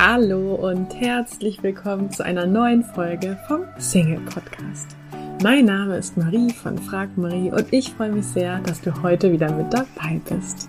Hallo 0.00 0.54
und 0.54 0.94
herzlich 0.94 1.60
willkommen 1.64 2.12
zu 2.12 2.24
einer 2.24 2.46
neuen 2.46 2.84
Folge 2.84 3.36
vom 3.48 3.64
Single 3.78 4.20
Podcast. 4.20 4.94
Mein 5.42 5.64
Name 5.64 5.96
ist 5.96 6.16
Marie 6.16 6.52
von 6.52 6.78
Frag 6.78 7.18
Marie 7.18 7.50
und 7.50 7.72
ich 7.72 7.94
freue 7.94 8.12
mich 8.12 8.26
sehr, 8.26 8.60
dass 8.60 8.80
du 8.80 9.02
heute 9.02 9.32
wieder 9.32 9.50
mit 9.50 9.74
dabei 9.74 10.20
bist. 10.28 10.68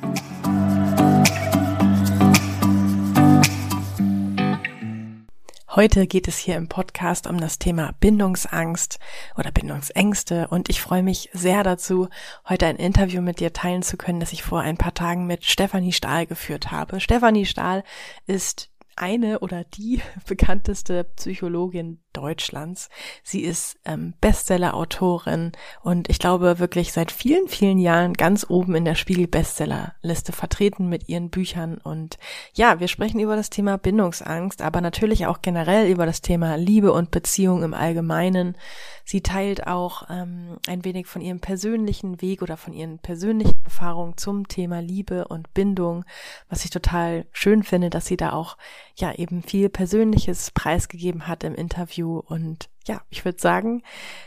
Heute 5.75 6.07
geht 6.07 6.27
es 6.27 6.39
hier 6.39 6.55
im 6.55 6.67
Podcast 6.67 7.27
um 7.27 7.39
das 7.39 7.59
Thema 7.59 7.93
Bindungsangst 7.99 8.97
oder 9.37 9.51
Bindungsängste 9.51 10.47
und 10.47 10.69
ich 10.69 10.81
freue 10.81 11.03
mich 11.03 11.29
sehr 11.33 11.61
dazu, 11.61 12.09
heute 12.49 12.65
ein 12.65 12.77
Interview 12.77 13.21
mit 13.21 13.39
dir 13.39 13.53
teilen 13.53 13.83
zu 13.83 13.95
können, 13.95 14.21
das 14.21 14.33
ich 14.33 14.41
vor 14.41 14.61
ein 14.61 14.77
paar 14.77 14.95
Tagen 14.95 15.27
mit 15.27 15.45
Stefanie 15.45 15.93
Stahl 15.93 16.25
geführt 16.25 16.71
habe. 16.71 16.99
Stefanie 16.99 17.45
Stahl 17.45 17.83
ist 18.25 18.71
eine 18.99 19.39
oder 19.39 19.63
die 19.63 20.01
bekannteste 20.27 21.03
Psychologin 21.15 22.03
Deutschlands. 22.13 22.89
Sie 23.23 23.41
ist 23.41 23.77
ähm, 23.85 24.13
Bestseller-Autorin 24.21 25.51
und 25.81 26.09
ich 26.09 26.19
glaube 26.19 26.59
wirklich 26.59 26.91
seit 26.91 27.11
vielen, 27.11 27.47
vielen 27.47 27.79
Jahren 27.79 28.13
ganz 28.13 28.45
oben 28.49 28.75
in 28.75 28.85
der 28.85 28.95
Spiegel-Bestseller-Liste 28.95 30.31
vertreten 30.31 30.89
mit 30.89 31.07
ihren 31.09 31.29
Büchern. 31.29 31.77
Und 31.77 32.17
ja, 32.53 32.79
wir 32.79 32.87
sprechen 32.87 33.19
über 33.19 33.35
das 33.35 33.49
Thema 33.49 33.77
Bindungsangst, 33.77 34.61
aber 34.61 34.81
natürlich 34.81 35.27
auch 35.27 35.41
generell 35.41 35.89
über 35.89 36.05
das 36.05 36.21
Thema 36.21 36.55
Liebe 36.55 36.91
und 36.91 37.11
Beziehung 37.11 37.63
im 37.63 37.73
Allgemeinen. 37.73 38.57
Sie 39.05 39.21
teilt 39.21 39.67
auch 39.67 40.09
ähm, 40.09 40.57
ein 40.67 40.85
wenig 40.85 41.07
von 41.07 41.21
ihrem 41.21 41.39
persönlichen 41.39 42.21
Weg 42.21 42.41
oder 42.41 42.57
von 42.57 42.73
ihren 42.73 42.99
persönlichen 42.99 43.59
Erfahrungen 43.63 44.17
zum 44.17 44.47
Thema 44.47 44.81
Liebe 44.81 45.27
und 45.27 45.53
Bindung, 45.53 46.05
was 46.47 46.63
ich 46.63 46.69
total 46.69 47.25
schön 47.31 47.63
finde, 47.63 47.89
dass 47.89 48.05
sie 48.05 48.17
da 48.17 48.33
auch 48.33 48.57
ja 48.95 49.13
eben 49.13 49.41
viel 49.41 49.69
Persönliches 49.69 50.51
preisgegeben 50.51 51.27
hat 51.27 51.43
im 51.43 51.55
Interview. 51.55 51.98
Und 52.07 52.69
ja, 52.87 53.01
ich 53.09 53.25
würde 53.25 53.39
sagen, 53.39 53.83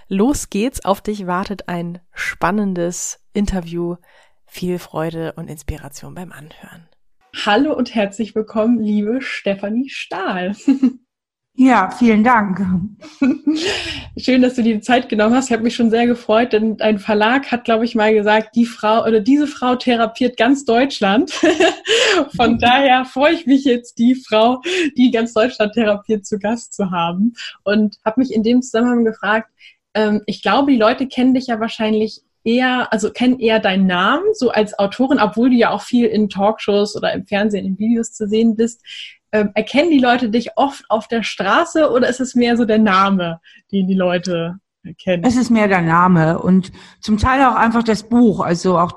los 0.09 0.51
geht's. 0.51 0.85
Auf 0.85 1.01
dich 1.01 1.27
wartet 1.27 1.69
ein 1.69 2.01
spannendes 2.13 3.21
Interview. 3.33 3.97
Viel 4.47 4.79
Freude 4.79 5.33
und 5.35 5.49
Inspiration 5.49 6.15
beim 6.15 6.33
Anhören. 6.33 6.89
Hallo 7.47 7.75
und 7.75 7.95
herzlich 7.95 8.35
willkommen, 8.35 8.79
liebe 8.79 9.23
Stefanie 9.23 9.89
Stahl. 9.89 10.55
Ja, 11.55 11.91
vielen 11.91 12.25
Dank. 12.25 12.67
Schön, 14.17 14.41
dass 14.41 14.55
du 14.55 14.63
dir 14.63 14.75
die 14.75 14.81
Zeit 14.81 15.11
genommen 15.11 15.35
hast. 15.35 15.47
Ich 15.47 15.53
habe 15.53 15.63
mich 15.63 15.75
schon 15.75 15.91
sehr 15.91 16.07
gefreut, 16.07 16.55
denn 16.55 16.81
ein 16.81 16.99
Verlag 16.99 17.53
hat, 17.53 17.65
glaube 17.65 17.85
ich, 17.85 17.95
mal 17.95 18.15
gesagt, 18.15 18.57
die 18.57 18.65
Frau 18.65 19.05
oder 19.05 19.21
diese 19.21 19.47
Frau 19.47 19.77
therapiert 19.77 20.39
ganz 20.39 20.65
Deutschland. 20.65 21.31
Von 22.37 22.59
daher 22.59 23.05
freue 23.05 23.35
ich 23.35 23.47
mich 23.47 23.65
jetzt, 23.65 23.99
die 23.99 24.15
Frau, 24.15 24.63
die 24.97 25.11
ganz 25.11 25.35
Deutschland 25.35 25.75
therapiert, 25.75 26.25
zu 26.25 26.39
Gast 26.39 26.73
zu 26.73 26.91
haben. 26.91 27.35
Und 27.65 27.99
habe 28.03 28.21
mich 28.21 28.33
in 28.33 28.43
dem 28.43 28.63
Zusammenhang 28.63 29.05
gefragt, 29.05 29.51
ähm, 29.93 30.23
ich 30.25 30.41
glaube, 30.41 30.73
die 30.73 30.79
Leute 30.79 31.07
kennen 31.07 31.35
dich 31.35 31.49
ja 31.49 31.61
wahrscheinlich 31.61 32.23
eher, 32.45 32.91
also 32.93 33.11
kennen 33.11 33.39
eher 33.39 33.61
deinen 33.61 33.87
Namen, 33.87 34.25
so 34.33 34.51
als 34.51 34.79
Autorin, 34.79 35.21
obwohl 35.21 35.51
du 35.51 35.57
ja 35.57 35.71
auch 35.71 35.83
viel 35.83 36.07
in 36.07 36.31
Talkshows 36.31 36.97
oder 36.97 37.13
im 37.13 37.27
Fernsehen, 37.27 37.67
in 37.67 37.79
Videos 37.79 38.13
zu 38.15 38.27
sehen 38.27 38.57
bist. 38.57 38.83
Ähm, 39.33 39.51
erkennen 39.55 39.91
die 39.91 39.99
Leute 39.99 40.29
dich 40.29 40.57
oft 40.57 40.85
auf 40.91 41.09
der 41.09 41.23
Straße 41.23 41.91
oder 41.91 42.09
ist 42.09 42.21
es 42.21 42.35
mehr 42.35 42.57
so 42.57 42.65
der 42.67 42.79
Name, 42.79 43.41
den 43.73 43.89
die 43.89 43.95
Leute 43.95 44.59
kennen? 44.99 45.25
Es 45.25 45.37
ist 45.37 45.51
mehr 45.51 45.69
der 45.69 45.81
Name 45.81 46.39
und 46.39 46.71
zum 47.01 47.17
Teil 47.17 47.45
auch 47.47 47.55
einfach 47.55 47.83
das 47.83 48.09
Buch. 48.09 48.41
Also 48.41 48.79
auch, 48.79 48.93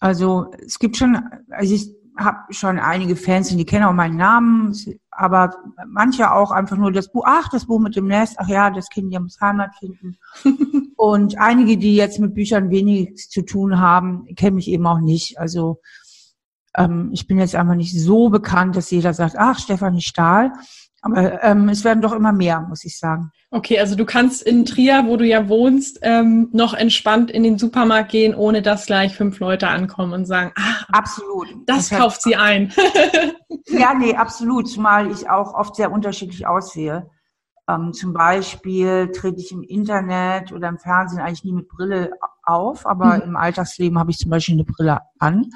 also 0.00 0.50
es 0.64 0.78
gibt 0.78 0.96
schon, 0.96 1.22
also 1.50 1.74
ich 1.74 1.94
habe 2.18 2.52
schon 2.52 2.78
einige 2.78 3.14
Fans, 3.14 3.48
die 3.48 3.64
kennen 3.64 3.84
auch 3.84 3.92
meinen 3.92 4.16
Namen, 4.16 4.74
aber 5.10 5.54
manche 5.86 6.32
auch 6.32 6.50
einfach 6.50 6.76
nur 6.76 6.90
das 6.90 7.12
Buch, 7.12 7.22
ach, 7.26 7.48
das 7.48 7.66
Buch 7.66 7.78
mit 7.78 7.94
dem 7.94 8.08
Nest, 8.08 8.36
ach 8.38 8.48
ja, 8.48 8.70
das 8.70 8.88
Kind 8.88 9.12
ja 9.12 9.20
muss 9.20 9.40
Heimat 9.40 9.76
finden. 9.76 10.18
und 10.96 11.38
einige, 11.38 11.76
die 11.76 11.94
jetzt 11.94 12.18
mit 12.18 12.34
Büchern 12.34 12.70
wenig 12.70 13.28
zu 13.30 13.42
tun 13.42 13.78
haben, 13.78 14.26
kennen 14.34 14.56
mich 14.56 14.68
eben 14.68 14.86
auch 14.86 15.00
nicht. 15.00 15.38
Also 15.38 15.80
ähm, 16.76 17.10
ich 17.12 17.26
bin 17.26 17.38
jetzt 17.38 17.54
einfach 17.54 17.74
nicht 17.74 17.98
so 17.98 18.28
bekannt, 18.28 18.76
dass 18.76 18.90
jeder 18.90 19.14
sagt, 19.14 19.36
ach, 19.38 19.58
Stefanie 19.58 20.02
Stahl. 20.02 20.52
Aber 21.00 21.42
ähm, 21.44 21.68
es 21.68 21.84
werden 21.84 22.02
doch 22.02 22.12
immer 22.12 22.32
mehr, 22.32 22.60
muss 22.60 22.84
ich 22.84 22.98
sagen. 22.98 23.30
Okay, 23.50 23.78
also 23.78 23.94
du 23.94 24.04
kannst 24.04 24.42
in 24.42 24.64
Trier, 24.64 25.04
wo 25.06 25.16
du 25.16 25.24
ja 25.24 25.48
wohnst, 25.48 26.00
ähm, 26.02 26.48
noch 26.52 26.74
entspannt 26.74 27.30
in 27.30 27.44
den 27.44 27.56
Supermarkt 27.56 28.10
gehen, 28.10 28.34
ohne 28.34 28.62
dass 28.62 28.86
gleich 28.86 29.14
fünf 29.14 29.38
Leute 29.38 29.68
ankommen 29.68 30.12
und 30.12 30.26
sagen, 30.26 30.52
ah, 30.56 30.84
absolut. 30.92 31.48
Das, 31.66 31.88
das 31.88 31.98
kauft 31.98 32.22
sie 32.22 32.34
ein. 32.34 32.72
ja, 33.68 33.94
nee, 33.94 34.14
absolut. 34.14 34.68
Zumal 34.68 35.10
ich 35.12 35.30
auch 35.30 35.54
oft 35.54 35.76
sehr 35.76 35.92
unterschiedlich 35.92 36.46
aussehe. 36.46 37.08
Ähm, 37.68 37.92
zum 37.92 38.12
Beispiel 38.12 39.12
trete 39.12 39.40
ich 39.40 39.52
im 39.52 39.62
Internet 39.62 40.52
oder 40.52 40.68
im 40.68 40.78
Fernsehen 40.78 41.20
eigentlich 41.20 41.44
nie 41.44 41.52
mit 41.52 41.68
Brille 41.68 42.10
auf, 42.42 42.86
aber 42.86 43.16
hm. 43.16 43.22
im 43.22 43.36
Alltagsleben 43.36 43.98
habe 43.98 44.10
ich 44.10 44.18
zum 44.18 44.30
Beispiel 44.30 44.56
eine 44.56 44.64
Brille 44.64 45.00
an. 45.18 45.50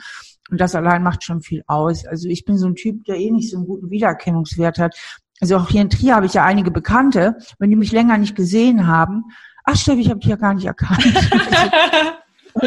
Und 0.53 0.61
das 0.61 0.75
allein 0.75 1.03
macht 1.03 1.25
schon 1.25 1.41
viel 1.41 1.65
aus. 1.67 2.05
Also 2.07 2.29
ich 2.29 2.45
bin 2.45 2.59
so 2.59 2.67
ein 2.67 2.75
Typ, 2.75 3.07
der 3.07 3.17
eh 3.17 3.31
nicht 3.31 3.51
so 3.51 3.57
einen 3.57 3.67
guten 3.67 3.89
Wiedererkennungswert 3.89 4.79
hat. 4.79 4.95
Also 5.41 5.57
auch 5.57 5.71
hier 5.71 5.81
in 5.81 5.89
Trier 5.89 6.15
habe 6.15 6.27
ich 6.27 6.35
ja 6.35 6.45
einige 6.45 6.71
Bekannte, 6.71 7.39
wenn 7.59 7.71
die 7.71 7.77
mich 7.77 7.91
länger 7.91 8.19
nicht 8.19 8.37
gesehen 8.37 8.87
haben. 8.87 9.25
Ach 9.65 9.77
Steffi, 9.77 10.03
ich 10.03 10.11
habe 10.11 10.21
dich 10.21 10.29
ja 10.29 10.37
gar 10.37 10.55
nicht 10.55 10.67
erkannt. 10.67 11.03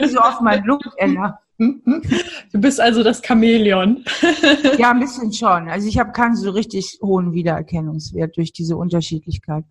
So 0.07 0.19
oft 0.19 0.41
meinen 0.41 0.65
Look 0.65 0.81
ändere. 0.97 1.37
Du 1.59 2.59
bist 2.59 2.81
also 2.81 3.03
das 3.03 3.21
Chamäleon. 3.23 4.03
ja, 4.79 4.89
ein 4.89 4.99
bisschen 4.99 5.31
schon. 5.31 5.69
Also 5.69 5.87
ich 5.87 5.99
habe 5.99 6.11
keinen 6.11 6.35
so 6.35 6.49
richtig 6.49 6.97
hohen 7.03 7.33
Wiedererkennungswert 7.33 8.35
durch 8.35 8.51
diese 8.51 8.77
Unterschiedlichkeit. 8.77 9.63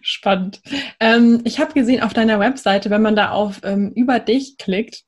Spannend. 0.00 0.62
Ähm, 0.98 1.42
ich 1.44 1.60
habe 1.60 1.74
gesehen 1.74 2.02
auf 2.02 2.14
deiner 2.14 2.40
Webseite, 2.40 2.88
wenn 2.88 3.02
man 3.02 3.16
da 3.16 3.32
auf 3.32 3.60
ähm, 3.64 3.92
über 3.94 4.18
dich 4.18 4.56
klickt, 4.56 5.04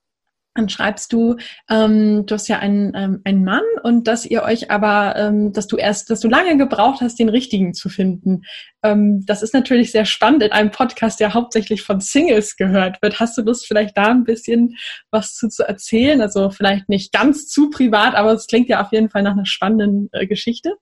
dann 0.54 0.68
schreibst 0.68 1.12
du, 1.12 1.36
ähm, 1.68 2.26
du 2.26 2.34
hast 2.34 2.48
ja 2.48 2.60
einen, 2.60 2.92
ähm, 2.94 3.20
einen 3.24 3.44
Mann 3.44 3.64
und 3.82 4.06
dass 4.06 4.24
ihr 4.24 4.42
euch 4.44 4.70
aber, 4.70 5.16
ähm, 5.16 5.52
dass 5.52 5.66
du 5.66 5.76
erst, 5.76 6.10
dass 6.10 6.20
du 6.20 6.28
lange 6.28 6.56
gebraucht 6.56 7.00
hast, 7.00 7.18
den 7.18 7.28
richtigen 7.28 7.74
zu 7.74 7.88
finden. 7.88 8.42
Ähm, 8.84 9.24
das 9.26 9.42
ist 9.42 9.52
natürlich 9.52 9.90
sehr 9.90 10.04
spannend 10.04 10.44
in 10.44 10.52
einem 10.52 10.70
Podcast, 10.70 11.18
der 11.18 11.34
hauptsächlich 11.34 11.82
von 11.82 12.00
Singles 12.00 12.56
gehört 12.56 13.02
wird. 13.02 13.18
Hast 13.18 13.36
du 13.36 13.42
Lust, 13.42 13.66
vielleicht 13.66 13.96
da 13.96 14.06
ein 14.06 14.24
bisschen 14.24 14.76
was 15.10 15.34
zu, 15.34 15.48
zu 15.48 15.66
erzählen? 15.66 16.20
Also 16.20 16.50
vielleicht 16.50 16.88
nicht 16.88 17.12
ganz 17.12 17.48
zu 17.48 17.70
privat, 17.70 18.14
aber 18.14 18.32
es 18.32 18.46
klingt 18.46 18.68
ja 18.68 18.80
auf 18.80 18.92
jeden 18.92 19.10
Fall 19.10 19.24
nach 19.24 19.32
einer 19.32 19.46
spannenden 19.46 20.08
äh, 20.12 20.26
Geschichte. 20.26 20.74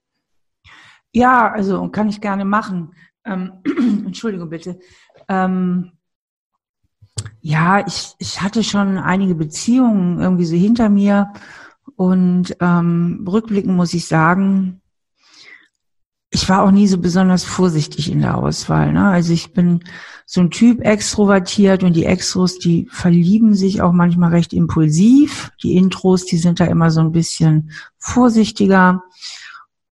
Ja, 1.15 1.51
also 1.51 1.89
kann 1.89 2.09
ich 2.09 2.21
gerne 2.21 2.45
machen. 2.45 2.95
Ähm, 3.25 3.63
Entschuldigung 4.07 4.51
bitte. 4.51 4.79
Ähm, 5.29 5.93
ja, 7.43 7.85
ich, 7.87 8.15
ich 8.19 8.41
hatte 8.41 8.63
schon 8.63 8.99
einige 8.99 9.35
Beziehungen 9.35 10.21
irgendwie 10.21 10.45
so 10.45 10.55
hinter 10.55 10.89
mir 10.89 11.33
und 11.97 12.57
ähm, 12.61 13.27
rückblickend 13.29 13.77
muss 13.77 13.93
ich 13.95 14.07
sagen, 14.07 14.81
ich 16.31 16.49
war 16.49 16.63
auch 16.63 16.71
nie 16.71 16.87
so 16.87 16.99
besonders 16.99 17.45
vorsichtig 17.45 18.11
in 18.11 18.21
der 18.21 18.39
Auswahl. 18.39 18.93
Ne? 18.93 19.07
Also 19.07 19.33
ich 19.35 19.53
bin 19.53 19.81
so 20.25 20.41
ein 20.41 20.51
Typ 20.51 20.81
extrovertiert 20.81 21.83
und 21.83 21.95
die 21.95 22.07
Extros, 22.07 22.59
die 22.59 22.89
verlieben 22.91 23.55
sich 23.55 23.83
auch 23.83 23.93
manchmal 23.93 24.31
recht 24.31 24.55
impulsiv. 24.55 25.51
Die 25.63 25.77
Intros, 25.77 26.25
die 26.25 26.39
sind 26.39 26.59
da 26.59 26.65
immer 26.65 26.91
so 26.91 27.01
ein 27.01 27.13
bisschen 27.13 27.73
vorsichtiger. 27.99 29.03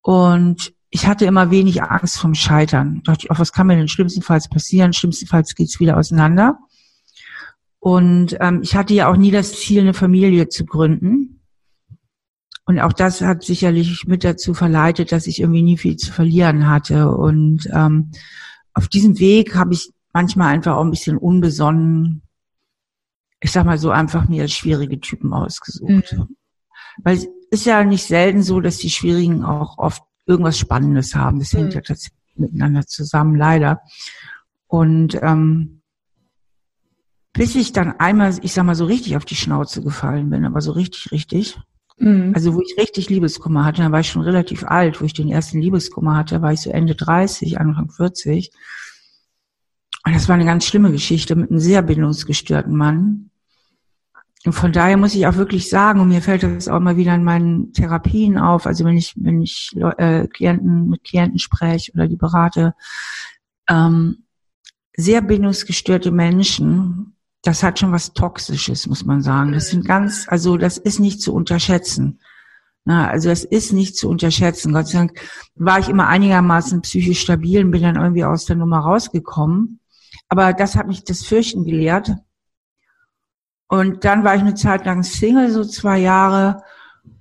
Und 0.02 0.74
ich 0.90 1.08
hatte 1.08 1.26
immer 1.26 1.50
wenig 1.50 1.82
Angst 1.82 2.20
vom 2.20 2.36
Scheitern. 2.36 3.02
Da 3.04 3.14
dachte 3.14 3.26
ich, 3.26 3.32
auch, 3.32 3.40
was 3.40 3.52
kann 3.52 3.68
mir 3.68 3.76
denn 3.76 3.88
schlimmstenfalls 3.88 4.48
passieren? 4.48 4.94
Schlimmstenfalls 4.94 5.56
geht's 5.56 5.80
wieder 5.80 5.98
auseinander. 5.98 6.60
Und 7.80 8.38
ähm, 8.40 8.62
ich 8.64 8.76
hatte 8.76 8.94
ja 8.94 9.10
auch 9.10 9.18
nie 9.18 9.32
das 9.32 9.54
Ziel, 9.54 9.82
eine 9.82 9.94
Familie 9.94 10.50
zu 10.50 10.66
gründen. 10.66 11.42
Und 12.66 12.80
auch 12.80 12.92
das 12.92 13.22
hat 13.22 13.44
sicherlich 13.44 14.06
mit 14.08 14.24
dazu 14.24 14.54
verleitet, 14.54 15.12
dass 15.12 15.28
ich 15.28 15.40
irgendwie 15.40 15.62
nie 15.62 15.78
viel 15.78 15.96
zu 15.96 16.12
verlieren 16.12 16.68
hatte. 16.68 17.12
Und 17.12 17.68
ähm, 17.72 18.12
auf 18.74 18.90
diesem 18.90 19.20
Weg 19.20 19.56
habe 19.56 19.74
ich 19.74 19.92
manchmal 20.12 20.54
einfach 20.54 20.76
auch 20.76 20.84
ein 20.84 20.92
bisschen 20.92 21.18
unbesonnen, 21.18 22.24
ich 23.40 23.52
sag 23.52 23.66
mal 23.66 23.78
so, 23.78 23.92
einfach 23.92 24.28
mir 24.28 24.48
schwierige 24.48 25.00
Typen 25.00 25.32
ausgesucht. 25.32 26.14
Mhm. 26.14 26.36
Weil 27.04 27.18
es 27.18 27.28
ist 27.52 27.66
ja 27.66 27.84
nicht 27.84 28.04
selten 28.04 28.44
so, 28.44 28.60
dass 28.60 28.78
die 28.78 28.90
Schwierigen 28.90 29.46
auch 29.46 29.78
oft 29.78 30.04
irgendwas 30.26 30.58
Spannendes 30.58 31.16
haben. 31.16 31.40
Das 31.40 31.54
hängt 31.54 31.70
mhm. 31.70 31.76
ja 31.76 31.82
tatsächlich 31.82 32.20
miteinander 32.36 32.86
zusammen, 32.86 33.36
leider. 33.36 33.80
Und 34.68 35.18
ähm, 35.22 35.77
bis 37.38 37.56
ich 37.56 37.72
dann 37.72 38.00
einmal, 38.00 38.36
ich 38.42 38.54
sag 38.54 38.66
mal, 38.66 38.76
so 38.76 38.86
richtig 38.86 39.16
auf 39.16 39.26
die 39.26 39.36
Schnauze 39.36 39.82
gefallen 39.84 40.30
bin, 40.30 40.44
aber 40.44 40.60
so 40.60 40.72
richtig, 40.72 41.12
richtig. 41.12 41.58
Mhm. 41.98 42.32
Also 42.36 42.54
wo 42.54 42.62
ich 42.62 42.76
richtig 42.78 43.10
Liebeskummer 43.10 43.64
hatte, 43.64 43.82
da 43.82 43.92
war 43.92 44.00
ich 44.00 44.10
schon 44.10 44.24
relativ 44.24 44.64
alt, 44.64 45.02
wo 45.02 45.06
ich 45.06 45.14
den 45.14 45.30
ersten 45.30 45.62
Liebeskummer 45.62 46.16
hatte, 46.16 46.42
war 46.42 46.54
ich 46.54 46.62
so 46.62 46.72
Ende 46.72 46.96
30, 46.96 47.60
Anfang 47.60 47.90
40. 47.90 48.52
Und 50.06 50.16
das 50.16 50.28
war 50.28 50.36
eine 50.36 50.46
ganz 50.46 50.66
schlimme 50.66 50.92
Geschichte 50.92 51.36
mit 51.36 51.52
einem 51.52 51.60
sehr 51.60 51.82
bindungsgestörten 51.82 52.76
Mann. 52.76 53.30
und 54.46 54.54
von 54.54 54.72
daher 54.72 54.98
muss 54.98 55.16
ich 55.16 55.28
auch 55.28 55.36
wirklich 55.36 55.70
sagen, 55.70 56.00
und 56.00 56.08
mir 56.08 56.22
fällt 56.22 56.44
das 56.44 56.68
auch 56.68 56.80
mal 56.80 56.98
wieder 56.98 57.14
in 57.14 57.24
meinen 57.24 57.74
Therapien 57.74 58.38
auf, 58.38 58.66
also 58.66 58.86
wenn 58.86 58.98
ich, 58.98 59.14
wenn 59.18 59.42
ich 59.42 59.76
äh, 59.76 60.28
Klienten 60.28 60.90
mit 60.90 61.04
Klienten 61.04 61.40
spreche 61.40 61.92
oder 61.94 62.08
die 62.08 62.16
berate, 62.16 62.74
ähm, 63.70 64.24
sehr 64.96 65.22
bindungsgestörte 65.22 66.12
Menschen, 66.12 67.17
das 67.48 67.64
hat 67.64 67.80
schon 67.80 67.94
was 67.94 68.12
Toxisches, 68.12 68.88
muss 68.88 69.06
man 69.06 69.22
sagen. 69.22 69.54
Das 69.54 69.70
sind 69.70 69.86
ganz, 69.86 70.28
also 70.28 70.58
das 70.58 70.78
ist 70.78 71.00
nicht 71.00 71.22
zu 71.22 71.34
unterschätzen. 71.34 72.20
Na, 72.84 73.08
also 73.08 73.30
das 73.30 73.46
ist 73.46 73.72
nicht 73.72 73.96
zu 73.96 74.10
unterschätzen. 74.10 74.74
Gott 74.74 74.88
sei 74.88 74.98
Dank 74.98 75.22
war 75.56 75.80
ich 75.80 75.88
immer 75.88 76.08
einigermaßen 76.08 76.82
psychisch 76.82 77.22
stabil 77.22 77.64
und 77.64 77.72
bin 77.72 77.84
dann 77.84 77.96
irgendwie 77.96 78.26
aus 78.26 78.44
der 78.46 78.58
Nummer 78.58 78.80
rausgekommen. 78.80 79.80
Aber 80.28 80.52
das 80.52 80.76
hat 80.76 80.88
mich 80.88 81.06
das 81.06 81.26
Fürchten 81.26 81.64
gelehrt. 81.64 82.12
Und 83.70 84.04
dann 84.04 84.26
war 84.26 84.36
ich 84.36 84.42
eine 84.42 84.56
Zeit 84.56 84.86
lang 84.86 85.04
Single, 85.04 85.50
so 85.50 85.64
zwei 85.64 86.00
Jahre. 86.00 86.64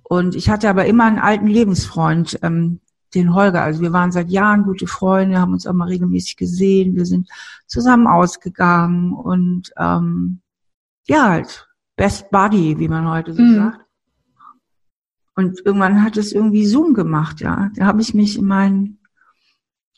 Und 0.03 0.35
ich 0.35 0.51
hatte 0.51 0.69
aber 0.69 0.87
immer 0.87 1.05
einen 1.05 1.21
alten 1.21 1.47
Lebensfreund, 1.47 2.41
ähm, 2.43 2.81
den 3.15 3.35
Holger. 3.35 3.63
Also 3.63 3.81
wir 3.81 3.93
waren 3.93 4.13
seit 4.13 4.31
Jahren 4.31 4.65
gute 4.65 4.87
Freunde, 4.87 5.39
haben 5.39 5.53
uns 5.53 5.67
auch 5.67 5.73
mal 5.73 5.89
regelmäßig 5.89 6.37
gesehen. 6.37 6.97
Wir 6.97 7.07
sind 7.07 7.29
zusammen 7.67 8.07
ausgegangen 8.07 9.13
und 9.13 9.73
ähm, 9.79 10.41
ja, 11.07 11.29
halt 11.29 11.69
Best 11.97 12.31
Buddy, 12.31 12.79
wie 12.79 12.89
man 12.89 13.09
heute 13.09 13.33
so 13.33 13.43
mhm. 13.43 13.55
sagt. 13.55 13.81
Und 15.35 15.61
irgendwann 15.65 16.03
hat 16.03 16.17
es 16.17 16.33
irgendwie 16.33 16.67
Zoom 16.67 16.95
gemacht, 16.95 17.41
ja. 17.41 17.71
Da 17.75 17.87
habe 17.87 18.01
ich 18.01 18.15
mich 18.15 18.39
in 18.39 18.47
meinen, 18.47 18.99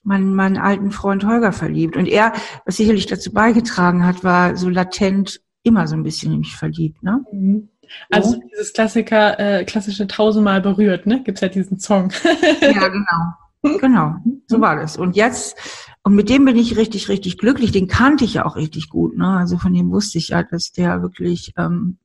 meinen, 0.02 0.34
meinen 0.34 0.56
alten 0.56 0.90
Freund 0.90 1.24
Holger 1.24 1.52
verliebt. 1.52 1.96
Und 1.96 2.06
er, 2.06 2.32
was 2.66 2.76
sicherlich 2.76 3.06
dazu 3.06 3.32
beigetragen 3.32 4.04
hat, 4.04 4.24
war 4.24 4.56
so 4.56 4.68
latent 4.68 5.40
immer 5.62 5.86
so 5.86 5.94
ein 5.94 6.02
bisschen 6.02 6.32
in 6.32 6.40
mich 6.40 6.56
verliebt, 6.56 7.02
ne? 7.02 7.24
Mhm. 7.32 7.68
Also 8.10 8.32
so. 8.32 8.40
dieses 8.50 8.72
Klassiker, 8.72 9.38
äh, 9.38 9.64
klassische 9.64 10.06
tausendmal 10.06 10.60
berührt, 10.60 11.06
ne? 11.06 11.22
Gibt's 11.22 11.40
ja 11.40 11.48
diesen 11.48 11.78
Song. 11.78 12.12
ja, 12.60 12.88
genau. 12.88 13.34
Genau, 13.62 14.16
so 14.46 14.60
war 14.60 14.76
das. 14.76 14.96
Und 14.96 15.16
jetzt, 15.16 15.56
und 16.02 16.14
mit 16.14 16.28
dem 16.28 16.44
bin 16.44 16.56
ich 16.56 16.76
richtig, 16.76 17.08
richtig 17.08 17.38
glücklich. 17.38 17.72
Den 17.72 17.88
kannte 17.88 18.24
ich 18.24 18.34
ja 18.34 18.46
auch 18.46 18.56
richtig 18.56 18.88
gut. 18.88 19.16
Ne? 19.16 19.28
Also 19.28 19.58
von 19.58 19.74
dem 19.74 19.90
wusste 19.90 20.18
ich 20.18 20.28
ja, 20.28 20.42
dass 20.44 20.70
der 20.70 21.02
wirklich 21.02 21.52
ähm, 21.56 21.98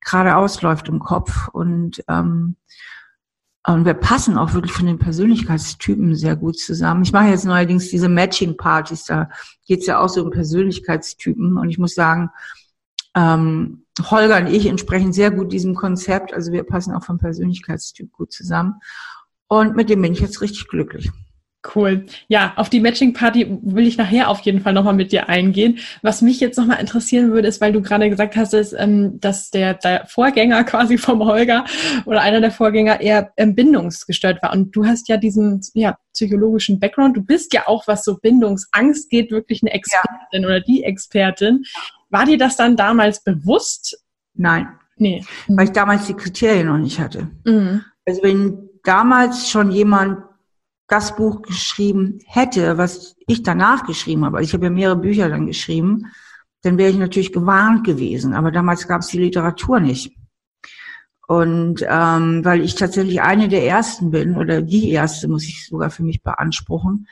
gerade 0.00 0.36
ausläuft 0.36 0.88
im 0.88 0.98
Kopf. 0.98 1.48
Und, 1.48 2.04
ähm, 2.08 2.56
und 3.66 3.84
wir 3.86 3.94
passen 3.94 4.36
auch 4.36 4.52
wirklich 4.52 4.72
von 4.72 4.86
den 4.86 4.98
Persönlichkeitstypen 4.98 6.14
sehr 6.16 6.36
gut 6.36 6.58
zusammen. 6.58 7.02
Ich 7.02 7.12
mache 7.12 7.28
jetzt 7.28 7.44
neuerdings 7.44 7.88
diese 7.88 8.08
Matching-Partys, 8.08 9.04
da 9.04 9.30
geht's 9.66 9.86
ja 9.86 10.00
auch 10.00 10.08
so 10.08 10.22
um 10.22 10.30
Persönlichkeitstypen. 10.30 11.56
Und 11.56 11.70
ich 11.70 11.78
muss 11.78 11.94
sagen, 11.94 12.30
ähm, 13.14 13.84
Holger 14.08 14.38
und 14.38 14.46
ich 14.46 14.66
entsprechen 14.66 15.12
sehr 15.12 15.30
gut 15.30 15.52
diesem 15.52 15.74
Konzept. 15.74 16.32
Also 16.32 16.52
wir 16.52 16.62
passen 16.62 16.94
auch 16.94 17.04
vom 17.04 17.18
Persönlichkeitstyp 17.18 18.12
gut 18.12 18.32
zusammen. 18.32 18.74
Und 19.48 19.74
mit 19.74 19.90
dem 19.90 20.00
bin 20.00 20.12
ich 20.12 20.20
jetzt 20.20 20.40
richtig 20.40 20.68
glücklich. 20.68 21.10
Cool. 21.74 22.06
Ja, 22.28 22.54
auf 22.56 22.70
die 22.70 22.80
Matching 22.80 23.12
Party 23.12 23.58
will 23.60 23.86
ich 23.86 23.98
nachher 23.98 24.30
auf 24.30 24.40
jeden 24.40 24.62
Fall 24.62 24.72
nochmal 24.72 24.94
mit 24.94 25.12
dir 25.12 25.28
eingehen. 25.28 25.78
Was 26.00 26.22
mich 26.22 26.40
jetzt 26.40 26.56
nochmal 26.56 26.80
interessieren 26.80 27.32
würde, 27.32 27.48
ist, 27.48 27.60
weil 27.60 27.72
du 27.72 27.82
gerade 27.82 28.08
gesagt 28.08 28.34
hast, 28.34 28.54
ist, 28.54 28.72
ähm, 28.72 29.20
dass 29.20 29.50
der, 29.50 29.74
der 29.74 30.06
Vorgänger 30.06 30.64
quasi 30.64 30.96
vom 30.96 31.22
Holger 31.22 31.66
oder 32.06 32.22
einer 32.22 32.40
der 32.40 32.50
Vorgänger 32.50 33.02
eher 33.02 33.32
ähm, 33.36 33.54
bindungsgestört 33.54 34.42
war. 34.42 34.52
Und 34.52 34.74
du 34.74 34.86
hast 34.86 35.08
ja 35.10 35.18
diesen 35.18 35.60
ja, 35.74 35.98
psychologischen 36.14 36.80
Background. 36.80 37.18
Du 37.18 37.22
bist 37.22 37.52
ja 37.52 37.68
auch, 37.68 37.86
was 37.86 38.04
so 38.04 38.16
Bindungsangst 38.16 39.10
geht, 39.10 39.30
wirklich 39.30 39.62
eine 39.62 39.72
Expertin 39.72 40.42
ja. 40.42 40.46
oder 40.46 40.60
die 40.60 40.82
Expertin. 40.82 41.64
War 42.10 42.26
dir 42.26 42.38
das 42.38 42.56
dann 42.56 42.76
damals 42.76 43.22
bewusst? 43.22 44.02
Nein. 44.34 44.68
Nee. 44.96 45.24
Weil 45.48 45.66
ich 45.66 45.72
damals 45.72 46.06
die 46.06 46.14
Kriterien 46.14 46.66
noch 46.66 46.78
nicht 46.78 47.00
hatte. 47.00 47.30
Mhm. 47.44 47.82
Also 48.06 48.22
wenn 48.22 48.68
damals 48.84 49.48
schon 49.48 49.70
jemand 49.70 50.18
das 50.88 51.16
Buch 51.16 51.42
geschrieben 51.42 52.18
hätte, 52.26 52.76
was 52.76 53.16
ich 53.26 53.42
danach 53.42 53.86
geschrieben 53.86 54.24
habe, 54.24 54.38
also 54.38 54.48
ich 54.48 54.54
habe 54.54 54.64
ja 54.64 54.70
mehrere 54.70 54.96
Bücher 54.96 55.28
dann 55.28 55.46
geschrieben, 55.46 56.06
dann 56.62 56.76
wäre 56.76 56.90
ich 56.90 56.98
natürlich 56.98 57.32
gewarnt 57.32 57.84
gewesen. 57.84 58.34
Aber 58.34 58.50
damals 58.50 58.86
gab 58.86 59.00
es 59.00 59.08
die 59.08 59.20
Literatur 59.20 59.80
nicht. 59.80 60.14
Und 61.26 61.86
ähm, 61.88 62.44
weil 62.44 62.60
ich 62.60 62.74
tatsächlich 62.74 63.22
eine 63.22 63.48
der 63.48 63.64
ersten 63.64 64.10
bin, 64.10 64.36
oder 64.36 64.62
die 64.62 64.90
erste 64.90 65.28
muss 65.28 65.44
ich 65.44 65.64
sogar 65.66 65.90
für 65.90 66.02
mich 66.02 66.22
beanspruchen, 66.22 67.06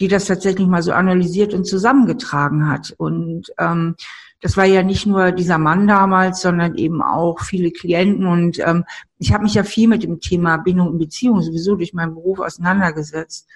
die 0.00 0.08
das 0.08 0.24
tatsächlich 0.24 0.66
mal 0.66 0.82
so 0.82 0.92
analysiert 0.92 1.54
und 1.54 1.66
zusammengetragen 1.66 2.68
hat. 2.68 2.94
Und 2.96 3.52
ähm, 3.58 3.96
das 4.40 4.56
war 4.56 4.64
ja 4.64 4.82
nicht 4.82 5.06
nur 5.06 5.32
dieser 5.32 5.58
Mann 5.58 5.86
damals, 5.86 6.40
sondern 6.40 6.74
eben 6.74 7.02
auch 7.02 7.40
viele 7.40 7.70
Klienten. 7.70 8.26
Und 8.26 8.58
ähm, 8.60 8.84
ich 9.18 9.32
habe 9.32 9.44
mich 9.44 9.54
ja 9.54 9.62
viel 9.62 9.88
mit 9.88 10.02
dem 10.02 10.20
Thema 10.20 10.56
Bindung 10.56 10.88
und 10.88 10.98
Beziehung 10.98 11.42
sowieso 11.42 11.76
durch 11.76 11.92
meinen 11.92 12.14
Beruf 12.14 12.40
auseinandergesetzt. 12.40 13.46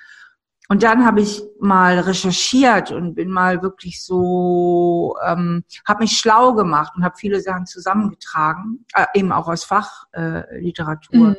Und 0.69 0.83
dann 0.83 1.05
habe 1.05 1.21
ich 1.21 1.43
mal 1.61 1.99
recherchiert 1.99 2.91
und 2.91 3.15
bin 3.15 3.31
mal 3.31 3.63
wirklich 3.63 4.03
so, 4.03 5.17
ähm, 5.27 5.65
habe 5.87 6.05
mich 6.05 6.13
schlau 6.13 6.55
gemacht 6.55 6.93
und 6.97 7.05
habe 7.05 7.17
viele 7.19 7.41
Sachen 7.41 7.67
zusammengetragen, 7.67 8.85
äh, 8.95 9.07
eben 9.15 9.33
auch 9.33 9.49
aus 9.49 9.65
Fachliteratur. 9.65 11.29
Mhm. 11.29 11.37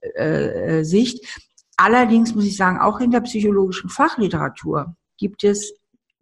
Äh, 0.00 0.78
äh, 0.78 0.84
Sicht. 0.84 1.47
Allerdings 1.80 2.34
muss 2.34 2.44
ich 2.44 2.56
sagen, 2.56 2.78
auch 2.78 2.98
in 2.98 3.12
der 3.12 3.20
psychologischen 3.20 3.88
Fachliteratur 3.88 4.96
gibt 5.16 5.44
es 5.44 5.72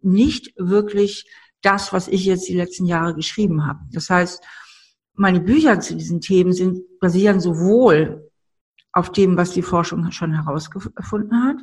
nicht 0.01 0.53
wirklich 0.55 1.25
das, 1.63 1.91
was 1.91 2.07
ich 2.07 2.25
jetzt 2.25 2.47
die 2.47 2.55
letzten 2.55 2.85
Jahre 2.85 3.15
geschrieben 3.15 3.65
habe. 3.65 3.79
Das 3.91 4.11
heißt, 4.11 4.43
meine 5.15 5.39
Bücher 5.39 5.79
zu 5.79 5.95
diesen 5.95 6.21
Themen 6.21 6.53
sind, 6.53 6.99
basieren 6.99 7.39
sowohl 7.39 8.29
auf 8.91 9.11
dem, 9.11 9.35
was 9.35 9.51
die 9.51 9.63
Forschung 9.63 10.11
schon 10.11 10.33
herausgefunden 10.33 11.43
hat, 11.43 11.57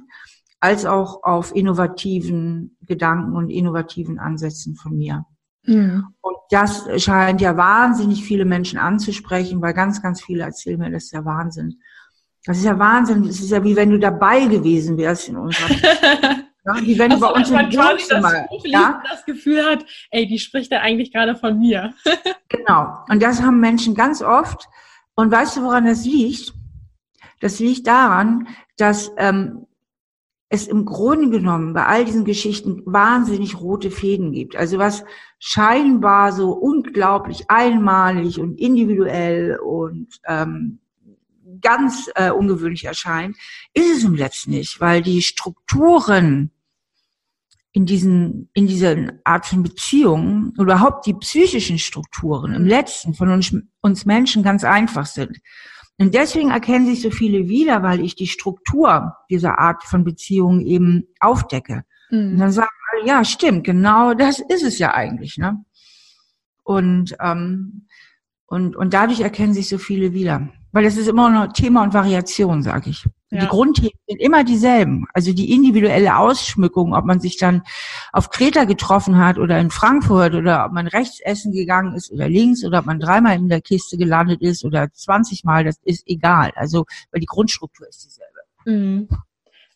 als 0.59 0.87
auch 0.87 1.23
auf 1.23 1.55
innovativen 1.55 2.77
Gedanken 2.81 3.37
und 3.37 3.49
innovativen 3.49 4.19
Ansätzen 4.19 4.75
von 4.75 4.99
mir. 4.99 5.25
Mhm. 5.67 6.09
Und 6.21 6.37
das 6.51 7.01
scheint 7.01 7.41
ja 7.41 7.57
wahnsinnig 7.57 8.25
viele 8.25 8.45
Menschen 8.45 8.81
anzusprechen, 8.81 9.63
weil 9.63 9.73
ganz, 9.73 10.03
ganz 10.03 10.21
viele 10.21 10.43
erzählen 10.43 10.81
mir, 10.81 10.91
das 10.91 11.05
ist 11.05 11.13
ja 11.13 11.25
Wahnsinn. 11.25 11.81
Das 12.45 12.59
ist 12.59 12.65
ja 12.65 12.79
Wahnsinn. 12.79 13.27
Das 13.27 13.41
ist 13.41 13.51
ja 13.51 13.63
wie 13.65 13.75
wenn 13.75 13.91
du 13.91 13.99
dabei 13.99 14.47
gewesen 14.47 14.97
wärst 14.99 15.29
in 15.29 15.37
unserer. 15.37 15.71
ja, 16.67 16.75
wie 16.83 16.99
wenn 16.99 17.11
du 17.11 17.21
bei 17.21 17.31
uns 17.31 17.51
im 17.51 17.57
Wohnzimmer 17.57 18.47
ja? 18.65 19.03
das 19.09 19.25
Gefühl 19.25 19.65
hat, 19.65 19.85
ey, 20.11 20.27
die 20.27 20.39
spricht 20.39 20.71
ja 20.71 20.81
eigentlich 20.81 21.13
gerade 21.13 21.37
von 21.37 21.59
mir. 21.59 21.95
genau. 22.49 22.99
Und 23.09 23.23
das 23.23 23.43
haben 23.43 23.61
Menschen 23.61 23.95
ganz 23.95 24.23
oft. 24.23 24.69
Und 25.15 25.31
weißt 25.31 25.57
du, 25.57 25.63
woran 25.63 25.87
das 25.87 26.05
liegt? 26.05 26.53
Das 27.41 27.61
liegt 27.61 27.87
daran, 27.87 28.49
dass 28.77 29.13
ähm, 29.17 29.67
es 30.49 30.67
im 30.67 30.85
Grunde 30.85 31.31
genommen 31.31 31.73
bei 31.73 31.87
all 31.87 32.05
diesen 32.05 32.25
Geschichten 32.25 32.83
wahnsinnig 32.85 33.61
rote 33.61 33.91
Fäden 33.91 34.33
gibt. 34.33 34.57
Also 34.57 34.79
was 34.79 35.05
scheinbar 35.39 36.33
so 36.33 36.53
unglaublich 36.53 37.45
einmalig 37.49 38.39
und 38.39 38.59
individuell 38.59 39.59
und 39.59 40.09
ähm, 40.27 40.81
ganz 41.65 42.09
äh, 42.15 42.31
ungewöhnlich 42.31 42.85
erscheint, 42.85 43.37
ist 43.73 43.99
es 43.99 44.05
im 44.05 44.15
letzten 44.15 44.53
nicht, 44.53 44.81
weil 44.81 45.03
die 45.03 45.23
Strukturen 45.23 46.53
in 47.73 47.87
diesen, 47.87 48.49
in 48.55 48.69
dieser 48.69 48.95
Art 49.25 49.47
von 49.47 49.65
Beziehungen, 49.65 50.53
überhaupt 50.57 51.07
die 51.07 51.15
psychischen 51.15 51.81
Strukturen 51.81 52.55
im 52.55 52.67
letzten 52.67 53.15
von 53.15 53.31
uns, 53.31 53.53
uns 53.81 54.07
Menschen 54.07 54.45
ganz 54.45 54.63
einfach 54.63 55.07
sind. 55.07 55.41
Und 55.99 56.15
deswegen 56.15 56.51
erkennen 56.51 56.87
sich 56.87 57.03
so 57.03 57.11
viele 57.11 57.49
wieder, 57.49 57.83
weil 57.83 58.01
ich 58.01 58.15
die 58.15 58.29
Struktur 58.29 59.17
dieser 59.29 59.59
Art 59.59 59.83
von 59.83 60.05
Beziehungen 60.05 60.61
eben 60.61 61.09
aufdecke. 61.19 61.85
Mhm. 62.11 62.33
Und 62.33 62.39
dann 62.39 62.53
sagen 62.53 62.71
alle, 62.93 63.09
ja, 63.09 63.25
stimmt, 63.25 63.65
genau 63.65 64.15
das 64.15 64.39
ist 64.39 64.63
es 64.63 64.79
ja 64.79 64.95
eigentlich. 64.95 65.37
Ne? 65.37 65.65
Und, 66.63 67.17
ähm, 67.21 67.89
und, 68.47 68.77
und 68.77 68.95
dadurch 68.95 69.21
erkennen 69.21 69.55
sich 69.55 69.69
so 69.69 69.79
viele 69.79 70.13
wieder. 70.13 70.49
Weil 70.75 70.87
es 70.87 70.97
ist 70.97 71.07
immer 71.07 71.31
noch 71.31 71.53
Thema 71.53 71.85
und 71.85 71.95
Variation, 71.95 72.65
sage 72.65 72.91
ich. 72.91 73.07
Ja. 73.31 73.43
Die 73.43 73.47
Grundthemen 73.47 73.93
sind 74.09 74.21
immer 74.21 74.43
dieselben. 74.43 75.07
Also 75.15 75.33
die 75.33 75.53
individuelle 75.53 76.17
Ausschmückung, 76.17 76.95
ob 76.95 77.05
man 77.05 77.21
sich 77.21 77.37
dann 77.37 77.63
auf 78.13 78.31
Kreta 78.31 78.65
getroffen 78.65 79.17
hat 79.17 79.39
oder 79.39 79.57
in 79.61 79.71
Frankfurt 79.71 80.35
oder 80.35 80.67
ob 80.67 80.73
man 80.73 80.89
rechts 80.89 81.21
essen 81.21 81.53
gegangen 81.53 81.95
ist 81.95 82.11
oder 82.11 82.29
links 82.29 82.65
oder 82.65 82.81
ob 82.81 82.87
man 82.87 82.99
dreimal 82.99 83.37
in 83.37 83.49
der 83.49 83.61
Kiste 83.61 83.97
gelandet 83.97 84.43
ist 84.43 84.65
oder 84.65 84.93
20 84.93 85.45
Mal, 85.45 85.63
das 85.63 85.79
ist 85.85 86.09
egal. 86.09 86.51
Also, 86.57 86.87
weil 87.13 87.21
die 87.21 87.27
Grundstruktur 87.27 87.89
ist 87.89 88.05
dieselbe. 88.05 88.41
Mhm. 88.65 89.09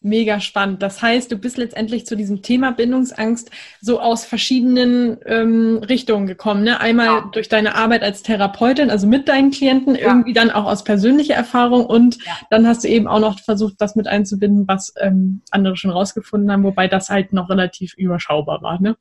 Mega 0.01 0.39
spannend. 0.41 0.81
Das 0.81 1.03
heißt, 1.03 1.33
du 1.33 1.37
bist 1.37 1.57
letztendlich 1.57 2.07
zu 2.07 2.17
diesem 2.17 2.41
Thema 2.41 2.71
Bindungsangst 2.71 3.51
so 3.81 4.01
aus 4.01 4.25
verschiedenen 4.25 5.19
ähm, 5.27 5.79
Richtungen 5.79 6.29
gekommen. 6.29 6.63
Ne? 6.63 6.81
Einmal 6.81 7.07
ja. 7.07 7.29
durch 7.33 7.49
deine 7.49 7.75
Arbeit 7.75 8.05
als 8.05 8.23
Therapeutin, 8.23 8.91
also 8.91 9.09
mit 9.09 9.29
deinen 9.29 9.51
Klienten, 9.51 9.97
ja. 9.97 10.03
irgendwie 10.03 10.33
dann 10.35 10.53
auch 10.53 10.67
aus 10.67 10.85
persönlicher 10.85 11.35
Erfahrung 11.35 11.85
und 11.85 12.25
ja. 12.25 12.33
dann 12.51 12.67
hast 12.67 12.85
du 12.85 12.89
eben 12.89 13.09
auch 13.09 13.19
noch 13.19 13.41
versucht, 13.41 13.75
das 13.79 13.97
mit 13.97 14.07
einzubinden, 14.07 14.69
was 14.69 14.95
ähm, 15.01 15.43
andere 15.51 15.77
schon 15.77 15.91
rausgefunden 15.91 16.53
haben, 16.53 16.63
wobei 16.63 16.87
das 16.87 17.11
halt 17.11 17.33
noch 17.33 17.51
relativ 17.51 17.95
überschaubar 17.95 18.63
war. 18.63 18.81
Ne? 18.81 18.97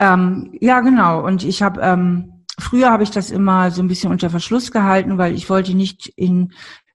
Ähm, 0.00 0.58
ja, 0.60 0.80
genau. 0.80 1.24
Und 1.24 1.44
ich 1.44 1.62
habe 1.62 1.80
ähm, 1.80 2.44
früher 2.58 2.90
habe 2.90 3.04
ich 3.04 3.10
das 3.10 3.30
immer 3.30 3.70
so 3.70 3.82
ein 3.82 3.88
bisschen 3.88 4.10
unter 4.10 4.30
Verschluss 4.30 4.72
gehalten, 4.72 5.16
weil 5.16 5.34
ich 5.34 5.48
wollte 5.48 5.74
nicht 5.74 6.08
in 6.16 6.52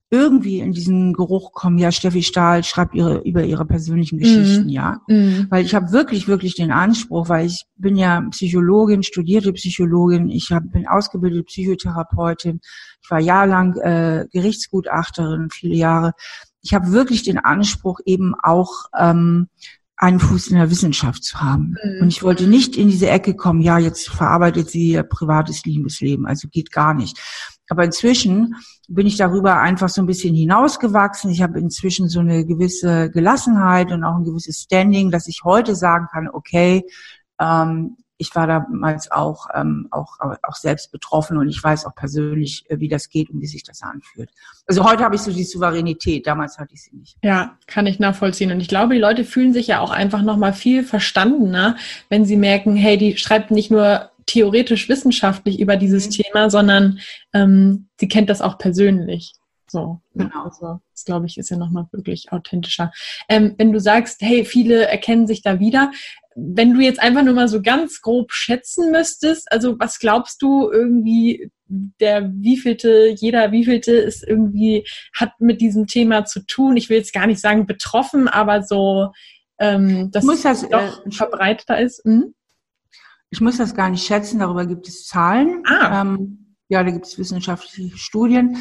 irgendwie 0.09 0.59
in 0.59 0.71
diesen 0.71 1.13
Geruch 1.13 1.51
kommen, 1.51 1.77
ja, 1.77 1.91
Steffi 1.91 2.23
Stahl 2.23 2.63
schreibt 2.63 2.95
ihre, 2.95 3.19
über 3.23 3.43
ihre 3.43 3.65
persönlichen 3.65 4.19
Geschichten, 4.19 4.67
mm. 4.67 4.69
ja. 4.69 5.01
Mm. 5.07 5.47
Weil 5.49 5.65
ich 5.65 5.75
habe 5.75 5.91
wirklich, 5.91 6.29
wirklich 6.29 6.55
den 6.55 6.71
Anspruch, 6.71 7.27
weil 7.27 7.47
ich 7.47 7.65
bin 7.75 7.97
ja 7.97 8.21
Psychologin, 8.31 9.03
studierte 9.03 9.51
Psychologin, 9.51 10.29
ich 10.29 10.51
hab, 10.51 10.71
bin 10.71 10.87
ausgebildete 10.87 11.43
Psychotherapeutin, 11.43 12.61
ich 13.01 13.11
war 13.11 13.19
jahrelang 13.19 13.75
äh, 13.77 14.25
Gerichtsgutachterin, 14.31 15.49
viele 15.49 15.75
Jahre. 15.75 16.13
Ich 16.61 16.73
habe 16.73 16.91
wirklich 16.91 17.23
den 17.23 17.37
Anspruch, 17.37 17.99
eben 18.05 18.33
auch 18.41 18.85
ähm, 18.97 19.47
einen 19.97 20.19
Fuß 20.19 20.47
in 20.47 20.57
der 20.57 20.69
Wissenschaft 20.69 21.23
zu 21.23 21.41
haben. 21.41 21.75
Mhm. 21.83 22.03
Und 22.03 22.07
ich 22.09 22.23
wollte 22.23 22.47
nicht 22.47 22.77
in 22.77 22.87
diese 22.87 23.09
Ecke 23.09 23.35
kommen, 23.35 23.61
ja, 23.61 23.77
jetzt 23.77 24.09
verarbeitet 24.09 24.69
sie 24.69 24.91
ihr 24.91 25.03
privates 25.03 25.65
Liebesleben. 25.65 26.25
Also 26.25 26.47
geht 26.47 26.71
gar 26.71 26.93
nicht. 26.93 27.19
Aber 27.69 27.83
inzwischen 27.83 28.55
bin 28.87 29.07
ich 29.07 29.17
darüber 29.17 29.59
einfach 29.59 29.89
so 29.89 30.01
ein 30.01 30.07
bisschen 30.07 30.35
hinausgewachsen. 30.35 31.31
Ich 31.31 31.41
habe 31.41 31.59
inzwischen 31.59 32.09
so 32.09 32.19
eine 32.19 32.45
gewisse 32.45 33.09
Gelassenheit 33.11 33.91
und 33.91 34.03
auch 34.03 34.15
ein 34.15 34.23
gewisses 34.23 34.61
Standing, 34.63 35.11
dass 35.11 35.27
ich 35.27 35.41
heute 35.43 35.75
sagen 35.75 36.07
kann, 36.11 36.29
okay, 36.29 36.85
ähm, 37.39 37.97
ich 38.17 38.33
war 38.35 38.47
damals 38.47 39.11
auch, 39.11 39.47
ähm, 39.53 39.87
auch, 39.91 40.17
auch 40.19 40.55
selbst 40.55 40.91
betroffen 40.91 41.37
und 41.37 41.47
ich 41.49 41.63
weiß 41.63 41.85
auch 41.85 41.93
persönlich, 41.93 42.65
äh, 42.69 42.79
wie 42.79 42.87
das 42.87 43.09
geht 43.09 43.29
und 43.29 43.41
wie 43.41 43.45
sich 43.45 43.63
das 43.63 43.83
anfühlt. 43.83 44.29
Also 44.65 44.83
heute 44.83 45.03
habe 45.03 45.15
ich 45.15 45.21
so 45.21 45.31
die 45.31 45.43
Souveränität, 45.43 46.25
damals 46.25 46.57
hatte 46.57 46.73
ich 46.73 46.83
sie 46.83 46.95
nicht. 46.95 47.17
Ja, 47.23 47.57
kann 47.67 47.85
ich 47.85 47.99
nachvollziehen. 47.99 48.51
Und 48.51 48.59
ich 48.59 48.67
glaube, 48.67 48.95
die 48.95 48.99
Leute 48.99 49.23
fühlen 49.23 49.53
sich 49.53 49.67
ja 49.67 49.79
auch 49.79 49.91
einfach 49.91 50.23
nochmal 50.23 50.53
viel 50.53 50.83
verstandener, 50.83 51.77
wenn 52.09 52.25
sie 52.25 52.37
merken, 52.37 52.75
hey, 52.75 52.97
die 52.97 53.17
schreibt 53.17 53.51
nicht 53.51 53.69
nur 53.69 54.09
theoretisch 54.27 54.87
wissenschaftlich 54.87 55.59
über 55.59 55.77
dieses 55.77 56.05
mhm. 56.05 56.23
Thema, 56.23 56.49
sondern 56.51 56.99
ähm, 57.33 57.87
sie 57.99 58.07
kennt 58.07 58.29
das 58.29 58.41
auch 58.41 58.59
persönlich. 58.59 59.33
So, 59.69 60.01
ne? 60.13 60.29
genau. 60.29 60.45
Also, 60.45 60.79
das 60.93 61.03
glaube 61.03 61.25
ich 61.25 61.37
ist 61.37 61.49
ja 61.49 61.57
nochmal 61.57 61.87
wirklich 61.91 62.31
authentischer. 62.31 62.91
Ähm, 63.27 63.55
wenn 63.57 63.73
du 63.73 63.79
sagst, 63.79 64.21
hey, 64.21 64.45
viele 64.45 64.87
erkennen 64.87 65.27
sich 65.27 65.41
da 65.41 65.59
wieder, 65.59 65.91
wenn 66.35 66.73
du 66.73 66.81
jetzt 66.81 67.01
einfach 67.01 67.23
nur 67.23 67.33
mal 67.33 67.47
so 67.47 67.61
ganz 67.61 68.01
grob 68.01 68.31
schätzen 68.31 68.91
müsstest, 68.91 69.51
also 69.51 69.77
was 69.79 69.99
glaubst 69.99 70.41
du 70.41 70.71
irgendwie, 70.71 71.51
der 71.67 72.31
wievielte, 72.31 73.13
jeder 73.17 73.51
wievielte 73.51 73.91
ist 73.91 74.23
irgendwie, 74.23 74.87
hat 75.13 75.31
mit 75.39 75.59
diesem 75.61 75.87
Thema 75.87 76.25
zu 76.25 76.45
tun? 76.45 76.77
Ich 76.77 76.89
will 76.89 76.97
jetzt 76.97 77.13
gar 77.13 77.27
nicht 77.27 77.41
sagen 77.41 77.65
betroffen, 77.65 78.27
aber 78.27 78.61
so, 78.63 79.11
ähm, 79.59 80.11
dass 80.11 80.23
Muss 80.23 80.43
das, 80.43 80.61
doch 80.69 81.05
äh, 81.05 81.11
verbreiteter 81.11 81.79
ist. 81.81 82.03
Hm? 82.05 82.35
Ich 83.29 83.41
muss 83.41 83.57
das 83.57 83.75
gar 83.75 83.89
nicht 83.89 84.05
schätzen, 84.05 84.39
darüber 84.39 84.65
gibt 84.65 84.87
es 84.87 85.05
Zahlen. 85.05 85.63
Ah. 85.65 86.01
Ähm, 86.01 86.55
ja, 86.69 86.83
da 86.83 86.91
gibt 86.91 87.05
es 87.05 87.17
wissenschaftliche 87.17 87.97
Studien. 87.97 88.57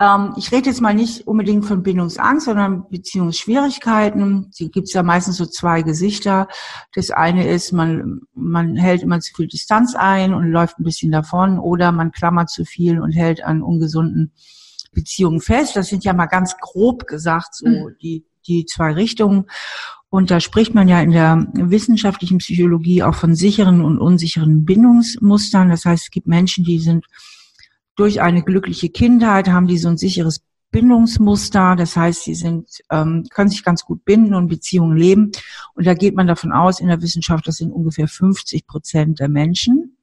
Ähm, 0.00 0.34
ich 0.36 0.52
rede 0.52 0.70
jetzt 0.70 0.80
mal 0.80 0.94
nicht 0.94 1.26
unbedingt 1.26 1.64
von 1.64 1.82
Bindungsangst, 1.82 2.46
sondern 2.46 2.88
Beziehungsschwierigkeiten. 2.88 4.50
Die 4.58 4.70
gibt 4.70 4.88
es 4.88 4.94
ja 4.94 5.02
meistens 5.02 5.36
so 5.36 5.46
zwei 5.46 5.82
Gesichter. 5.82 6.48
Das 6.94 7.10
eine 7.10 7.48
ist, 7.48 7.72
man, 7.72 8.20
man 8.34 8.76
hält 8.76 9.02
immer 9.02 9.20
zu 9.20 9.34
viel 9.34 9.48
Distanz 9.48 9.94
ein 9.96 10.34
und 10.34 10.50
läuft 10.50 10.78
ein 10.78 10.84
bisschen 10.84 11.10
davon 11.10 11.58
oder 11.58 11.90
man 11.90 12.12
klammert 12.12 12.50
zu 12.50 12.64
viel 12.64 13.00
und 13.00 13.12
hält 13.12 13.44
an 13.44 13.62
ungesunden 13.62 14.32
Beziehungen 14.92 15.40
fest. 15.40 15.74
Das 15.74 15.88
sind 15.88 16.04
ja 16.04 16.12
mal 16.12 16.26
ganz 16.26 16.56
grob 16.60 17.06
gesagt 17.06 17.54
so 17.54 17.68
mhm. 17.68 17.96
die, 18.00 18.24
die 18.46 18.66
zwei 18.66 18.92
Richtungen. 18.92 19.46
Und 20.10 20.30
da 20.30 20.40
spricht 20.40 20.74
man 20.74 20.88
ja 20.88 21.00
in 21.02 21.10
der 21.10 21.46
wissenschaftlichen 21.52 22.38
Psychologie 22.38 23.02
auch 23.02 23.14
von 23.14 23.34
sicheren 23.34 23.82
und 23.82 23.98
unsicheren 23.98 24.64
Bindungsmustern. 24.64 25.68
Das 25.68 25.84
heißt, 25.84 26.04
es 26.04 26.10
gibt 26.10 26.26
Menschen, 26.26 26.64
die 26.64 26.78
sind 26.78 27.04
durch 27.94 28.22
eine 28.22 28.42
glückliche 28.42 28.88
Kindheit, 28.88 29.48
haben 29.48 29.66
die 29.66 29.76
so 29.76 29.88
ein 29.88 29.98
sicheres 29.98 30.40
Bindungsmuster. 30.70 31.76
Das 31.76 31.96
heißt, 31.96 32.24
sie 32.24 32.34
sind, 32.34 32.68
ähm, 32.90 33.26
können 33.30 33.50
sich 33.50 33.64
ganz 33.64 33.84
gut 33.84 34.04
binden 34.04 34.34
und 34.34 34.48
Beziehungen 34.48 34.96
leben. 34.96 35.32
Und 35.74 35.86
da 35.86 35.92
geht 35.94 36.14
man 36.14 36.26
davon 36.26 36.52
aus, 36.52 36.80
in 36.80 36.88
der 36.88 37.02
Wissenschaft, 37.02 37.46
das 37.46 37.56
sind 37.56 37.70
ungefähr 37.70 38.08
50 38.08 38.66
Prozent 38.66 39.20
der 39.20 39.28
Menschen. 39.28 39.98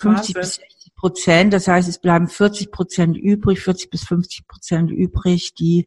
50 0.00 0.34
bis 0.34 0.54
60 0.56 0.94
Prozent. 0.94 1.52
Das 1.52 1.66
heißt, 1.66 1.88
es 1.88 1.98
bleiben 1.98 2.28
40 2.28 2.70
Prozent 2.70 3.16
übrig, 3.16 3.60
40 3.60 3.90
bis 3.90 4.04
50 4.04 4.46
Prozent 4.46 4.90
übrig, 4.90 5.54
die 5.54 5.86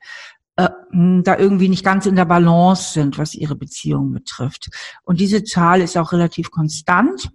äh, 0.65 1.21
da 1.23 1.37
irgendwie 1.37 1.69
nicht 1.69 1.85
ganz 1.85 2.05
in 2.05 2.15
der 2.15 2.25
Balance 2.25 2.93
sind, 2.93 3.17
was 3.17 3.35
ihre 3.35 3.55
Beziehungen 3.55 4.11
betrifft. 4.11 4.69
Und 5.03 5.19
diese 5.19 5.43
Zahl 5.43 5.81
ist 5.81 5.97
auch 5.97 6.11
relativ 6.11 6.51
konstant, 6.51 7.31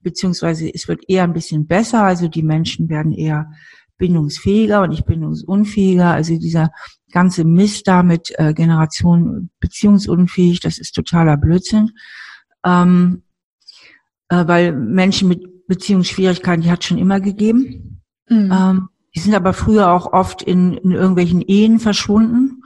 beziehungsweise 0.00 0.72
es 0.72 0.88
wird 0.88 1.08
eher 1.08 1.24
ein 1.24 1.32
bisschen 1.32 1.66
besser. 1.66 2.02
Also 2.02 2.28
die 2.28 2.42
Menschen 2.42 2.88
werden 2.88 3.12
eher 3.12 3.50
bindungsfähiger 3.98 4.82
und 4.82 4.90
nicht 4.90 5.06
bindungsunfähiger. 5.06 6.10
Also 6.10 6.38
dieser 6.38 6.70
ganze 7.10 7.44
Mist 7.44 7.88
da 7.88 8.02
mit 8.02 8.32
äh, 8.38 8.54
Generation 8.54 9.50
beziehungsunfähig, 9.60 10.60
das 10.60 10.78
ist 10.78 10.94
totaler 10.94 11.36
Blödsinn. 11.36 11.90
Ähm, 12.64 13.22
äh, 14.28 14.46
weil 14.46 14.72
Menschen 14.72 15.28
mit 15.28 15.66
Beziehungsschwierigkeiten, 15.66 16.62
die 16.62 16.70
hat 16.70 16.84
schon 16.84 16.98
immer 16.98 17.20
gegeben. 17.20 18.02
Mhm. 18.28 18.52
Ähm, 18.52 18.88
die 19.14 19.20
sind 19.20 19.34
aber 19.34 19.52
früher 19.52 19.90
auch 19.90 20.12
oft 20.12 20.42
in, 20.42 20.74
in 20.74 20.92
irgendwelchen 20.92 21.42
Ehen 21.42 21.80
verschwunden. 21.80 22.57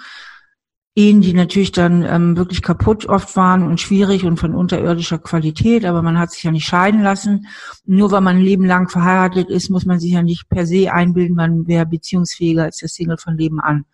Ehen, 0.94 1.22
die 1.22 1.32
natürlich 1.32 1.72
dann 1.72 2.04
ähm, 2.04 2.36
wirklich 2.36 2.60
kaputt 2.60 3.06
oft 3.06 3.34
waren 3.34 3.62
und 3.62 3.80
schwierig 3.80 4.24
und 4.24 4.36
von 4.36 4.54
unterirdischer 4.54 5.18
Qualität, 5.18 5.86
aber 5.86 6.02
man 6.02 6.18
hat 6.18 6.32
sich 6.32 6.42
ja 6.42 6.50
nicht 6.50 6.66
scheiden 6.66 7.02
lassen. 7.02 7.46
Nur 7.86 8.10
weil 8.10 8.20
man 8.20 8.36
ein 8.36 8.42
Leben 8.42 8.66
lang 8.66 8.90
verheiratet 8.90 9.48
ist, 9.48 9.70
muss 9.70 9.86
man 9.86 9.98
sich 9.98 10.12
ja 10.12 10.22
nicht 10.22 10.50
per 10.50 10.66
se 10.66 10.92
einbilden, 10.92 11.34
man 11.34 11.66
wäre 11.66 11.86
beziehungsfähiger 11.86 12.64
als 12.64 12.76
der 12.76 12.90
Single 12.90 13.16
von 13.16 13.38
Leben 13.38 13.58
an. 13.58 13.86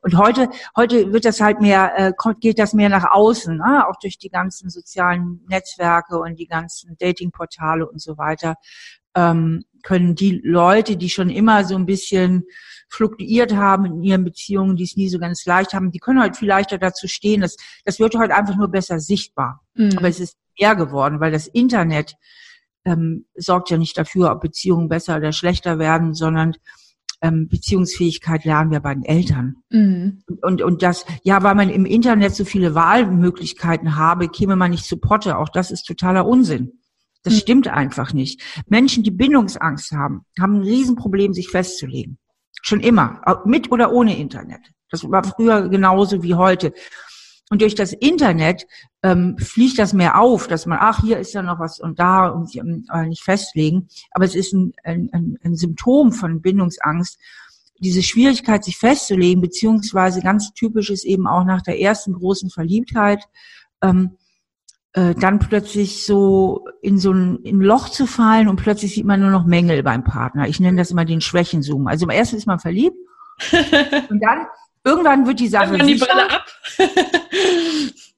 Und 0.00 0.16
heute, 0.16 0.48
heute 0.76 1.12
wird 1.12 1.24
das 1.24 1.40
halt 1.40 1.60
mehr, 1.60 1.92
äh, 1.98 2.12
geht 2.38 2.60
das 2.60 2.72
mehr 2.72 2.88
nach 2.88 3.10
außen, 3.10 3.56
ne? 3.56 3.88
auch 3.88 3.96
durch 4.00 4.16
die 4.16 4.28
ganzen 4.28 4.70
sozialen 4.70 5.40
Netzwerke 5.48 6.20
und 6.20 6.38
die 6.38 6.46
ganzen 6.46 6.96
Datingportale 7.00 7.84
und 7.84 8.00
so 8.00 8.16
weiter 8.16 8.54
ähm, 9.16 9.64
können 9.82 10.14
die 10.14 10.40
Leute, 10.44 10.96
die 10.96 11.08
schon 11.08 11.30
immer 11.30 11.64
so 11.64 11.74
ein 11.74 11.86
bisschen 11.86 12.44
fluktuiert 12.88 13.54
haben 13.54 13.84
in 13.84 14.02
ihren 14.02 14.24
Beziehungen, 14.24 14.76
die 14.76 14.84
es 14.84 14.96
nie 14.96 15.08
so 15.08 15.18
ganz 15.18 15.44
leicht 15.46 15.74
haben, 15.74 15.90
die 15.90 15.98
können 15.98 16.22
heute 16.22 16.38
viel 16.38 16.48
leichter 16.48 16.78
dazu 16.78 17.06
stehen. 17.06 17.42
Das, 17.42 17.56
das 17.84 17.98
wird 17.98 18.16
heute 18.16 18.34
einfach 18.34 18.56
nur 18.56 18.68
besser 18.68 18.98
sichtbar. 19.00 19.60
Mhm. 19.74 19.96
Aber 19.96 20.08
es 20.08 20.20
ist 20.20 20.36
mehr 20.58 20.74
geworden, 20.74 21.20
weil 21.20 21.32
das 21.32 21.46
Internet 21.46 22.14
ähm, 22.84 23.26
sorgt 23.36 23.70
ja 23.70 23.78
nicht 23.78 23.96
dafür, 23.98 24.32
ob 24.32 24.40
Beziehungen 24.40 24.88
besser 24.88 25.16
oder 25.16 25.32
schlechter 25.32 25.78
werden, 25.78 26.14
sondern 26.14 26.54
ähm, 27.20 27.48
Beziehungsfähigkeit 27.48 28.44
lernen 28.44 28.70
wir 28.70 28.80
bei 28.80 28.94
den 28.94 29.04
Eltern. 29.04 29.56
Mhm. 29.70 30.22
Und, 30.40 30.62
und 30.62 30.82
das, 30.82 31.04
ja, 31.22 31.42
weil 31.42 31.54
man 31.54 31.68
im 31.68 31.84
Internet 31.84 32.34
so 32.34 32.44
viele 32.44 32.74
Wahlmöglichkeiten 32.74 33.96
habe, 33.96 34.28
käme 34.28 34.56
man 34.56 34.70
nicht 34.70 34.84
zu 34.84 34.98
Potte. 34.98 35.36
Auch 35.38 35.48
das 35.48 35.70
ist 35.70 35.84
totaler 35.84 36.26
Unsinn. 36.26 36.80
Das 37.24 37.34
mhm. 37.34 37.38
stimmt 37.38 37.68
einfach 37.68 38.12
nicht. 38.12 38.40
Menschen, 38.68 39.02
die 39.02 39.10
Bindungsangst 39.10 39.92
haben, 39.92 40.24
haben 40.38 40.56
ein 40.56 40.62
Riesenproblem, 40.62 41.32
sich 41.34 41.48
festzulegen. 41.48 42.18
Schon 42.62 42.80
immer, 42.80 43.20
mit 43.44 43.70
oder 43.70 43.92
ohne 43.92 44.18
Internet. 44.18 44.60
Das 44.90 45.08
war 45.10 45.22
früher 45.24 45.68
genauso 45.68 46.22
wie 46.22 46.34
heute. 46.34 46.72
Und 47.50 47.62
durch 47.62 47.74
das 47.74 47.92
Internet 47.92 48.66
ähm, 49.02 49.36
fliegt 49.38 49.78
das 49.78 49.92
mehr 49.92 50.20
auf, 50.20 50.48
dass 50.48 50.66
man, 50.66 50.78
ach, 50.80 51.00
hier 51.00 51.18
ist 51.18 51.32
ja 51.32 51.42
noch 51.42 51.58
was 51.58 51.80
und 51.80 51.98
da 51.98 52.28
und 52.28 52.54
äh, 52.54 53.06
nicht 53.06 53.22
festlegen. 53.22 53.88
Aber 54.10 54.24
es 54.24 54.34
ist 54.34 54.52
ein, 54.52 54.74
ein, 54.84 55.38
ein 55.42 55.54
Symptom 55.56 56.12
von 56.12 56.42
Bindungsangst. 56.42 57.18
Diese 57.78 58.02
Schwierigkeit, 58.02 58.64
sich 58.64 58.76
festzulegen, 58.76 59.40
beziehungsweise 59.40 60.20
ganz 60.20 60.52
typisch 60.52 60.90
ist 60.90 61.04
eben 61.04 61.26
auch 61.26 61.44
nach 61.44 61.62
der 61.62 61.80
ersten 61.80 62.12
großen 62.12 62.50
Verliebtheit, 62.50 63.24
ähm, 63.82 64.16
äh, 64.98 65.14
dann 65.14 65.38
plötzlich 65.38 66.04
so 66.04 66.66
in 66.82 66.98
so 66.98 67.12
ein, 67.12 67.36
in 67.44 67.58
ein 67.58 67.62
Loch 67.62 67.88
zu 67.88 68.06
fallen 68.06 68.48
und 68.48 68.56
plötzlich 68.56 68.94
sieht 68.94 69.04
man 69.04 69.20
nur 69.20 69.30
noch 69.30 69.46
Mängel 69.46 69.82
beim 69.84 70.02
Partner. 70.02 70.48
Ich 70.48 70.58
nenne 70.58 70.76
das 70.76 70.90
immer 70.90 71.04
den 71.04 71.20
Schwächenzoom. 71.20 71.86
Also 71.86 72.06
am 72.06 72.10
ersten 72.10 72.36
ist 72.36 72.46
man 72.46 72.58
verliebt 72.58 72.96
und 74.10 74.20
dann 74.20 74.46
irgendwann 74.84 75.26
wird 75.26 75.38
die 75.38 75.48
Sache 75.48 75.78
die 75.78 75.94
Brille 75.94 76.30
ab. 76.30 76.46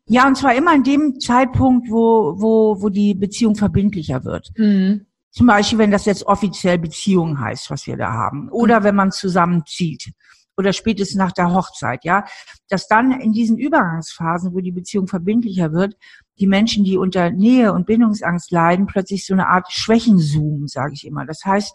ja, 0.07 0.27
und 0.27 0.37
zwar 0.37 0.55
immer 0.55 0.73
an 0.73 0.83
dem 0.83 1.21
Zeitpunkt, 1.21 1.91
wo, 1.91 2.35
wo, 2.41 2.81
wo 2.81 2.89
die 2.89 3.15
Beziehung 3.15 3.57
verbindlicher 3.57 4.25
wird. 4.25 4.51
Mhm. 4.57 5.07
Zum 5.33 5.47
Beispiel, 5.47 5.79
wenn 5.79 5.91
das 5.91 6.07
jetzt 6.07 6.27
offiziell 6.27 6.79
Beziehung 6.79 7.39
heißt, 7.39 7.71
was 7.71 7.87
wir 7.87 7.97
da 7.97 8.13
haben. 8.13 8.49
Oder 8.51 8.81
mhm. 8.81 8.85
wenn 8.85 8.95
man 8.95 9.13
zusammenzieht 9.13 10.13
oder 10.61 10.73
spätestens 10.73 11.17
nach 11.17 11.33
der 11.33 11.53
Hochzeit, 11.53 12.05
ja, 12.05 12.25
dass 12.69 12.87
dann 12.87 13.11
in 13.11 13.33
diesen 13.33 13.59
Übergangsphasen, 13.59 14.55
wo 14.55 14.61
die 14.61 14.71
Beziehung 14.71 15.09
verbindlicher 15.09 15.73
wird, 15.73 15.97
die 16.39 16.47
Menschen, 16.47 16.85
die 16.85 16.97
unter 16.97 17.31
Nähe 17.31 17.73
und 17.73 17.87
Bindungsangst 17.87 18.51
leiden, 18.51 18.87
plötzlich 18.87 19.27
so 19.27 19.35
eine 19.35 19.49
Art 19.49 19.73
Schwächenzoom, 19.73 20.69
sage 20.69 20.93
ich 20.95 21.07
immer. 21.07 21.27
Das 21.27 21.45
heißt, 21.45 21.75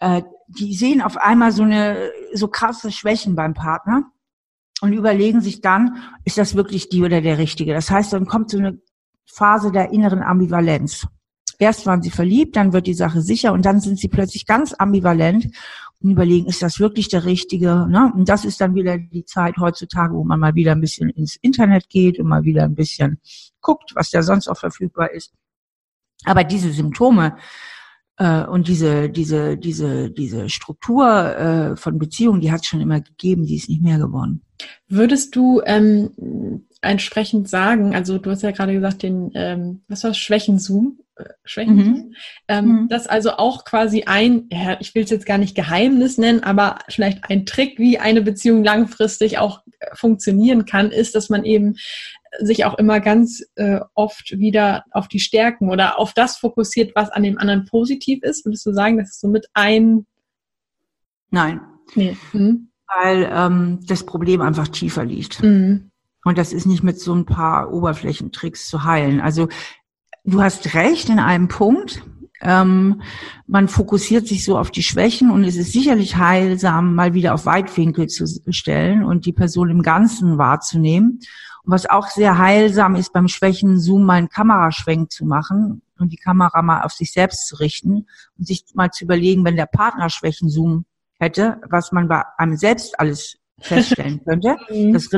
äh, 0.00 0.22
die 0.48 0.74
sehen 0.74 1.02
auf 1.02 1.16
einmal 1.16 1.52
so 1.52 1.62
eine 1.62 2.10
so 2.34 2.48
krasse 2.48 2.90
Schwächen 2.90 3.36
beim 3.36 3.54
Partner 3.54 4.10
und 4.80 4.92
überlegen 4.92 5.40
sich 5.40 5.60
dann, 5.60 5.96
ist 6.24 6.38
das 6.38 6.54
wirklich 6.54 6.88
die 6.88 7.02
oder 7.02 7.20
der 7.20 7.38
Richtige? 7.38 7.74
Das 7.74 7.90
heißt, 7.90 8.12
dann 8.12 8.26
kommt 8.26 8.50
so 8.50 8.58
eine 8.58 8.80
Phase 9.26 9.70
der 9.70 9.92
inneren 9.92 10.22
Ambivalenz. 10.22 11.06
erst 11.58 11.86
waren 11.86 12.02
sie 12.02 12.10
verliebt, 12.10 12.56
dann 12.56 12.72
wird 12.72 12.86
die 12.86 12.94
Sache 12.94 13.20
sicher 13.20 13.52
und 13.52 13.64
dann 13.64 13.80
sind 13.80 13.98
sie 13.98 14.08
plötzlich 14.08 14.46
ganz 14.46 14.72
ambivalent 14.72 15.54
und 16.02 16.10
überlegen, 16.10 16.46
ist 16.46 16.62
das 16.62 16.80
wirklich 16.80 17.08
der 17.08 17.24
Richtige? 17.24 17.86
Ne? 17.88 18.12
Und 18.14 18.28
das 18.28 18.44
ist 18.44 18.60
dann 18.60 18.74
wieder 18.74 18.98
die 18.98 19.24
Zeit 19.24 19.56
heutzutage, 19.58 20.14
wo 20.14 20.24
man 20.24 20.40
mal 20.40 20.54
wieder 20.54 20.72
ein 20.72 20.80
bisschen 20.80 21.10
ins 21.10 21.36
Internet 21.36 21.88
geht 21.88 22.18
und 22.18 22.26
mal 22.26 22.44
wieder 22.44 22.64
ein 22.64 22.74
bisschen 22.74 23.20
guckt, 23.60 23.92
was 23.94 24.10
da 24.10 24.22
sonst 24.22 24.48
auch 24.48 24.58
verfügbar 24.58 25.10
ist. 25.10 25.32
Aber 26.24 26.44
diese 26.44 26.72
Symptome 26.72 27.36
äh, 28.16 28.44
und 28.44 28.68
diese, 28.68 29.10
diese, 29.10 29.56
diese, 29.56 30.10
diese 30.10 30.48
Struktur 30.48 31.36
äh, 31.36 31.76
von 31.76 31.98
Beziehungen, 31.98 32.40
die 32.40 32.52
hat 32.52 32.60
es 32.60 32.66
schon 32.66 32.80
immer 32.80 33.00
gegeben, 33.00 33.46
die 33.46 33.56
ist 33.56 33.68
nicht 33.68 33.82
mehr 33.82 33.98
geworden. 33.98 34.42
Würdest 34.88 35.36
du 35.36 35.62
ähm, 35.64 36.66
entsprechend 36.82 37.48
sagen, 37.48 37.94
also 37.94 38.18
du 38.18 38.30
hast 38.30 38.42
ja 38.42 38.52
gerade 38.52 38.72
gesagt, 38.72 39.02
den, 39.02 39.30
ähm, 39.34 39.82
was 39.88 40.02
war 40.02 40.10
das, 40.10 40.18
Schwächenzoom? 40.18 41.00
Äh, 41.16 41.24
Schwächenzoom? 41.44 41.92
Mhm. 41.92 42.14
Ähm, 42.48 42.66
mhm. 42.66 42.88
Das 42.88 43.06
also 43.06 43.32
auch 43.32 43.64
quasi 43.64 44.04
ein, 44.04 44.48
ja, 44.50 44.78
ich 44.80 44.94
will 44.94 45.04
es 45.04 45.10
jetzt 45.10 45.26
gar 45.26 45.38
nicht 45.38 45.54
Geheimnis 45.54 46.16
nennen, 46.16 46.42
aber 46.42 46.78
vielleicht 46.88 47.28
ein 47.28 47.44
Trick, 47.44 47.78
wie 47.78 47.98
eine 47.98 48.22
Beziehung 48.22 48.64
langfristig 48.64 49.38
auch 49.38 49.60
äh, 49.78 49.94
funktionieren 49.94 50.64
kann, 50.64 50.90
ist, 50.90 51.14
dass 51.14 51.28
man 51.28 51.44
eben 51.44 51.76
sich 52.38 52.64
auch 52.64 52.78
immer 52.78 53.00
ganz 53.00 53.42
äh, 53.56 53.80
oft 53.94 54.38
wieder 54.38 54.84
auf 54.92 55.08
die 55.08 55.20
Stärken 55.20 55.68
oder 55.68 55.98
auf 55.98 56.14
das 56.14 56.38
fokussiert, 56.38 56.92
was 56.94 57.10
an 57.10 57.22
dem 57.22 57.38
anderen 57.38 57.66
positiv 57.66 58.22
ist. 58.22 58.44
Würdest 58.44 58.64
du 58.64 58.72
sagen, 58.72 58.98
das 58.98 59.10
ist 59.10 59.20
so 59.20 59.28
mit 59.28 59.48
ein? 59.52 60.06
Nein. 61.30 61.60
Nee. 61.94 62.16
Hm? 62.32 62.70
Weil 62.86 63.28
ähm, 63.32 63.80
das 63.86 64.04
Problem 64.04 64.40
einfach 64.40 64.68
tiefer 64.68 65.04
liegt. 65.04 65.42
Mhm. 65.42 65.90
Und 66.24 66.38
das 66.38 66.52
ist 66.52 66.66
nicht 66.66 66.82
mit 66.82 67.00
so 67.00 67.14
ein 67.14 67.24
paar 67.24 67.72
Oberflächentricks 67.72 68.68
zu 68.68 68.84
heilen. 68.84 69.20
Also 69.20 69.48
du 70.24 70.42
hast 70.42 70.74
recht 70.74 71.08
in 71.08 71.18
einem 71.18 71.48
Punkt. 71.48 72.02
Ähm, 72.42 73.02
man 73.46 73.68
fokussiert 73.68 74.26
sich 74.26 74.44
so 74.44 74.56
auf 74.58 74.70
die 74.70 74.82
Schwächen 74.82 75.30
und 75.30 75.44
es 75.44 75.56
ist 75.56 75.72
sicherlich 75.72 76.16
heilsam, 76.16 76.94
mal 76.94 77.12
wieder 77.12 77.34
auf 77.34 77.44
Weitwinkel 77.44 78.06
zu 78.06 78.26
stellen 78.48 79.04
und 79.04 79.26
die 79.26 79.32
Person 79.32 79.68
im 79.68 79.82
Ganzen 79.82 80.38
wahrzunehmen. 80.38 81.20
Und 81.62 81.72
was 81.72 81.88
auch 81.88 82.08
sehr 82.08 82.38
heilsam 82.38 82.96
ist, 82.96 83.12
beim 83.12 83.28
Schwächen 83.28 83.78
Zoom 83.78 84.04
mal 84.04 84.14
einen 84.14 84.30
Kameraschwenk 84.30 85.12
zu 85.12 85.26
machen 85.26 85.82
und 85.98 86.12
die 86.12 86.16
Kamera 86.16 86.62
mal 86.62 86.82
auf 86.82 86.92
sich 86.92 87.12
selbst 87.12 87.46
zu 87.46 87.56
richten 87.56 88.06
und 88.38 88.46
sich 88.46 88.64
mal 88.72 88.90
zu 88.90 89.04
überlegen, 89.04 89.44
wenn 89.44 89.56
der 89.56 89.66
Partner 89.66 90.08
Schwächen 90.08 90.48
Zoom 90.48 90.86
hätte, 91.18 91.60
was 91.68 91.92
man 91.92 92.08
bei 92.08 92.22
einem 92.38 92.56
selbst 92.56 92.98
alles 92.98 93.36
feststellen 93.60 94.22
könnte. 94.24 94.56
Mhm. 94.70 94.94
Das 94.94 95.10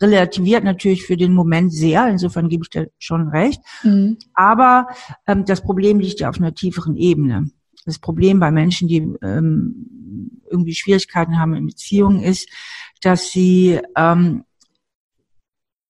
relativiert 0.00 0.64
natürlich 0.64 1.04
für 1.04 1.16
den 1.16 1.32
Moment 1.32 1.72
sehr, 1.72 2.08
insofern 2.08 2.48
gebe 2.48 2.64
ich 2.64 2.70
dir 2.70 2.90
schon 2.98 3.28
recht. 3.28 3.60
Mhm. 3.82 4.18
Aber 4.34 4.88
ähm, 5.26 5.44
das 5.44 5.62
Problem 5.62 6.00
liegt 6.00 6.20
ja 6.20 6.28
auf 6.28 6.38
einer 6.38 6.54
tieferen 6.54 6.96
Ebene. 6.96 7.50
Das 7.84 7.98
Problem 7.98 8.38
bei 8.40 8.50
Menschen, 8.50 8.88
die 8.88 8.98
ähm, 9.22 10.40
irgendwie 10.50 10.74
Schwierigkeiten 10.74 11.38
haben 11.38 11.54
in 11.54 11.66
Beziehungen, 11.66 12.22
ist, 12.22 12.48
dass 13.02 13.30
sie 13.30 13.80
ähm, 13.96 14.44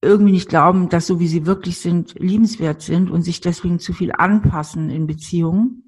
irgendwie 0.00 0.32
nicht 0.32 0.48
glauben, 0.48 0.88
dass 0.88 1.06
so 1.06 1.18
wie 1.18 1.28
sie 1.28 1.46
wirklich 1.46 1.78
sind, 1.78 2.14
liebenswert 2.18 2.82
sind 2.82 3.10
und 3.10 3.22
sich 3.22 3.40
deswegen 3.40 3.80
zu 3.80 3.92
viel 3.92 4.12
anpassen 4.12 4.90
in 4.90 5.06
Beziehungen 5.06 5.87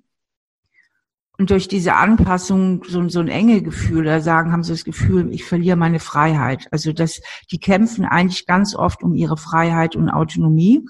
und 1.40 1.48
durch 1.48 1.68
diese 1.68 1.94
Anpassung 1.94 2.84
so, 2.86 3.08
so 3.08 3.18
ein 3.20 3.28
enge 3.28 3.62
Gefühl, 3.62 4.04
da 4.04 4.20
sagen, 4.20 4.52
haben 4.52 4.62
sie 4.62 4.72
das 4.72 4.84
Gefühl, 4.84 5.32
ich 5.32 5.42
verliere 5.42 5.74
meine 5.74 5.98
Freiheit. 5.98 6.68
Also 6.70 6.92
dass 6.92 7.22
die 7.50 7.58
kämpfen 7.58 8.04
eigentlich 8.04 8.44
ganz 8.44 8.74
oft 8.74 9.02
um 9.02 9.14
ihre 9.14 9.38
Freiheit 9.38 9.96
und 9.96 10.10
Autonomie, 10.10 10.84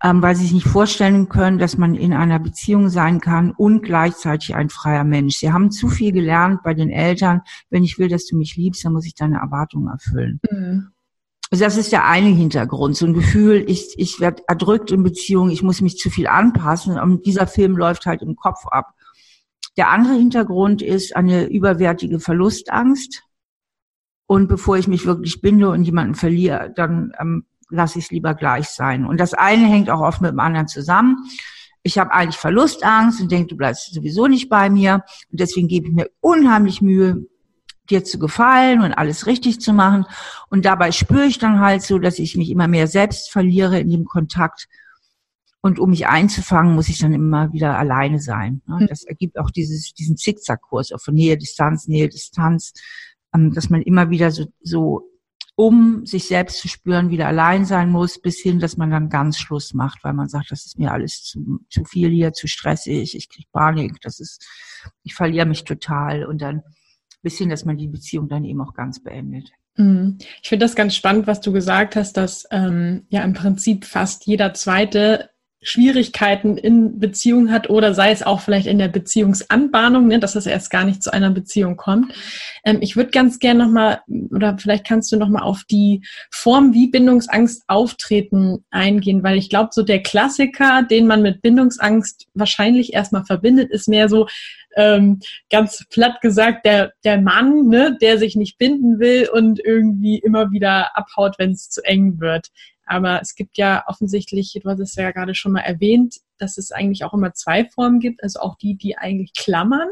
ähm, 0.00 0.22
weil 0.22 0.36
sie 0.36 0.44
sich 0.44 0.52
nicht 0.52 0.68
vorstellen 0.68 1.28
können, 1.28 1.58
dass 1.58 1.76
man 1.76 1.96
in 1.96 2.12
einer 2.12 2.38
Beziehung 2.38 2.88
sein 2.88 3.20
kann 3.20 3.50
und 3.50 3.82
gleichzeitig 3.82 4.54
ein 4.54 4.70
freier 4.70 5.02
Mensch. 5.02 5.38
Sie 5.38 5.52
haben 5.52 5.72
zu 5.72 5.88
viel 5.88 6.12
gelernt 6.12 6.62
bei 6.62 6.72
den 6.72 6.88
Eltern. 6.88 7.42
Wenn 7.68 7.82
ich 7.82 7.98
will, 7.98 8.06
dass 8.06 8.26
du 8.26 8.36
mich 8.36 8.54
liebst, 8.54 8.84
dann 8.84 8.92
muss 8.92 9.06
ich 9.06 9.16
deine 9.16 9.38
Erwartungen 9.38 9.88
erfüllen. 9.88 10.38
Mhm. 10.48 10.92
Also 11.50 11.64
das 11.64 11.76
ist 11.76 11.90
der 11.90 12.06
eine 12.06 12.28
Hintergrund, 12.28 12.96
so 12.96 13.06
ein 13.06 13.14
Gefühl, 13.14 13.64
ich, 13.66 13.98
ich 13.98 14.20
werde 14.20 14.44
erdrückt 14.46 14.92
in 14.92 15.02
Beziehungen, 15.02 15.50
ich 15.50 15.64
muss 15.64 15.80
mich 15.80 15.98
zu 15.98 16.10
viel 16.10 16.28
anpassen 16.28 16.96
und 16.96 17.26
dieser 17.26 17.48
Film 17.48 17.76
läuft 17.76 18.06
halt 18.06 18.22
im 18.22 18.36
Kopf 18.36 18.66
ab. 18.66 18.94
Der 19.76 19.90
andere 19.90 20.14
Hintergrund 20.14 20.82
ist 20.82 21.16
eine 21.16 21.46
überwertige 21.46 22.20
Verlustangst. 22.20 23.22
Und 24.26 24.48
bevor 24.48 24.76
ich 24.78 24.88
mich 24.88 25.06
wirklich 25.06 25.40
binde 25.40 25.70
und 25.70 25.84
jemanden 25.84 26.14
verliere, 26.14 26.72
dann 26.74 27.12
ähm, 27.20 27.46
lasse 27.68 27.98
ich 27.98 28.06
es 28.06 28.10
lieber 28.10 28.34
gleich 28.34 28.68
sein. 28.68 29.04
Und 29.04 29.18
das 29.18 29.34
eine 29.34 29.66
hängt 29.66 29.90
auch 29.90 30.00
oft 30.00 30.20
mit 30.20 30.30
dem 30.30 30.40
anderen 30.40 30.68
zusammen. 30.68 31.16
Ich 31.82 31.98
habe 31.98 32.12
eigentlich 32.12 32.36
Verlustangst 32.36 33.20
und 33.20 33.32
denke, 33.32 33.48
du 33.48 33.56
bleibst 33.56 33.94
sowieso 33.94 34.26
nicht 34.26 34.48
bei 34.48 34.68
mir. 34.70 35.04
Und 35.30 35.40
deswegen 35.40 35.68
gebe 35.68 35.88
ich 35.88 35.94
mir 35.94 36.10
unheimlich 36.20 36.82
Mühe, 36.82 37.26
dir 37.88 38.04
zu 38.04 38.18
gefallen 38.18 38.82
und 38.82 38.92
alles 38.92 39.26
richtig 39.26 39.60
zu 39.60 39.72
machen. 39.72 40.04
Und 40.48 40.64
dabei 40.64 40.92
spüre 40.92 41.24
ich 41.24 41.38
dann 41.38 41.60
halt 41.60 41.82
so, 41.82 41.98
dass 41.98 42.18
ich 42.18 42.36
mich 42.36 42.50
immer 42.50 42.68
mehr 42.68 42.86
selbst 42.86 43.32
verliere 43.32 43.80
in 43.80 43.90
dem 43.90 44.04
Kontakt 44.04 44.68
und 45.62 45.78
um 45.78 45.90
mich 45.90 46.06
einzufangen, 46.06 46.74
muss 46.74 46.88
ich 46.88 46.98
dann 46.98 47.12
immer 47.12 47.52
wieder 47.52 47.78
alleine 47.78 48.18
sein. 48.18 48.62
Ne? 48.66 48.80
Hm. 48.80 48.86
Das 48.86 49.04
ergibt 49.04 49.38
auch 49.38 49.50
dieses, 49.50 49.92
diesen 49.92 50.16
Zickzackkurs, 50.16 50.92
auch 50.92 51.00
von 51.00 51.14
Nähe, 51.14 51.36
Distanz, 51.36 51.86
Nähe, 51.86 52.08
Distanz, 52.08 52.72
ähm, 53.34 53.52
dass 53.52 53.68
man 53.68 53.82
immer 53.82 54.10
wieder 54.10 54.30
so, 54.30 54.46
so, 54.62 55.02
um 55.56 56.06
sich 56.06 56.24
selbst 56.24 56.58
zu 56.60 56.68
spüren, 56.68 57.10
wieder 57.10 57.26
allein 57.26 57.66
sein 57.66 57.90
muss, 57.90 58.18
bis 58.18 58.40
hin, 58.40 58.60
dass 58.60 58.78
man 58.78 58.90
dann 58.90 59.10
ganz 59.10 59.36
Schluss 59.36 59.74
macht, 59.74 60.02
weil 60.02 60.14
man 60.14 60.28
sagt, 60.28 60.50
das 60.50 60.64
ist 60.64 60.78
mir 60.78 60.92
alles 60.92 61.22
zu, 61.22 61.60
zu 61.68 61.84
viel 61.84 62.08
hier, 62.08 62.32
zu 62.32 62.46
stressig, 62.46 63.14
ich 63.14 63.28
krieg 63.28 63.46
Panik, 63.52 64.00
das 64.00 64.20
ist, 64.20 64.46
ich 65.02 65.14
verliere 65.14 65.44
mich 65.44 65.64
total 65.64 66.24
und 66.24 66.40
dann 66.40 66.62
bis 67.22 67.36
hin, 67.36 67.50
dass 67.50 67.66
man 67.66 67.76
die 67.76 67.88
Beziehung 67.88 68.28
dann 68.28 68.44
eben 68.44 68.62
auch 68.62 68.72
ganz 68.72 69.02
beendet. 69.02 69.50
Hm. 69.74 70.16
Ich 70.42 70.48
finde 70.48 70.64
das 70.64 70.74
ganz 70.74 70.94
spannend, 70.94 71.26
was 71.26 71.42
du 71.42 71.52
gesagt 71.52 71.94
hast, 71.94 72.16
dass 72.16 72.46
ähm, 72.50 73.04
ja 73.10 73.22
im 73.22 73.34
Prinzip 73.34 73.84
fast 73.84 74.26
jeder 74.26 74.54
zweite 74.54 75.28
Schwierigkeiten 75.62 76.56
in 76.56 76.98
Beziehung 76.98 77.50
hat 77.50 77.68
oder 77.68 77.92
sei 77.94 78.12
es 78.12 78.22
auch 78.22 78.40
vielleicht 78.40 78.66
in 78.66 78.78
der 78.78 78.88
Beziehungsanbahnung, 78.88 80.06
ne, 80.06 80.18
dass 80.18 80.34
es 80.34 80.46
erst 80.46 80.70
gar 80.70 80.84
nicht 80.84 81.02
zu 81.02 81.12
einer 81.12 81.30
Beziehung 81.30 81.76
kommt. 81.76 82.14
Ähm, 82.64 82.78
ich 82.80 82.96
würde 82.96 83.10
ganz 83.10 83.38
gerne 83.38 83.64
nochmal, 83.64 84.00
oder 84.30 84.56
vielleicht 84.58 84.86
kannst 84.86 85.12
du 85.12 85.16
nochmal 85.16 85.42
auf 85.42 85.64
die 85.70 86.02
Form, 86.30 86.72
wie 86.72 86.88
Bindungsangst 86.88 87.64
auftreten, 87.66 88.64
eingehen, 88.70 89.22
weil 89.22 89.36
ich 89.36 89.50
glaube, 89.50 89.70
so 89.72 89.82
der 89.82 90.02
Klassiker, 90.02 90.82
den 90.82 91.06
man 91.06 91.20
mit 91.20 91.42
Bindungsangst 91.42 92.26
wahrscheinlich 92.34 92.94
erstmal 92.94 93.24
verbindet, 93.24 93.70
ist 93.70 93.88
mehr 93.88 94.08
so, 94.08 94.26
ähm, 94.76 95.20
ganz 95.50 95.84
platt 95.90 96.20
gesagt, 96.20 96.64
der, 96.64 96.92
der 97.04 97.20
Mann, 97.20 97.66
ne, 97.66 97.96
der 98.00 98.18
sich 98.18 98.36
nicht 98.36 98.56
binden 98.56 99.00
will 99.00 99.28
und 99.32 99.60
irgendwie 99.62 100.18
immer 100.18 100.52
wieder 100.52 100.96
abhaut, 100.96 101.34
wenn 101.38 101.52
es 101.52 101.68
zu 101.70 101.84
eng 101.84 102.20
wird. 102.20 102.48
Aber 102.90 103.20
es 103.22 103.36
gibt 103.36 103.56
ja 103.56 103.84
offensichtlich, 103.86 104.58
du 104.60 104.68
hast 104.68 104.80
es 104.80 104.96
ja 104.96 105.12
gerade 105.12 105.36
schon 105.36 105.52
mal 105.52 105.60
erwähnt, 105.60 106.16
dass 106.38 106.58
es 106.58 106.72
eigentlich 106.72 107.04
auch 107.04 107.14
immer 107.14 107.32
zwei 107.34 107.64
Formen 107.64 108.00
gibt, 108.00 108.20
also 108.24 108.40
auch 108.40 108.56
die, 108.56 108.74
die 108.74 108.98
eigentlich 108.98 109.32
klammern. 109.32 109.90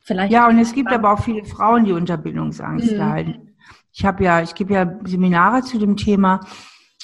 Vielleicht 0.00 0.32
ja, 0.32 0.48
und 0.48 0.60
es 0.60 0.72
gibt 0.72 0.92
aber 0.92 1.12
auch 1.12 1.24
viele 1.24 1.44
Frauen, 1.44 1.84
die 1.84 1.92
unter 1.92 2.16
Bindungsangst 2.16 2.92
mhm. 2.92 2.96
leiden. 2.96 3.56
Ich 3.92 4.04
habe 4.04 4.22
ja, 4.22 4.40
ich 4.42 4.54
gebe 4.54 4.74
ja 4.74 4.96
Seminare 5.02 5.62
zu 5.62 5.76
dem 5.80 5.96
Thema 5.96 6.40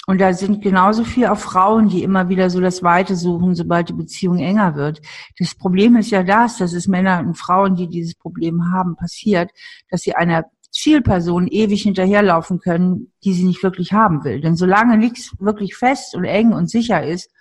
und 0.07 0.21
da 0.21 0.31
sind 0.31 0.61
genauso 0.61 1.03
viele 1.03 1.33
auch 1.33 1.37
Frauen, 1.37 1.89
die 1.89 2.01
immer 2.01 2.29
wieder 2.29 2.49
so 2.49 2.61
das 2.61 2.81
Weite 2.81 3.17
suchen, 3.17 3.53
sobald 3.53 3.89
die 3.89 3.93
Beziehung 3.93 4.37
enger 4.37 4.75
wird. 4.75 5.01
Das 5.37 5.55
Problem 5.55 5.97
ist 5.97 6.09
ja 6.09 6.23
das, 6.23 6.57
dass 6.57 6.71
es 6.71 6.87
Männer 6.87 7.19
und 7.19 7.37
Frauen, 7.37 7.75
die 7.75 7.89
dieses 7.89 8.15
Problem 8.15 8.71
haben, 8.71 8.95
passiert, 8.95 9.51
dass 9.89 10.03
sie 10.03 10.15
einer 10.15 10.45
Zielperson 10.75 11.47
ewig 11.47 11.83
hinterherlaufen 11.83 12.59
können, 12.59 13.13
die 13.23 13.33
sie 13.33 13.45
nicht 13.45 13.63
wirklich 13.63 13.93
haben 13.93 14.25
will. 14.25 14.41
Denn 14.41 14.57
solange 14.57 14.97
nichts 14.97 15.33
wirklich 15.39 15.75
fest 15.75 16.15
und 16.15 16.25
eng 16.25 16.51
und 16.51 16.69
sicher 16.69 17.05
ist, 17.05 17.31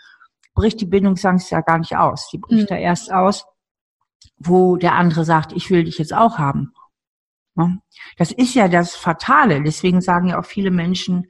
bricht 0.54 0.80
die 0.80 0.86
Bindungsangst 0.86 1.50
ja 1.50 1.60
gar 1.60 1.78
nicht 1.78 1.96
aus. 1.96 2.28
Die 2.32 2.38
bricht 2.38 2.70
mhm. 2.70 2.74
da 2.74 2.76
erst 2.76 3.12
aus, 3.12 3.44
wo 4.38 4.76
der 4.76 4.94
andere 4.94 5.24
sagt, 5.24 5.52
ich 5.52 5.68
will 5.70 5.82
dich 5.82 5.98
jetzt 5.98 6.14
auch 6.14 6.38
haben. 6.38 6.72
Das 8.16 8.30
ist 8.30 8.54
ja 8.54 8.68
das 8.68 8.94
Fatale. 8.94 9.62
Deswegen 9.62 10.00
sagen 10.00 10.28
ja 10.28 10.38
auch 10.38 10.44
viele 10.44 10.70
Menschen, 10.70 11.26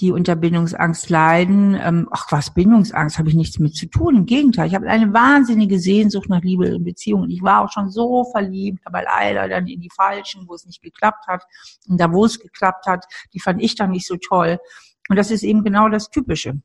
die 0.00 0.12
unter 0.12 0.34
Bindungsangst 0.34 1.10
leiden. 1.10 1.78
Ähm, 1.80 2.08
ach 2.10 2.26
was, 2.30 2.54
Bindungsangst 2.54 3.18
habe 3.18 3.28
ich 3.28 3.34
nichts 3.34 3.58
mit 3.58 3.76
zu 3.76 3.86
tun. 3.86 4.16
Im 4.16 4.26
Gegenteil, 4.26 4.66
ich 4.66 4.74
habe 4.74 4.88
eine 4.88 5.12
wahnsinnige 5.12 5.78
Sehnsucht 5.78 6.28
nach 6.28 6.42
Liebe 6.42 6.74
und 6.74 6.84
Beziehung. 6.84 7.28
Ich 7.28 7.42
war 7.42 7.62
auch 7.62 7.70
schon 7.70 7.90
so 7.90 8.24
verliebt, 8.24 8.80
aber 8.84 9.02
leider 9.02 9.48
dann 9.48 9.66
in 9.66 9.80
die 9.80 9.90
falschen, 9.94 10.48
wo 10.48 10.54
es 10.54 10.64
nicht 10.64 10.82
geklappt 10.82 11.26
hat. 11.26 11.44
Und 11.88 12.00
da, 12.00 12.12
wo 12.12 12.24
es 12.24 12.40
geklappt 12.40 12.86
hat, 12.86 13.04
die 13.34 13.40
fand 13.40 13.62
ich 13.62 13.74
dann 13.74 13.90
nicht 13.90 14.06
so 14.06 14.16
toll. 14.16 14.58
Und 15.08 15.16
das 15.16 15.30
ist 15.30 15.42
eben 15.42 15.62
genau 15.64 15.88
das 15.88 16.08
Typische. 16.10 16.60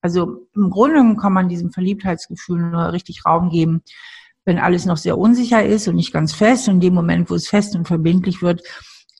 Also 0.00 0.46
im 0.54 0.70
Grunde 0.70 1.20
kann 1.20 1.32
man 1.32 1.48
diesem 1.48 1.72
Verliebtheitsgefühl 1.72 2.58
nur 2.58 2.92
richtig 2.92 3.26
Raum 3.26 3.50
geben, 3.50 3.82
wenn 4.44 4.58
alles 4.58 4.86
noch 4.86 4.96
sehr 4.96 5.18
unsicher 5.18 5.64
ist 5.64 5.88
und 5.88 5.96
nicht 5.96 6.12
ganz 6.12 6.32
fest. 6.32 6.68
Und 6.68 6.74
in 6.74 6.80
dem 6.80 6.94
Moment, 6.94 7.28
wo 7.28 7.34
es 7.34 7.48
fest 7.48 7.74
und 7.76 7.86
verbindlich 7.86 8.40
wird, 8.40 8.62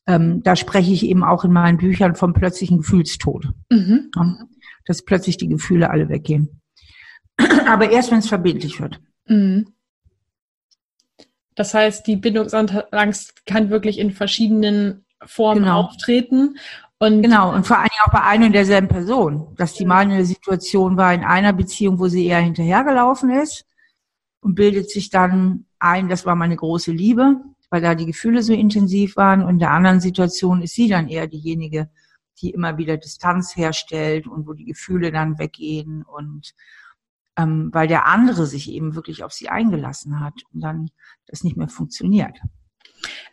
ähm, 0.08 0.42
da 0.42 0.56
spreche 0.56 0.90
ich 0.90 1.04
eben 1.04 1.22
auch 1.22 1.44
in 1.44 1.52
meinen 1.52 1.76
Büchern 1.76 2.16
vom 2.16 2.32
plötzlichen 2.32 2.78
Gefühlstod. 2.78 3.50
Mhm. 3.70 4.10
Dass 4.86 5.04
plötzlich 5.04 5.36
die 5.36 5.48
Gefühle 5.48 5.90
alle 5.90 6.08
weggehen. 6.08 6.62
Aber 7.68 7.90
erst, 7.90 8.10
wenn 8.10 8.20
es 8.20 8.28
verbindlich 8.28 8.80
wird. 8.80 9.00
Mhm. 9.26 9.74
Das 11.54 11.74
heißt, 11.74 12.06
die 12.06 12.16
Bindungsangst 12.16 13.44
kann 13.44 13.68
wirklich 13.68 13.98
in 13.98 14.10
verschiedenen 14.10 15.04
Formen 15.26 15.64
genau. 15.64 15.80
auftreten. 15.80 16.56
Und 16.98 17.22
genau, 17.22 17.52
und 17.52 17.66
vor 17.66 17.76
allen 17.76 17.88
Dingen 17.88 18.06
auch 18.06 18.12
bei 18.12 18.22
einer 18.22 18.46
und 18.46 18.52
derselben 18.52 18.88
Person. 18.88 19.54
Dass 19.56 19.74
die 19.74 19.84
mal 19.84 20.02
in 20.02 20.12
einer 20.12 20.24
Situation 20.24 20.96
war, 20.96 21.12
in 21.12 21.22
einer 21.22 21.52
Beziehung, 21.52 21.98
wo 21.98 22.08
sie 22.08 22.26
eher 22.26 22.40
hinterhergelaufen 22.40 23.28
ist 23.28 23.66
und 24.40 24.54
bildet 24.54 24.88
sich 24.90 25.10
dann 25.10 25.66
ein, 25.78 26.08
das 26.08 26.24
war 26.24 26.34
meine 26.34 26.56
große 26.56 26.92
Liebe, 26.92 27.42
weil 27.70 27.83
da 27.83 27.94
die 27.94 28.07
Gefühle 28.07 28.42
so 28.42 28.52
intensiv 28.52 29.16
waren. 29.16 29.42
Und 29.42 29.50
in 29.50 29.59
der 29.59 29.72
anderen 29.72 30.00
Situation 30.00 30.62
ist 30.62 30.74
sie 30.74 30.88
dann 30.88 31.09
eher 31.09 31.26
diejenige, 31.26 31.90
die 32.40 32.50
immer 32.50 32.78
wieder 32.78 32.96
Distanz 32.96 33.57
herstellt 33.57 34.26
und 34.26 34.46
wo 34.46 34.52
die 34.52 34.64
Gefühle 34.64 35.11
dann 35.11 35.38
weggehen 35.38 36.02
und 36.02 36.54
ähm, 37.37 37.70
weil 37.72 37.87
der 37.87 38.07
andere 38.07 38.46
sich 38.46 38.70
eben 38.70 38.94
wirklich 38.94 39.22
auf 39.22 39.33
sie 39.33 39.48
eingelassen 39.48 40.20
hat 40.20 40.35
und 40.52 40.61
dann 40.61 40.90
das 41.26 41.44
nicht 41.44 41.57
mehr 41.57 41.68
funktioniert. 41.68 42.38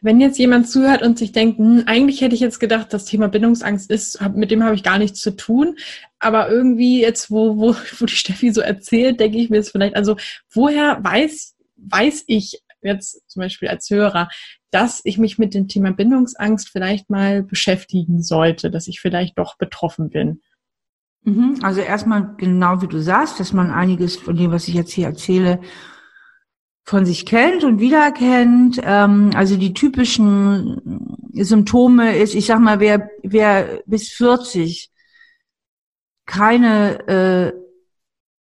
Wenn 0.01 0.21
jetzt 0.21 0.37
jemand 0.37 0.69
zuhört 0.69 1.01
und 1.01 1.17
sich 1.17 1.31
denkt, 1.31 1.57
hm, 1.57 1.83
eigentlich 1.87 2.21
hätte 2.21 2.35
ich 2.35 2.41
jetzt 2.41 2.59
gedacht, 2.59 2.93
das 2.93 3.05
Thema 3.05 3.27
Bindungsangst 3.27 3.89
ist, 3.89 4.19
mit 4.35 4.51
dem 4.51 4.63
habe 4.63 4.75
ich 4.75 4.83
gar 4.83 4.99
nichts 4.99 5.21
zu 5.21 5.35
tun, 5.35 5.75
aber 6.19 6.49
irgendwie 6.49 7.01
jetzt, 7.01 7.31
wo, 7.31 7.57
wo, 7.57 7.75
wo 7.99 8.05
die 8.05 8.15
Steffi 8.15 8.51
so 8.51 8.61
erzählt, 8.61 9.19
denke 9.19 9.39
ich 9.39 9.49
mir 9.49 9.57
jetzt 9.57 9.71
vielleicht, 9.71 9.95
also 9.95 10.17
woher 10.51 11.03
weiß, 11.03 11.55
weiß 11.77 12.25
ich 12.27 12.61
jetzt 12.85 13.29
zum 13.29 13.41
Beispiel 13.41 13.67
als 13.67 13.89
Hörer, 13.89 14.29
dass 14.71 15.01
ich 15.03 15.17
mich 15.17 15.37
mit 15.37 15.53
dem 15.53 15.67
Thema 15.67 15.91
Bindungsangst 15.91 16.69
vielleicht 16.69 17.09
mal 17.09 17.43
beschäftigen 17.43 18.21
sollte, 18.21 18.71
dass 18.71 18.87
ich 18.87 18.99
vielleicht 18.99 19.37
doch 19.37 19.57
betroffen 19.57 20.09
bin? 20.09 20.41
Mhm. 21.23 21.59
Also 21.61 21.81
erstmal 21.81 22.35
genau 22.37 22.81
wie 22.81 22.87
du 22.87 22.99
sagst, 22.99 23.39
dass 23.39 23.51
man 23.51 23.71
einiges 23.71 24.15
von 24.15 24.35
dem, 24.35 24.51
was 24.51 24.67
ich 24.67 24.75
jetzt 24.75 24.93
hier 24.93 25.07
erzähle, 25.07 25.59
von 26.83 27.05
sich 27.05 27.25
kennt 27.25 27.63
und 27.63 27.79
wiedererkennt. 27.79 28.79
Ähm, 28.83 29.31
also 29.33 29.57
die 29.57 29.73
typischen 29.73 31.25
Symptome 31.33 32.15
ist, 32.15 32.35
ich 32.35 32.45
sag 32.45 32.59
mal, 32.59 32.79
wer, 32.79 33.09
wer 33.23 33.81
bis 33.85 34.09
40 34.09 34.91
keine 36.25 37.07
äh, 37.07 37.64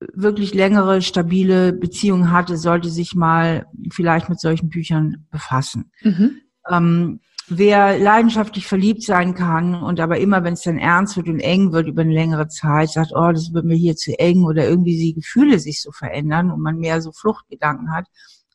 wirklich 0.00 0.54
längere, 0.54 1.02
stabile 1.02 1.72
Beziehung 1.72 2.30
hatte, 2.30 2.56
sollte 2.56 2.88
sich 2.88 3.14
mal 3.14 3.66
vielleicht 3.90 4.28
mit 4.28 4.40
solchen 4.40 4.68
Büchern 4.68 5.26
befassen. 5.30 5.90
Mhm. 6.02 6.40
Ähm, 6.70 7.20
wer 7.48 7.98
leidenschaftlich 7.98 8.66
verliebt 8.66 9.02
sein 9.02 9.34
kann 9.34 9.74
und 9.74 10.00
aber 10.00 10.18
immer, 10.18 10.44
wenn 10.44 10.54
es 10.54 10.62
dann 10.62 10.78
ernst 10.78 11.16
wird 11.16 11.28
und 11.28 11.40
eng 11.40 11.72
wird 11.72 11.86
über 11.86 12.02
eine 12.02 12.12
längere 12.14 12.48
Zeit, 12.48 12.90
sagt, 12.90 13.12
oh, 13.14 13.32
das 13.32 13.52
wird 13.52 13.64
mir 13.64 13.76
hier 13.76 13.96
zu 13.96 14.18
eng 14.18 14.44
oder 14.44 14.66
irgendwie 14.66 14.96
die 14.96 15.14
Gefühle 15.14 15.58
sich 15.58 15.82
so 15.82 15.92
verändern 15.92 16.50
und 16.50 16.60
man 16.60 16.78
mehr 16.78 17.00
so 17.00 17.12
Fluchtgedanken 17.12 17.92
hat 17.92 18.06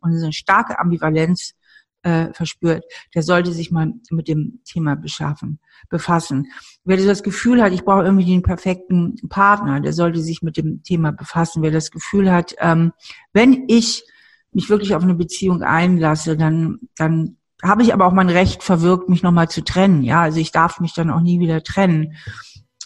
und 0.02 0.18
so 0.18 0.24
eine 0.24 0.34
starke 0.34 0.80
Ambivalenz 0.80 1.54
äh, 2.04 2.34
verspürt, 2.34 2.84
der 3.14 3.24
sollte 3.24 3.52
sich 3.52 3.72
mal 3.72 3.94
mit 4.10 4.28
dem 4.28 4.62
Thema 4.66 4.96
beschaffen, 4.96 5.60
befassen. 5.90 6.48
Wer 6.84 6.98
das 6.98 7.24
Gefühl 7.24 7.62
hat, 7.62 7.74
ich 7.74 7.84
brauche 7.84 8.04
irgendwie 8.04 8.26
den 8.26 8.42
perfekten 8.42 9.16
Partner, 9.30 9.80
der 9.80 9.94
sollte 9.94 10.22
sich 10.22 10.42
mit 10.42 10.58
dem 10.58 10.84
Thema 10.84 11.12
befassen. 11.12 11.62
Wer 11.62 11.72
das 11.72 11.92
Gefühl 11.92 12.32
hat, 12.32 12.56
ähm, 12.60 12.94
wenn 13.34 13.66
ich 13.68 14.04
mich 14.52 14.70
wirklich 14.70 14.96
auf 14.96 15.04
eine 15.04 15.16
Beziehung 15.16 15.62
einlasse, 15.62 16.38
dann, 16.38 16.80
dann 16.96 17.38
habe 17.62 17.84
ich 17.84 17.94
aber 17.94 18.06
auch 18.06 18.14
mein 18.14 18.30
Recht 18.30 18.64
verwirkt, 18.64 19.10
mich 19.10 19.22
nochmal 19.22 19.50
zu 19.50 19.64
trennen. 19.64 20.04
Ja, 20.04 20.22
also 20.22 20.40
ich 20.40 20.52
darf 20.52 20.80
mich 20.80 20.94
dann 20.94 21.12
auch 21.12 21.22
nie 21.22 21.40
wieder 21.40 21.62
trennen. 21.64 22.16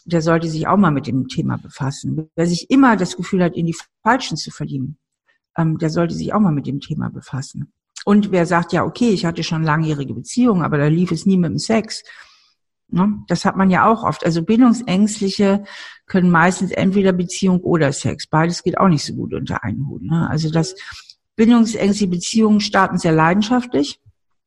Der 0.06 0.22
sollte 0.22 0.50
sich 0.50 0.68
auch 0.68 0.78
mal 0.78 0.92
mit 0.92 1.08
dem 1.08 1.28
Thema 1.28 1.58
befassen. 1.58 2.30
Wer 2.36 2.48
sich 2.48 2.70
immer 2.70 2.98
das 2.98 3.16
Gefühl 3.16 3.44
hat, 3.44 3.56
in 3.56 3.68
die 3.68 3.76
Falschen 4.02 4.36
zu 4.36 4.52
verlieben, 4.52 4.98
ähm, 5.58 5.78
der 5.78 5.90
sollte 5.90 6.14
sich 6.14 6.34
auch 6.34 6.40
mal 6.40 6.52
mit 6.52 6.68
dem 6.68 6.80
Thema 6.80 7.10
befassen. 7.10 7.72
Und 8.06 8.32
wer 8.32 8.46
sagt, 8.46 8.74
ja, 8.74 8.84
okay, 8.84 9.10
ich 9.10 9.26
hatte 9.26 9.44
schon 9.44 9.64
langjährige 9.64 10.14
Beziehungen, 10.14 10.64
aber 10.64 10.78
da 10.78 10.88
lief 10.88 11.12
es 11.12 11.26
nie 11.26 11.38
mit 11.38 11.52
dem 11.52 11.60
Sex. 11.60 12.04
Ne? 12.90 13.24
Das 13.28 13.46
hat 13.46 13.56
man 13.56 13.70
ja 13.70 13.90
auch 13.90 14.04
oft. 14.04 14.26
Also 14.26 14.44
Bindungsängstliche 14.44 15.64
können 16.06 16.30
meistens 16.30 16.72
entweder 16.72 17.14
Beziehung 17.14 17.60
oder 17.62 17.92
Sex. 17.92 18.28
Beides 18.28 18.64
geht 18.64 18.78
auch 18.78 18.90
nicht 18.90 19.06
so 19.06 19.14
gut 19.14 19.34
unter 19.34 19.64
einen 19.64 19.88
Hut. 19.88 20.04
Ne? 20.04 20.30
Also 20.30 20.50
das 20.50 20.76
bindungsängstliche 21.36 22.12
Beziehungen 22.12 22.60
starten 22.60 22.98
sehr 22.98 23.14
leidenschaftlich 23.14 24.00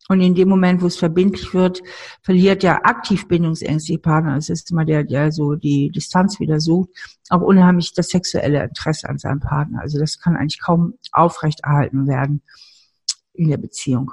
und 0.09 0.21
in 0.21 0.35
dem 0.35 0.49
Moment, 0.49 0.83
wo 0.83 0.87
es 0.87 0.97
verbindlich 0.97 1.53
wird, 1.53 1.83
verliert 2.23 2.62
der 2.62 2.87
aktiv 2.87 3.27
bindungsängstliche 3.27 3.99
Partner, 3.99 4.37
das 4.37 4.49
ist 4.49 4.71
immer 4.71 4.85
der, 4.85 5.03
der 5.03 5.33
so 5.33 5.57
die 5.57 5.90
Distanz 5.90 6.38
wieder 6.38 6.61
sucht, 6.61 6.90
auch 7.29 7.40
unheimlich 7.40 7.92
das 7.92 8.09
sexuelle 8.09 8.62
Interesse 8.62 9.09
an 9.09 9.19
seinem 9.19 9.40
Partner. 9.40 9.81
Also 9.81 9.99
das 9.99 10.21
kann 10.21 10.37
eigentlich 10.37 10.61
kaum 10.61 10.95
aufrechterhalten 11.11 12.07
werden 12.07 12.42
in 13.37 13.49
der 13.49 13.57
Beziehung. 13.57 14.12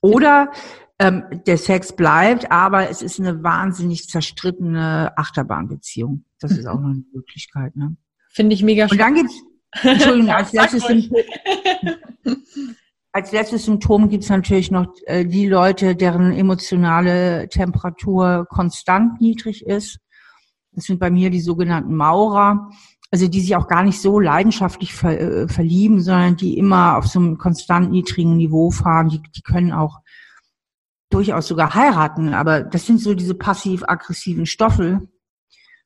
Oder 0.00 0.52
ähm, 0.98 1.24
der 1.46 1.58
Sex 1.58 1.94
bleibt, 1.94 2.50
aber 2.50 2.88
es 2.90 3.02
ist 3.02 3.18
eine 3.18 3.42
wahnsinnig 3.42 4.08
zerstrittene 4.08 5.12
Achterbahnbeziehung. 5.16 6.24
Das 6.38 6.52
ist 6.52 6.66
auch 6.66 6.78
noch 6.78 6.90
eine 6.90 7.04
Möglichkeit. 7.12 7.74
Ne? 7.76 7.96
Finde 8.30 8.54
ich 8.54 8.62
mega 8.62 8.88
schön. 8.88 8.98
Und 8.98 9.00
dann 9.00 9.14
gibt's, 9.14 9.34
Entschuldigung, 9.82 10.30
als 10.30 10.52
letztes 10.54 10.84
Als 13.12 13.30
letztes 13.30 13.64
Symptom 13.66 14.08
gibt 14.08 14.24
es 14.24 14.28
natürlich 14.28 14.72
noch 14.72 14.92
äh, 15.06 15.24
die 15.24 15.46
Leute, 15.46 15.94
deren 15.94 16.32
emotionale 16.32 17.48
Temperatur 17.48 18.44
konstant 18.50 19.20
niedrig 19.20 19.64
ist. 19.64 20.00
Das 20.72 20.84
sind 20.84 20.98
bei 20.98 21.10
mir 21.10 21.30
die 21.30 21.40
sogenannten 21.40 21.94
Maurer, 21.94 22.70
also 23.14 23.28
die 23.28 23.40
sich 23.40 23.54
auch 23.54 23.68
gar 23.68 23.84
nicht 23.84 24.00
so 24.00 24.18
leidenschaftlich 24.18 24.92
ver, 24.92 25.20
äh, 25.20 25.46
verlieben, 25.46 26.00
sondern 26.00 26.36
die 26.36 26.58
immer 26.58 26.96
auf 26.96 27.06
so 27.06 27.20
einem 27.20 27.38
konstant 27.38 27.92
niedrigen 27.92 28.36
Niveau 28.36 28.72
fahren. 28.72 29.08
Die, 29.08 29.22
die 29.22 29.42
können 29.42 29.70
auch 29.70 30.00
durchaus 31.10 31.46
sogar 31.46 31.76
heiraten, 31.76 32.34
aber 32.34 32.64
das 32.64 32.86
sind 32.86 33.00
so 33.00 33.14
diese 33.14 33.36
passiv-aggressiven 33.36 34.46
Stoffe, 34.46 35.06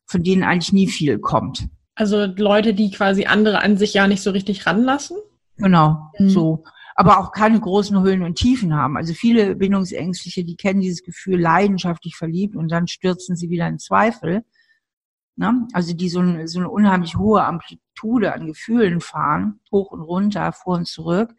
von 0.07 0.23
denen 0.23 0.43
eigentlich 0.43 0.73
nie 0.73 0.89
viel 0.89 1.19
kommt. 1.19 1.69
Also 1.97 2.25
Leute, 2.25 2.73
die 2.73 2.91
quasi 2.91 3.27
andere 3.27 3.61
an 3.61 3.77
sich 3.77 3.93
ja 3.93 4.07
nicht 4.07 4.23
so 4.23 4.31
richtig 4.31 4.65
ranlassen? 4.65 5.19
Genau, 5.59 6.11
mhm. 6.19 6.31
so 6.31 6.65
aber 6.95 7.19
auch 7.19 7.31
keine 7.31 7.61
großen 7.61 8.03
Höhen 8.03 8.23
und 8.23 8.37
Tiefen 8.39 8.75
haben. 8.75 8.97
Also 8.97 9.13
viele 9.13 9.55
Bindungsängstliche, 9.55 10.45
die 10.45 10.57
kennen 10.57 10.81
dieses 10.81 11.05
Gefühl 11.05 11.39
leidenschaftlich 11.39 12.17
verliebt 12.17 12.57
und 12.57 12.73
dann 12.73 12.89
stürzen 12.89 13.37
sie 13.37 13.51
wieder 13.51 13.69
in 13.69 13.79
Zweifel. 13.79 14.45
Ne? 15.39 15.69
Also 15.73 15.95
die 15.95 16.09
so, 16.09 16.19
eine, 16.19 16.49
so 16.49 16.59
eine 16.59 16.69
unheimlich 16.69 17.17
hohe 17.17 17.45
Amplitude 17.45 18.35
an 18.35 18.47
Gefühlen 18.47 19.01
fahren, 19.01 19.61
hoch 19.71 19.93
und 19.93 20.01
runter, 20.01 20.53
vor 20.53 20.77
und 20.77 20.89
zurück. 20.89 21.33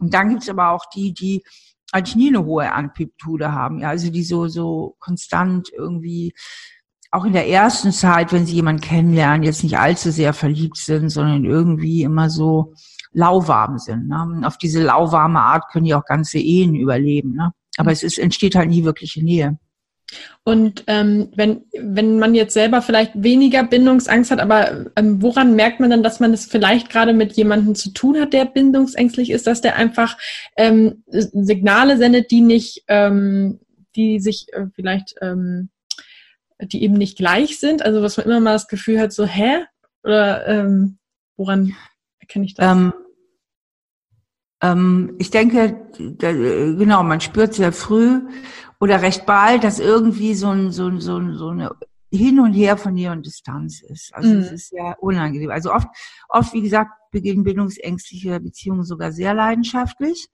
Und 0.00 0.14
dann 0.14 0.30
gibt's 0.30 0.48
aber 0.48 0.70
auch 0.70 0.86
die, 0.86 1.12
die 1.12 1.44
eigentlich 1.92 2.16
nie 2.16 2.28
eine 2.28 2.44
hohe 2.44 2.72
Amplitude 2.72 3.52
haben. 3.52 3.80
Ja, 3.80 3.90
also 3.90 4.10
die 4.10 4.24
so, 4.24 4.48
so 4.48 4.96
konstant 4.98 5.68
irgendwie 5.76 6.32
auch 7.10 7.26
in 7.26 7.34
der 7.34 7.46
ersten 7.46 7.92
Zeit, 7.92 8.32
wenn 8.32 8.46
sie 8.46 8.54
jemanden 8.54 8.80
kennenlernen, 8.80 9.42
jetzt 9.42 9.62
nicht 9.62 9.78
allzu 9.78 10.10
sehr 10.10 10.32
verliebt 10.32 10.78
sind, 10.78 11.10
sondern 11.10 11.44
irgendwie 11.44 12.04
immer 12.04 12.30
so 12.30 12.72
lauwarm 13.12 13.78
sind. 13.78 14.08
Ne? 14.08 14.40
Auf 14.44 14.56
diese 14.56 14.82
lauwarme 14.82 15.40
Art 15.40 15.70
können 15.70 15.84
die 15.84 15.94
auch 15.94 16.06
ganze 16.06 16.38
Ehen 16.38 16.74
überleben. 16.74 17.34
Ne? 17.34 17.52
Aber 17.76 17.92
es 17.92 18.02
ist, 18.02 18.18
entsteht 18.18 18.54
halt 18.54 18.70
nie 18.70 18.84
wirkliche 18.84 19.22
Nähe. 19.22 19.58
Und 20.44 20.84
ähm, 20.86 21.30
wenn, 21.36 21.64
wenn 21.72 22.18
man 22.18 22.34
jetzt 22.34 22.54
selber 22.54 22.82
vielleicht 22.82 23.12
weniger 23.14 23.62
Bindungsangst 23.62 24.30
hat, 24.30 24.40
aber 24.40 24.86
ähm, 24.96 25.22
woran 25.22 25.54
merkt 25.54 25.80
man 25.80 25.90
dann, 25.90 26.02
dass 26.02 26.20
man 26.20 26.32
es 26.32 26.46
vielleicht 26.46 26.90
gerade 26.90 27.12
mit 27.12 27.32
jemandem 27.34 27.74
zu 27.74 27.90
tun 27.90 28.20
hat, 28.20 28.32
der 28.32 28.44
bindungsängstlich 28.44 29.30
ist, 29.30 29.46
dass 29.46 29.60
der 29.60 29.76
einfach 29.76 30.18
ähm, 30.56 31.04
Signale 31.06 31.96
sendet, 31.96 32.30
die 32.30 32.40
nicht, 32.40 32.84
ähm, 32.88 33.60
die 33.94 34.18
sich 34.20 34.46
äh, 34.52 34.66
vielleicht, 34.74 35.14
ähm, 35.20 35.70
die 36.60 36.82
eben 36.82 36.94
nicht 36.94 37.18
gleich 37.18 37.60
sind? 37.60 37.82
Also 37.82 38.02
was 38.02 38.16
man 38.16 38.26
immer 38.26 38.40
mal 38.40 38.52
das 38.52 38.68
Gefühl 38.68 39.00
hat, 39.00 39.12
so, 39.12 39.24
hä? 39.26 39.64
Oder 40.02 40.46
ähm, 40.48 40.98
woran 41.36 41.76
erkenne 42.18 42.44
ich 42.46 42.54
das? 42.54 42.70
Ähm, 42.70 42.92
ähm, 44.62 45.16
ich 45.18 45.30
denke, 45.30 45.76
da, 45.98 46.32
genau, 46.32 47.02
man 47.02 47.20
spürt 47.20 47.54
sehr 47.54 47.72
früh 47.72 48.20
oder 48.82 49.00
recht 49.00 49.26
bald, 49.26 49.62
dass 49.62 49.78
irgendwie 49.78 50.34
so, 50.34 50.48
ein, 50.48 50.72
so, 50.72 50.88
ein, 50.88 51.00
so, 51.00 51.16
ein, 51.16 51.36
so 51.36 51.50
eine 51.50 51.70
Hin 52.10 52.40
und 52.40 52.52
Her 52.52 52.76
von 52.76 52.94
Nähe 52.94 53.12
und 53.12 53.24
Distanz 53.24 53.80
ist. 53.80 54.12
Also 54.12 54.34
es 54.34 54.48
mhm. 54.48 54.54
ist 54.56 54.72
ja 54.72 54.96
unangenehm. 54.98 55.52
Also 55.52 55.72
oft, 55.72 55.86
oft, 56.28 56.52
wie 56.52 56.62
gesagt, 56.62 56.90
beginnen 57.12 57.44
bindungsängstliche 57.44 58.40
Beziehungen 58.40 58.82
sogar 58.82 59.12
sehr 59.12 59.34
leidenschaftlich. 59.34 60.26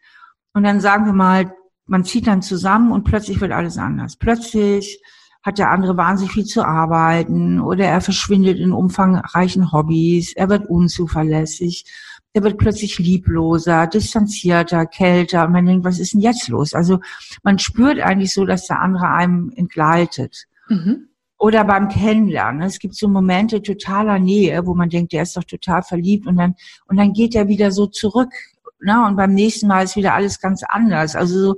Und 0.55 0.63
dann 0.63 0.81
sagen 0.81 1.05
wir 1.05 1.13
mal, 1.13 1.53
man 1.85 2.05
zieht 2.05 2.27
dann 2.27 2.41
zusammen 2.41 2.91
und 2.91 3.05
plötzlich 3.05 3.39
wird 3.43 3.53
alles 3.53 3.77
anders. 3.77 4.17
Plötzlich 4.17 4.99
hat 5.43 5.59
der 5.59 5.71
andere 5.71 5.99
wahnsinnig 5.99 6.33
viel 6.33 6.47
zu 6.47 6.65
arbeiten 6.65 7.61
oder 7.61 7.85
er 7.85 8.01
verschwindet 8.01 8.59
in 8.59 8.73
umfangreichen 8.73 9.73
Hobbys, 9.73 10.33
er 10.35 10.49
wird 10.49 10.71
unzuverlässig 10.71 11.85
der 12.39 12.45
wird 12.45 12.59
plötzlich 12.59 13.01
liebloser, 13.01 13.89
distanzierter, 13.89 14.87
kälter 14.87 15.45
und 15.45 15.53
man 15.53 15.67
denkt, 15.67 15.85
was 15.85 15.99
ist 15.99 16.15
denn 16.15 16.21
jetzt 16.21 16.47
los? 16.47 16.73
Also 16.73 17.01
man 17.43 17.59
spürt 17.59 17.99
eigentlich 17.99 18.33
so, 18.33 18.45
dass 18.45 18.69
der 18.69 18.81
andere 18.81 19.11
einem 19.11 19.53
entgleitet. 19.57 20.47
Mhm. 20.69 21.09
oder 21.39 21.65
beim 21.65 21.89
Kennenlernen. 21.89 22.63
Es 22.63 22.79
gibt 22.79 22.95
so 22.95 23.09
Momente 23.09 23.63
totaler 23.63 24.19
Nähe, 24.19 24.67
wo 24.67 24.75
man 24.75 24.91
denkt, 24.91 25.13
der 25.13 25.23
ist 25.23 25.37
doch 25.37 25.45
total 25.45 25.83
verliebt 25.83 26.27
und 26.27 26.37
dann, 26.37 26.55
und 26.87 26.97
dann 26.97 27.13
geht 27.13 27.35
er 27.35 27.49
wieder 27.49 27.73
so 27.73 27.87
zurück. 27.87 28.33
Ne? 28.81 29.05
Und 29.07 29.17
beim 29.17 29.35
nächsten 29.35 29.67
Mal 29.67 29.85
ist 29.85 29.97
wieder 29.97 30.15
alles 30.15 30.41
ganz 30.41 30.63
anders. 30.63 31.17
Also 31.17 31.41
so 31.41 31.57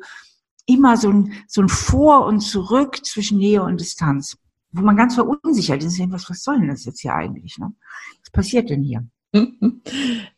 immer 0.67 0.97
so 0.97 1.11
ein, 1.11 1.33
so 1.49 1.61
ein 1.61 1.69
Vor 1.69 2.25
und 2.25 2.41
Zurück 2.41 3.05
zwischen 3.05 3.39
Nähe 3.39 3.63
und 3.63 3.81
Distanz, 3.81 4.39
wo 4.71 4.83
man 4.83 4.97
ganz 4.97 5.17
verunsichert 5.17 5.83
ist. 5.83 5.99
Was, 6.11 6.31
was 6.31 6.43
soll 6.43 6.61
denn 6.61 6.69
das 6.69 6.85
jetzt 6.85 7.01
hier 7.01 7.15
eigentlich? 7.15 7.59
Ne? 7.59 7.73
Was 8.23 8.31
passiert 8.31 8.71
denn 8.71 8.83
hier? 8.83 9.05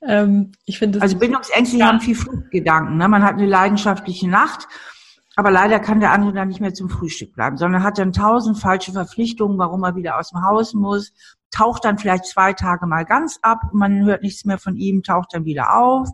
ähm, 0.06 0.52
ich 0.66 0.78
finde 0.78 1.00
also 1.00 1.18
Bindungsängste 1.18 1.78
ja. 1.78 1.86
haben 1.86 2.00
viel 2.00 2.14
Fluchtgedanken. 2.14 2.96
Ne? 2.96 3.08
Man 3.08 3.22
hat 3.22 3.34
eine 3.34 3.46
leidenschaftliche 3.46 4.28
Nacht 4.28 4.68
aber 5.34 5.50
leider 5.50 5.80
kann 5.80 6.00
der 6.00 6.12
andere 6.12 6.32
dann 6.32 6.48
nicht 6.48 6.60
mehr 6.60 6.74
zum 6.74 6.90
Frühstück 6.90 7.34
bleiben, 7.34 7.56
sondern 7.56 7.82
hat 7.82 7.98
dann 7.98 8.12
tausend 8.12 8.58
falsche 8.58 8.92
Verpflichtungen, 8.92 9.58
warum 9.58 9.82
er 9.84 9.96
wieder 9.96 10.18
aus 10.18 10.30
dem 10.30 10.42
Haus 10.42 10.74
muss, 10.74 11.12
taucht 11.50 11.84
dann 11.84 11.98
vielleicht 11.98 12.26
zwei 12.26 12.52
Tage 12.52 12.86
mal 12.86 13.04
ganz 13.04 13.38
ab, 13.42 13.60
man 13.72 14.04
hört 14.04 14.22
nichts 14.22 14.44
mehr 14.44 14.58
von 14.58 14.76
ihm, 14.76 15.02
taucht 15.02 15.30
dann 15.32 15.44
wieder 15.44 15.76
auf. 15.76 16.08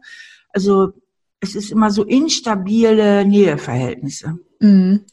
Also 0.51 0.93
es 1.41 1.55
ist 1.55 1.71
immer 1.71 1.91
so 1.91 2.05
instabile 2.05 3.25
Näheverhältnisse. 3.25 4.39
Mhm. 4.61 5.05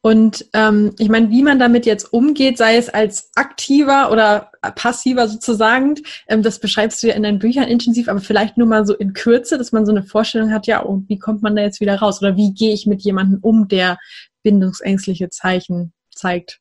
Und 0.00 0.46
ähm, 0.54 0.92
ich 0.98 1.08
meine, 1.08 1.30
wie 1.30 1.42
man 1.42 1.58
damit 1.58 1.86
jetzt 1.86 2.12
umgeht, 2.12 2.58
sei 2.58 2.76
es 2.76 2.88
als 2.88 3.30
aktiver 3.36 4.10
oder 4.10 4.51
passiver 4.70 5.28
sozusagen, 5.28 5.94
ähm, 6.28 6.42
das 6.42 6.60
beschreibst 6.60 7.02
du 7.02 7.08
ja 7.08 7.14
in 7.14 7.24
deinen 7.24 7.38
Büchern 7.38 7.64
intensiv, 7.64 8.08
aber 8.08 8.20
vielleicht 8.20 8.56
nur 8.56 8.66
mal 8.66 8.86
so 8.86 8.94
in 8.94 9.12
Kürze, 9.12 9.58
dass 9.58 9.72
man 9.72 9.84
so 9.84 9.92
eine 9.92 10.04
Vorstellung 10.04 10.52
hat, 10.52 10.66
ja, 10.66 10.80
und 10.80 11.08
wie 11.08 11.18
kommt 11.18 11.42
man 11.42 11.56
da 11.56 11.62
jetzt 11.62 11.80
wieder 11.80 11.98
raus? 11.98 12.22
Oder 12.22 12.36
wie 12.36 12.54
gehe 12.54 12.72
ich 12.72 12.86
mit 12.86 13.02
jemandem 13.02 13.40
um, 13.42 13.68
der 13.68 13.98
bindungsängstliche 14.42 15.30
Zeichen 15.30 15.92
zeigt? 16.10 16.60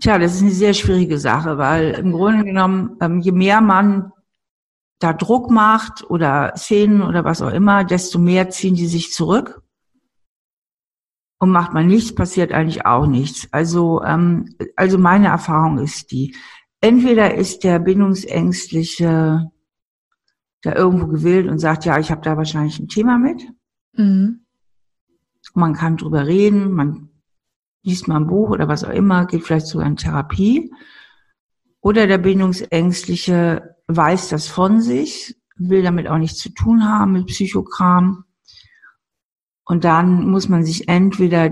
Tja, 0.00 0.18
das 0.18 0.34
ist 0.34 0.42
eine 0.42 0.50
sehr 0.50 0.74
schwierige 0.74 1.18
Sache, 1.18 1.56
weil 1.56 1.90
im 1.92 2.12
Grunde 2.12 2.44
genommen, 2.44 2.96
ähm, 3.00 3.20
je 3.20 3.32
mehr 3.32 3.60
man 3.60 4.12
da 4.98 5.12
Druck 5.12 5.50
macht 5.50 6.08
oder 6.10 6.52
Szenen 6.56 7.02
oder 7.02 7.24
was 7.24 7.42
auch 7.42 7.52
immer, 7.52 7.84
desto 7.84 8.18
mehr 8.18 8.50
ziehen 8.50 8.74
die 8.74 8.86
sich 8.86 9.12
zurück 9.12 9.61
und 11.42 11.50
macht 11.50 11.72
man 11.72 11.88
nichts, 11.88 12.14
passiert 12.14 12.52
eigentlich 12.52 12.86
auch 12.86 13.04
nichts. 13.04 13.48
Also, 13.50 14.00
ähm, 14.04 14.54
also 14.76 14.96
meine 14.96 15.26
Erfahrung 15.26 15.78
ist 15.78 16.12
die, 16.12 16.36
entweder 16.80 17.34
ist 17.34 17.64
der 17.64 17.80
Bindungsängstliche 17.80 19.50
da 20.60 20.72
irgendwo 20.72 21.08
gewillt 21.08 21.48
und 21.48 21.58
sagt, 21.58 21.84
ja, 21.84 21.98
ich 21.98 22.12
habe 22.12 22.20
da 22.20 22.36
wahrscheinlich 22.36 22.78
ein 22.78 22.86
Thema 22.86 23.18
mit. 23.18 23.42
Mhm. 23.94 24.46
Man 25.54 25.72
kann 25.74 25.96
drüber 25.96 26.28
reden, 26.28 26.70
man 26.74 27.08
liest 27.82 28.06
mal 28.06 28.18
ein 28.18 28.28
Buch 28.28 28.50
oder 28.50 28.68
was 28.68 28.84
auch 28.84 28.92
immer, 28.92 29.26
geht 29.26 29.42
vielleicht 29.42 29.66
sogar 29.66 29.88
in 29.88 29.96
Therapie. 29.96 30.72
Oder 31.80 32.06
der 32.06 32.18
Bindungsängstliche 32.18 33.74
weiß 33.88 34.28
das 34.28 34.46
von 34.46 34.80
sich, 34.80 35.36
will 35.56 35.82
damit 35.82 36.06
auch 36.06 36.18
nichts 36.18 36.38
zu 36.38 36.50
tun 36.50 36.88
haben 36.88 37.14
mit 37.14 37.26
Psychokram 37.26 38.26
und 39.64 39.84
dann 39.84 40.28
muss 40.28 40.48
man 40.48 40.64
sich 40.64 40.88
entweder 40.88 41.50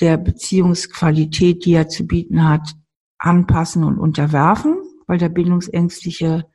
der 0.00 0.18
Beziehungsqualität, 0.18 1.64
die 1.64 1.72
er 1.72 1.88
zu 1.88 2.06
bieten 2.06 2.46
hat, 2.46 2.74
anpassen 3.18 3.84
und 3.84 3.98
unterwerfen, 3.98 4.76
weil 5.06 5.18
der 5.18 5.30
Bindungsängstliche 5.30 6.46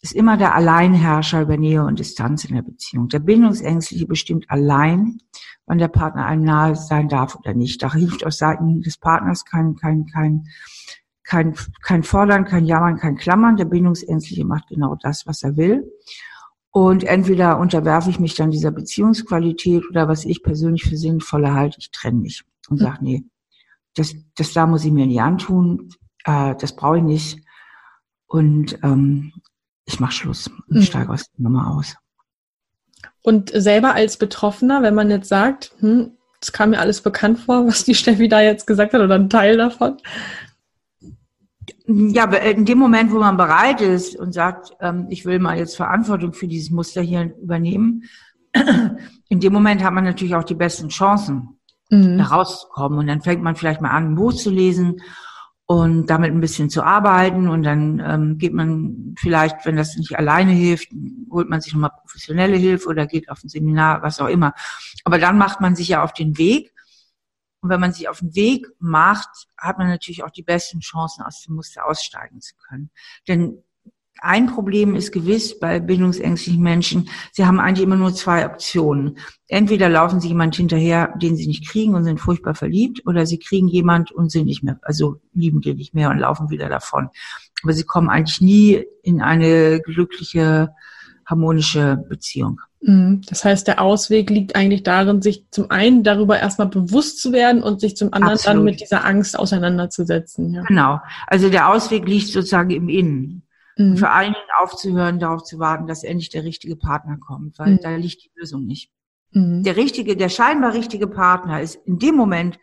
ist 0.00 0.14
immer 0.14 0.36
der 0.36 0.54
Alleinherrscher 0.54 1.42
über 1.42 1.56
Nähe 1.56 1.84
und 1.84 1.98
Distanz 1.98 2.44
in 2.44 2.54
der 2.54 2.62
Beziehung. 2.62 3.08
Der 3.08 3.18
Bindungsängstliche 3.18 4.06
bestimmt 4.06 4.48
allein, 4.48 5.18
wann 5.66 5.78
der 5.78 5.88
Partner 5.88 6.26
einem 6.26 6.44
nahe 6.44 6.76
sein 6.76 7.08
darf 7.08 7.34
oder 7.36 7.54
nicht. 7.54 7.82
Da 7.82 7.92
hilft 7.92 8.24
aus 8.24 8.38
Seiten 8.38 8.82
des 8.82 8.98
Partners 8.98 9.44
kein, 9.44 9.74
kein, 9.74 10.06
kein, 10.06 10.44
kein, 11.24 11.54
kein 11.82 12.02
Fordern, 12.04 12.44
kein 12.44 12.66
Jammern, 12.66 12.96
kein 12.98 13.16
Klammern. 13.16 13.56
Der 13.56 13.64
Bindungsängstliche 13.64 14.44
macht 14.44 14.68
genau 14.68 14.96
das, 15.00 15.26
was 15.26 15.42
er 15.42 15.56
will. 15.56 15.90
Und 16.76 17.04
entweder 17.04 17.58
unterwerfe 17.58 18.10
ich 18.10 18.20
mich 18.20 18.34
dann 18.34 18.50
dieser 18.50 18.70
Beziehungsqualität 18.70 19.88
oder 19.88 20.08
was 20.08 20.26
ich 20.26 20.42
persönlich 20.42 20.84
für 20.84 20.98
sinnvoller 20.98 21.54
halte, 21.54 21.78
ich 21.78 21.90
trenne 21.90 22.20
mich 22.20 22.44
und 22.68 22.76
sage, 22.76 22.98
nee, 23.00 23.24
das, 23.94 24.14
das 24.36 24.52
da 24.52 24.66
muss 24.66 24.84
ich 24.84 24.92
mir 24.92 25.06
nicht 25.06 25.22
antun, 25.22 25.88
äh, 26.26 26.54
das 26.54 26.76
brauche 26.76 26.98
ich 26.98 27.02
nicht. 27.02 27.40
Und 28.26 28.78
ähm, 28.82 29.32
ich 29.86 30.00
mache 30.00 30.12
Schluss 30.12 30.48
und 30.48 30.76
mhm. 30.76 30.82
steige 30.82 31.10
aus 31.10 31.30
der 31.30 31.44
Nummer 31.44 31.74
aus. 31.74 31.96
Und 33.22 33.52
selber 33.54 33.94
als 33.94 34.18
Betroffener, 34.18 34.82
wenn 34.82 34.94
man 34.94 35.08
jetzt 35.08 35.30
sagt, 35.30 35.72
hm, 35.78 36.10
es 36.42 36.52
kam 36.52 36.68
mir 36.70 36.80
alles 36.80 37.00
bekannt 37.00 37.38
vor, 37.38 37.66
was 37.66 37.84
die 37.84 37.94
Steffi 37.94 38.28
da 38.28 38.42
jetzt 38.42 38.66
gesagt 38.66 38.92
hat 38.92 39.00
oder 39.00 39.14
ein 39.14 39.30
Teil 39.30 39.56
davon, 39.56 39.96
ja, 41.86 42.24
in 42.24 42.64
dem 42.64 42.78
Moment, 42.78 43.12
wo 43.12 43.18
man 43.18 43.36
bereit 43.36 43.80
ist 43.80 44.16
und 44.16 44.32
sagt, 44.32 44.72
ähm, 44.80 45.06
ich 45.08 45.24
will 45.24 45.38
mal 45.38 45.56
jetzt 45.56 45.76
Verantwortung 45.76 46.32
für 46.32 46.48
dieses 46.48 46.70
Muster 46.70 47.00
hier 47.00 47.34
übernehmen, 47.40 48.04
in 49.28 49.40
dem 49.40 49.52
Moment 49.52 49.84
hat 49.84 49.92
man 49.92 50.04
natürlich 50.04 50.34
auch 50.34 50.44
die 50.44 50.54
besten 50.54 50.88
Chancen, 50.88 51.58
mhm. 51.90 52.18
da 52.18 52.24
rauszukommen. 52.24 52.98
Und 52.98 53.06
dann 53.06 53.20
fängt 53.20 53.42
man 53.42 53.54
vielleicht 53.54 53.80
mal 53.80 53.90
an, 53.90 54.12
ein 54.12 54.14
Buch 54.16 54.32
zu 54.32 54.50
lesen 54.50 54.96
und 55.66 56.10
damit 56.10 56.32
ein 56.32 56.40
bisschen 56.40 56.70
zu 56.70 56.82
arbeiten. 56.82 57.48
Und 57.48 57.62
dann 57.62 58.02
ähm, 58.04 58.38
geht 58.38 58.52
man 58.52 59.14
vielleicht, 59.18 59.64
wenn 59.64 59.76
das 59.76 59.96
nicht 59.96 60.18
alleine 60.18 60.52
hilft, 60.52 60.88
holt 61.30 61.48
man 61.48 61.60
sich 61.60 61.72
nochmal 61.72 61.90
professionelle 62.00 62.56
Hilfe 62.56 62.88
oder 62.88 63.06
geht 63.06 63.28
auf 63.30 63.44
ein 63.44 63.48
Seminar, 63.48 64.02
was 64.02 64.20
auch 64.20 64.28
immer. 64.28 64.54
Aber 65.04 65.18
dann 65.18 65.38
macht 65.38 65.60
man 65.60 65.76
sich 65.76 65.88
ja 65.88 66.02
auf 66.02 66.12
den 66.12 66.36
Weg 66.38 66.72
und 67.66 67.70
wenn 67.70 67.80
man 67.80 67.92
sich 67.92 68.08
auf 68.08 68.20
den 68.20 68.36
Weg 68.36 68.68
macht, 68.78 69.48
hat 69.58 69.76
man 69.78 69.88
natürlich 69.88 70.22
auch 70.22 70.30
die 70.30 70.44
besten 70.44 70.78
Chancen, 70.78 71.24
aus 71.24 71.42
dem 71.42 71.56
Muster 71.56 71.84
aussteigen 71.84 72.40
zu 72.40 72.54
können. 72.56 72.90
Denn 73.26 73.58
ein 74.20 74.46
Problem 74.46 74.94
ist 74.94 75.10
gewiss 75.10 75.58
bei 75.58 75.80
bindungsängstlichen 75.80 76.62
Menschen, 76.62 77.08
sie 77.32 77.44
haben 77.44 77.58
eigentlich 77.58 77.84
immer 77.84 77.96
nur 77.96 78.14
zwei 78.14 78.46
Optionen. 78.46 79.18
Entweder 79.48 79.88
laufen 79.88 80.20
sie 80.20 80.28
jemand 80.28 80.54
hinterher, 80.54 81.12
den 81.20 81.34
sie 81.34 81.48
nicht 81.48 81.68
kriegen 81.68 81.96
und 81.96 82.04
sind 82.04 82.20
furchtbar 82.20 82.54
verliebt, 82.54 83.04
oder 83.04 83.26
sie 83.26 83.40
kriegen 83.40 83.66
jemand 83.66 84.12
und 84.12 84.30
sind 84.30 84.46
nicht 84.46 84.62
mehr, 84.62 84.78
also 84.82 85.20
lieben 85.34 85.60
den 85.60 85.76
nicht 85.76 85.92
mehr 85.92 86.10
und 86.10 86.18
laufen 86.18 86.50
wieder 86.50 86.68
davon. 86.68 87.08
Aber 87.64 87.72
sie 87.72 87.82
kommen 87.82 88.08
eigentlich 88.08 88.40
nie 88.40 88.84
in 89.02 89.20
eine 89.20 89.80
glückliche, 89.80 90.72
harmonische 91.26 91.96
Beziehung. 92.08 92.60
Mhm. 92.86 93.22
Das 93.28 93.44
heißt, 93.44 93.66
der 93.66 93.80
Ausweg 93.80 94.30
liegt 94.30 94.54
eigentlich 94.54 94.84
darin, 94.84 95.20
sich 95.20 95.50
zum 95.50 95.70
einen 95.70 96.04
darüber 96.04 96.38
erstmal 96.38 96.68
bewusst 96.68 97.20
zu 97.20 97.32
werden 97.32 97.62
und 97.62 97.80
sich 97.80 97.96
zum 97.96 98.12
anderen 98.12 98.34
Absolut. 98.34 98.56
dann 98.56 98.64
mit 98.64 98.80
dieser 98.80 99.04
Angst 99.04 99.36
auseinanderzusetzen. 99.36 100.54
Ja. 100.54 100.62
Genau. 100.62 101.00
Also 101.26 101.50
der 101.50 101.68
Ausweg 101.68 102.06
liegt 102.06 102.28
sozusagen 102.28 102.70
im 102.70 102.88
Innen. 102.88 103.42
Mhm. 103.76 103.96
Für 103.96 104.10
einen 104.10 104.36
aufzuhören, 104.62 105.18
darauf 105.18 105.42
zu 105.42 105.58
warten, 105.58 105.88
dass 105.88 106.04
endlich 106.04 106.30
der 106.30 106.44
richtige 106.44 106.76
Partner 106.76 107.18
kommt, 107.18 107.58
weil 107.58 107.72
mhm. 107.72 107.80
da 107.82 107.96
liegt 107.96 108.24
die 108.24 108.30
Lösung 108.36 108.64
nicht. 108.64 108.92
Mhm. 109.32 109.64
Der 109.64 109.76
richtige, 109.76 110.16
der 110.16 110.28
scheinbar 110.28 110.72
richtige 110.72 111.08
Partner 111.08 111.60
ist 111.60 111.74
in 111.86 111.98
dem 111.98 112.14
Moment, 112.14 112.58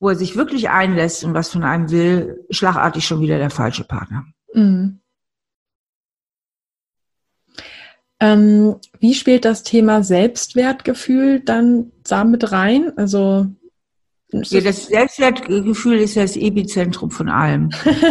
wo 0.00 0.08
er 0.08 0.16
sich 0.16 0.34
wirklich 0.34 0.70
einlässt 0.70 1.24
und 1.24 1.34
was 1.34 1.50
von 1.50 1.62
einem 1.62 1.90
will, 1.90 2.46
schlagartig 2.50 3.04
schon 3.04 3.20
wieder 3.20 3.36
der 3.36 3.50
falsche 3.50 3.84
Partner. 3.84 4.24
Mhm. 4.54 5.00
Ähm, 8.20 8.76
wie 8.98 9.14
spielt 9.14 9.44
das 9.44 9.62
Thema 9.62 10.02
Selbstwertgefühl 10.02 11.40
dann 11.40 11.92
damit 12.02 12.50
rein? 12.50 12.92
Also 12.96 13.46
ja, 14.30 14.60
das 14.60 14.86
Selbstwertgefühl 14.86 15.98
ist 15.98 16.16
das 16.16 16.36
Epizentrum 16.36 17.10
von 17.10 17.28
allem. 17.28 17.70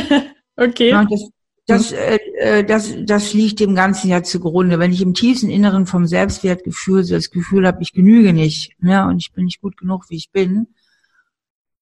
okay. 0.56 0.90
Ja, 0.90 1.06
das, 1.06 1.30
das, 1.68 1.92
äh, 1.92 2.18
äh, 2.40 2.64
das, 2.64 2.94
das 3.04 3.34
liegt 3.34 3.60
dem 3.60 3.76
Ganzen 3.76 4.10
ja 4.10 4.24
zugrunde. 4.24 4.80
Wenn 4.80 4.94
ich 4.94 5.02
im 5.02 5.14
tiefsten 5.14 5.50
Inneren 5.50 5.86
vom 5.86 6.08
Selbstwertgefühl 6.08 7.04
so 7.04 7.14
das 7.14 7.30
Gefühl 7.30 7.68
habe, 7.68 7.84
ich 7.84 7.94
genüge 7.94 8.34
nicht 8.34 8.82
ne, 8.82 9.06
und 9.06 9.18
ich 9.18 9.34
bin 9.34 9.46
nicht 9.46 9.62
gut 9.62 9.78
genug, 9.78 10.06
wie 10.10 10.16
ich 10.16 10.32
bin. 10.32 10.68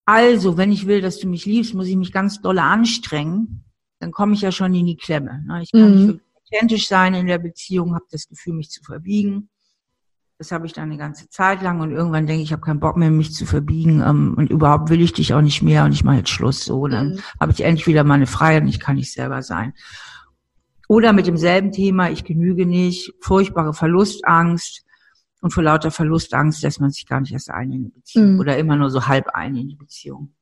Also, 0.06 0.58
wenn 0.58 0.72
ich 0.72 0.86
will, 0.86 1.02
dass 1.02 1.20
du 1.20 1.28
mich 1.28 1.46
liebst, 1.46 1.74
muss 1.74 1.88
ich 1.88 1.96
mich 1.96 2.12
ganz 2.12 2.42
dolle 2.42 2.64
anstrengen. 2.64 3.64
Dann 4.00 4.12
komme 4.12 4.34
ich 4.34 4.42
ja 4.42 4.52
schon 4.52 4.74
in 4.76 4.86
die 4.86 4.98
Klemme. 4.98 5.44
Ne? 5.48 5.64
Ich 5.64 5.72
kann 5.72 5.96
mhm. 5.96 6.06
nicht 6.08 6.25
authentisch 6.56 6.88
sein 6.88 7.14
in 7.14 7.28
der 7.28 7.38
Beziehung, 7.38 7.96
habe 7.96 8.06
das 8.12 8.28
Gefühl, 8.28 8.54
mich 8.54 8.70
zu 8.70 8.84
verbiegen. 8.84 9.50
Das 10.38 10.52
habe 10.52 10.66
ich 10.66 10.74
dann 10.74 10.90
eine 10.90 10.98
ganze 10.98 11.30
Zeit 11.30 11.62
lang 11.62 11.80
und 11.80 11.92
irgendwann 11.92 12.28
denke 12.28 12.42
ich, 12.42 12.50
ich 12.50 12.54
habe 12.54 12.62
keinen 12.62 12.82
Bock 12.82 12.98
mehr, 12.98 13.10
mich 13.10 13.34
zu 13.34 13.46
verbiegen 13.46 14.02
ähm, 14.06 14.34
und 14.36 14.50
überhaupt 14.50 14.90
will 14.90 15.02
ich 15.02 15.14
dich 15.14 15.34
auch 15.34 15.42
nicht 15.42 15.62
mehr 15.62 15.86
und 15.86 15.94
ich 15.94 16.04
mache 16.04 16.18
jetzt 16.18 16.30
Schluss. 16.30 16.66
So, 16.66 16.88
dann 16.88 17.14
mhm. 17.14 17.20
habe 17.40 17.54
ich 17.54 17.62
endlich 17.62 17.88
wieder 17.88 18.04
meine 18.04 18.28
Freiheit 18.28 18.64
und 18.64 18.68
ich 18.68 18.82
kann 18.82 18.98
nicht 18.98 19.14
selber 19.14 19.42
sein. 19.42 19.74
Oder 20.90 21.14
mit 21.14 21.26
demselben 21.26 21.72
Thema, 21.72 22.12
ich 22.12 22.26
genüge 22.26 22.66
nicht, 22.66 23.14
furchtbare 23.22 23.74
Verlustangst 23.74 24.84
und 25.42 25.52
vor 25.52 25.64
lauter 25.64 25.90
Verlustangst 25.90 26.62
lässt 26.64 26.82
man 26.82 26.92
sich 26.92 27.08
gar 27.08 27.22
nicht 27.22 27.32
erst 27.32 27.50
ein 27.50 27.72
in 27.72 27.84
die 27.86 27.92
Beziehung 27.92 28.34
mhm. 28.34 28.40
oder 28.40 28.58
immer 28.58 28.76
nur 28.76 28.90
so 28.90 29.08
halb 29.08 29.30
ein 29.30 29.56
in 29.56 29.70
die 29.70 29.76
Beziehung. 29.76 30.34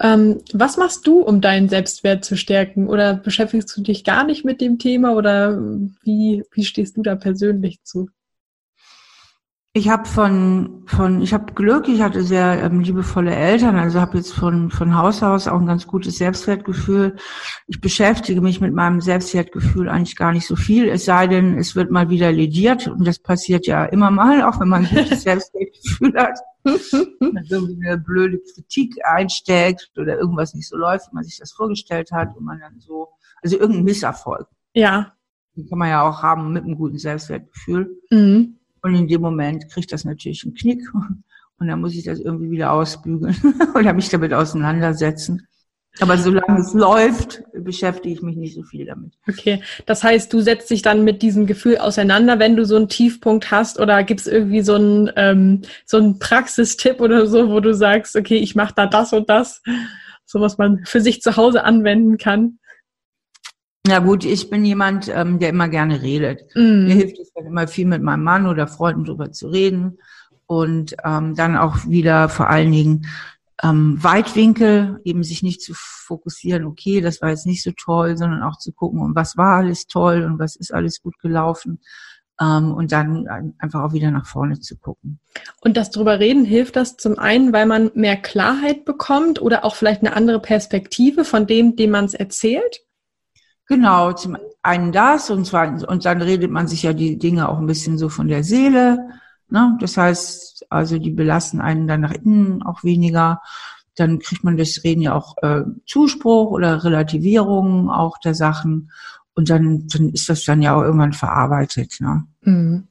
Ähm, 0.00 0.40
was 0.52 0.76
machst 0.76 1.06
du, 1.06 1.20
um 1.20 1.40
deinen 1.40 1.68
Selbstwert 1.68 2.24
zu 2.24 2.36
stärken? 2.36 2.88
Oder 2.88 3.14
beschäftigst 3.14 3.76
du 3.76 3.82
dich 3.82 4.04
gar 4.04 4.24
nicht 4.24 4.44
mit 4.44 4.60
dem 4.60 4.78
Thema? 4.78 5.14
Oder 5.14 5.58
wie, 6.02 6.42
wie 6.52 6.64
stehst 6.64 6.96
du 6.96 7.02
da 7.02 7.14
persönlich 7.14 7.82
zu? 7.84 8.08
Ich 9.76 9.88
habe 9.88 10.04
von, 10.04 10.84
von, 10.86 11.20
ich 11.20 11.34
habe 11.34 11.52
Glück, 11.52 11.88
ich 11.88 12.00
hatte 12.00 12.22
sehr 12.22 12.62
ähm, 12.62 12.78
liebevolle 12.78 13.34
Eltern, 13.34 13.74
also 13.74 14.00
habe 14.00 14.18
jetzt 14.18 14.32
von, 14.32 14.70
von 14.70 14.96
Haus 14.96 15.20
aus 15.24 15.48
auch 15.48 15.58
ein 15.58 15.66
ganz 15.66 15.88
gutes 15.88 16.18
Selbstwertgefühl. 16.18 17.16
Ich 17.66 17.80
beschäftige 17.80 18.40
mich 18.40 18.60
mit 18.60 18.72
meinem 18.72 19.00
Selbstwertgefühl 19.00 19.88
eigentlich 19.88 20.14
gar 20.14 20.30
nicht 20.30 20.46
so 20.46 20.54
viel, 20.54 20.88
es 20.88 21.06
sei 21.06 21.26
denn, 21.26 21.58
es 21.58 21.74
wird 21.74 21.90
mal 21.90 22.08
wieder 22.08 22.30
lediert 22.30 22.86
und 22.86 23.04
das 23.04 23.18
passiert 23.18 23.66
ja 23.66 23.84
immer 23.84 24.12
mal, 24.12 24.42
auch 24.44 24.60
wenn 24.60 24.68
man 24.68 24.86
ein 24.86 24.94
gutes 24.94 25.22
Selbstwertgefühl 25.24 26.14
hat. 26.14 26.38
Wenn 26.64 27.44
irgendwie 27.48 27.86
eine 27.86 27.98
blöde 27.98 28.38
Kritik 28.38 28.94
einsteckt 29.04 29.90
oder 29.98 30.18
irgendwas 30.18 30.54
nicht 30.54 30.68
so 30.68 30.76
läuft, 30.76 31.10
wie 31.10 31.14
man 31.14 31.24
sich 31.24 31.38
das 31.38 31.52
vorgestellt 31.52 32.10
hat 32.10 32.36
und 32.36 32.44
man 32.44 32.60
dann 32.60 32.80
so, 32.80 33.08
also 33.42 33.58
irgendein 33.58 33.84
Misserfolg. 33.84 34.48
Ja. 34.72 35.12
Den 35.56 35.68
kann 35.68 35.78
man 35.78 35.88
ja 35.88 36.02
auch 36.08 36.22
haben 36.22 36.52
mit 36.52 36.64
einem 36.64 36.76
guten 36.76 36.98
Selbstwertgefühl. 36.98 37.96
Mhm. 38.10 38.58
Und 38.82 38.94
in 38.94 39.08
dem 39.08 39.20
Moment 39.20 39.70
kriegt 39.70 39.92
das 39.92 40.04
natürlich 40.04 40.44
einen 40.44 40.54
Knick. 40.54 40.82
Und 41.58 41.68
dann 41.68 41.80
muss 41.80 41.94
ich 41.94 42.04
das 42.04 42.18
irgendwie 42.18 42.50
wieder 42.50 42.72
ausbügeln 42.72 43.36
oder 43.74 43.92
mich 43.92 44.08
damit 44.08 44.34
auseinandersetzen. 44.34 45.46
Aber 46.00 46.18
solange 46.18 46.58
es 46.60 46.74
läuft, 46.74 47.42
beschäftige 47.52 48.14
ich 48.14 48.22
mich 48.22 48.36
nicht 48.36 48.54
so 48.54 48.64
viel 48.64 48.86
damit. 48.86 49.12
Okay, 49.28 49.62
das 49.86 50.02
heißt, 50.02 50.32
du 50.32 50.40
setzt 50.40 50.70
dich 50.70 50.82
dann 50.82 51.04
mit 51.04 51.22
diesem 51.22 51.46
Gefühl 51.46 51.78
auseinander, 51.78 52.40
wenn 52.40 52.56
du 52.56 52.64
so 52.64 52.74
einen 52.76 52.88
Tiefpunkt 52.88 53.52
hast 53.52 53.78
oder 53.78 54.02
gibt 54.02 54.20
es 54.20 54.26
irgendwie 54.26 54.62
so 54.62 54.74
einen, 54.74 55.10
ähm, 55.14 55.62
so 55.86 55.98
einen 55.98 56.18
Praxistipp 56.18 57.00
oder 57.00 57.26
so, 57.26 57.48
wo 57.48 57.60
du 57.60 57.74
sagst, 57.74 58.16
okay, 58.16 58.36
ich 58.36 58.56
mache 58.56 58.74
da 58.74 58.86
das 58.86 59.12
und 59.12 59.30
das, 59.30 59.62
so 60.24 60.40
was 60.40 60.58
man 60.58 60.84
für 60.84 61.00
sich 61.00 61.22
zu 61.22 61.36
Hause 61.36 61.62
anwenden 61.62 62.18
kann? 62.18 62.58
Na 63.86 64.00
gut, 64.00 64.24
ich 64.24 64.50
bin 64.50 64.64
jemand, 64.64 65.08
ähm, 65.14 65.38
der 65.38 65.50
immer 65.50 65.68
gerne 65.68 66.02
redet. 66.02 66.40
Mm. 66.54 66.86
Mir 66.86 66.94
hilft 66.94 67.18
es 67.18 67.32
dann 67.34 67.46
immer 67.46 67.68
viel 67.68 67.86
mit 67.86 68.02
meinem 68.02 68.24
Mann 68.24 68.46
oder 68.46 68.66
Freunden 68.66 69.04
drüber 69.04 69.30
zu 69.30 69.48
reden 69.48 69.98
und 70.46 70.96
ähm, 71.04 71.34
dann 71.36 71.56
auch 71.56 71.86
wieder 71.86 72.28
vor 72.28 72.48
allen 72.48 72.72
Dingen 72.72 73.06
ähm, 73.62 74.02
Weitwinkel, 74.02 75.00
eben 75.04 75.22
sich 75.22 75.42
nicht 75.42 75.62
zu 75.62 75.72
fokussieren, 75.74 76.64
okay, 76.64 77.00
das 77.00 77.22
war 77.22 77.30
jetzt 77.30 77.46
nicht 77.46 77.62
so 77.62 77.72
toll, 77.72 78.16
sondern 78.16 78.42
auch 78.42 78.58
zu 78.58 78.72
gucken, 78.72 79.00
und 79.00 79.14
was 79.14 79.36
war 79.36 79.58
alles 79.58 79.86
toll 79.86 80.24
und 80.24 80.38
was 80.38 80.56
ist 80.56 80.72
alles 80.72 81.00
gut 81.00 81.18
gelaufen. 81.20 81.80
Ähm, 82.40 82.74
und 82.74 82.90
dann 82.90 83.54
einfach 83.58 83.84
auch 83.84 83.92
wieder 83.92 84.10
nach 84.10 84.26
vorne 84.26 84.58
zu 84.58 84.76
gucken. 84.76 85.20
Und 85.60 85.76
das 85.76 85.92
drüber 85.92 86.18
reden 86.18 86.44
hilft 86.44 86.74
das 86.74 86.96
zum 86.96 87.16
einen, 87.16 87.52
weil 87.52 87.66
man 87.66 87.92
mehr 87.94 88.16
Klarheit 88.16 88.84
bekommt 88.84 89.40
oder 89.40 89.64
auch 89.64 89.76
vielleicht 89.76 90.00
eine 90.00 90.16
andere 90.16 90.40
Perspektive 90.40 91.24
von 91.24 91.46
dem, 91.46 91.76
dem 91.76 91.90
man 91.90 92.06
es 92.06 92.14
erzählt? 92.14 92.80
Genau, 93.66 94.12
zum 94.12 94.36
einen 94.62 94.90
das 94.90 95.30
und 95.30 95.46
zwar 95.46 95.88
und 95.88 96.04
dann 96.04 96.22
redet 96.22 96.50
man 96.50 96.66
sich 96.66 96.82
ja 96.82 96.92
die 96.92 97.18
Dinge 97.18 97.48
auch 97.48 97.58
ein 97.58 97.66
bisschen 97.66 97.98
so 97.98 98.08
von 98.08 98.26
der 98.26 98.42
Seele. 98.42 98.98
Ne? 99.54 99.78
Das 99.78 99.96
heißt, 99.96 100.66
also 100.68 100.98
die 100.98 101.12
belasten 101.12 101.60
einen 101.60 101.86
dann 101.86 102.00
nach 102.00 102.10
innen 102.10 102.64
auch 102.64 102.82
weniger. 102.82 103.40
Dann 103.94 104.18
kriegt 104.18 104.42
man 104.42 104.56
das 104.56 104.80
Reden 104.82 105.00
ja 105.00 105.14
auch 105.14 105.36
äh, 105.42 105.62
Zuspruch 105.86 106.50
oder 106.50 106.82
Relativierung 106.82 107.88
auch 107.88 108.18
der 108.18 108.34
Sachen 108.34 108.90
und 109.34 109.50
dann, 109.50 109.86
dann 109.86 110.08
ist 110.08 110.28
das 110.28 110.44
dann 110.44 110.60
ja 110.60 110.74
auch 110.74 110.82
irgendwann 110.82 111.12
verarbeitet. 111.12 111.98
Ne? 112.00 112.24
Mhm. 112.40 112.88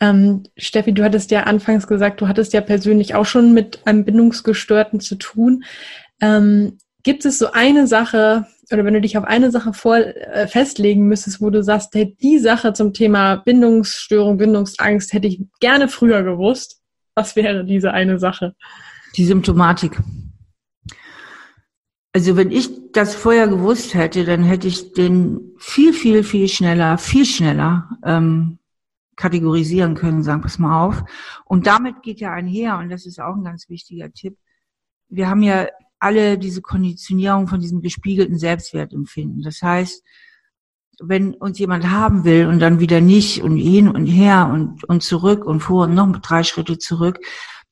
Ähm, 0.00 0.42
Steffi, 0.58 0.92
du 0.92 1.02
hattest 1.02 1.30
ja 1.30 1.44
anfangs 1.44 1.86
gesagt, 1.86 2.20
du 2.20 2.28
hattest 2.28 2.52
ja 2.52 2.60
persönlich 2.60 3.14
auch 3.14 3.24
schon 3.24 3.54
mit 3.54 3.86
einem 3.86 4.04
Bindungsgestörten 4.04 5.00
zu 5.00 5.14
tun. 5.14 5.64
Ähm, 6.20 6.76
gibt 7.04 7.24
es 7.24 7.38
so 7.38 7.52
eine 7.52 7.86
Sache, 7.86 8.46
oder 8.72 8.84
wenn 8.84 8.94
du 8.94 9.00
dich 9.00 9.16
auf 9.16 9.24
eine 9.24 9.50
Sache 9.50 9.72
vor, 9.72 9.96
äh, 9.96 10.46
festlegen 10.46 11.06
müsstest, 11.06 11.40
wo 11.40 11.50
du 11.50 11.62
sagst, 11.62 11.94
hey, 11.94 12.16
die 12.20 12.38
Sache 12.38 12.72
zum 12.72 12.92
Thema 12.92 13.36
Bindungsstörung, 13.36 14.38
Bindungsangst 14.38 15.12
hätte 15.12 15.28
ich 15.28 15.42
gerne 15.60 15.88
früher 15.88 16.22
gewusst, 16.22 16.80
was 17.14 17.34
wäre 17.36 17.64
diese 17.64 17.92
eine 17.92 18.18
Sache? 18.18 18.54
Die 19.16 19.24
Symptomatik. 19.24 19.98
Also 22.12 22.36
wenn 22.36 22.50
ich 22.50 22.70
das 22.92 23.14
vorher 23.14 23.48
gewusst 23.48 23.94
hätte, 23.94 24.24
dann 24.24 24.42
hätte 24.42 24.68
ich 24.68 24.92
den 24.92 25.52
viel, 25.58 25.92
viel, 25.92 26.24
viel 26.24 26.48
schneller, 26.48 26.98
viel 26.98 27.24
schneller 27.24 27.88
ähm, 28.04 28.58
kategorisieren 29.16 29.94
können, 29.94 30.22
sagen, 30.22 30.42
pass 30.42 30.58
mal 30.58 30.86
auf. 30.86 31.02
Und 31.44 31.66
damit 31.66 32.02
geht 32.02 32.20
ja 32.20 32.32
einher, 32.32 32.78
und 32.78 32.88
das 32.88 33.04
ist 33.04 33.20
auch 33.20 33.34
ein 33.34 33.44
ganz 33.44 33.68
wichtiger 33.68 34.10
Tipp. 34.12 34.38
Wir 35.08 35.28
haben 35.28 35.42
ja 35.42 35.66
alle 36.00 36.38
diese 36.38 36.62
Konditionierung 36.62 37.48
von 37.48 37.60
diesem 37.60 37.80
gespiegelten 37.80 38.38
Selbstwertempfinden. 38.38 39.42
Das 39.42 39.62
heißt, 39.62 40.02
wenn 41.00 41.34
uns 41.34 41.58
jemand 41.58 41.90
haben 41.90 42.24
will 42.24 42.46
und 42.46 42.58
dann 42.58 42.80
wieder 42.80 43.00
nicht 43.00 43.42
und 43.42 43.56
hin 43.56 43.88
und 43.88 44.06
her 44.06 44.50
und, 44.52 44.84
und 44.84 45.02
zurück 45.02 45.44
und 45.44 45.60
vor 45.60 45.84
und 45.84 45.94
noch 45.94 46.10
drei 46.18 46.42
Schritte 46.42 46.78
zurück, 46.78 47.18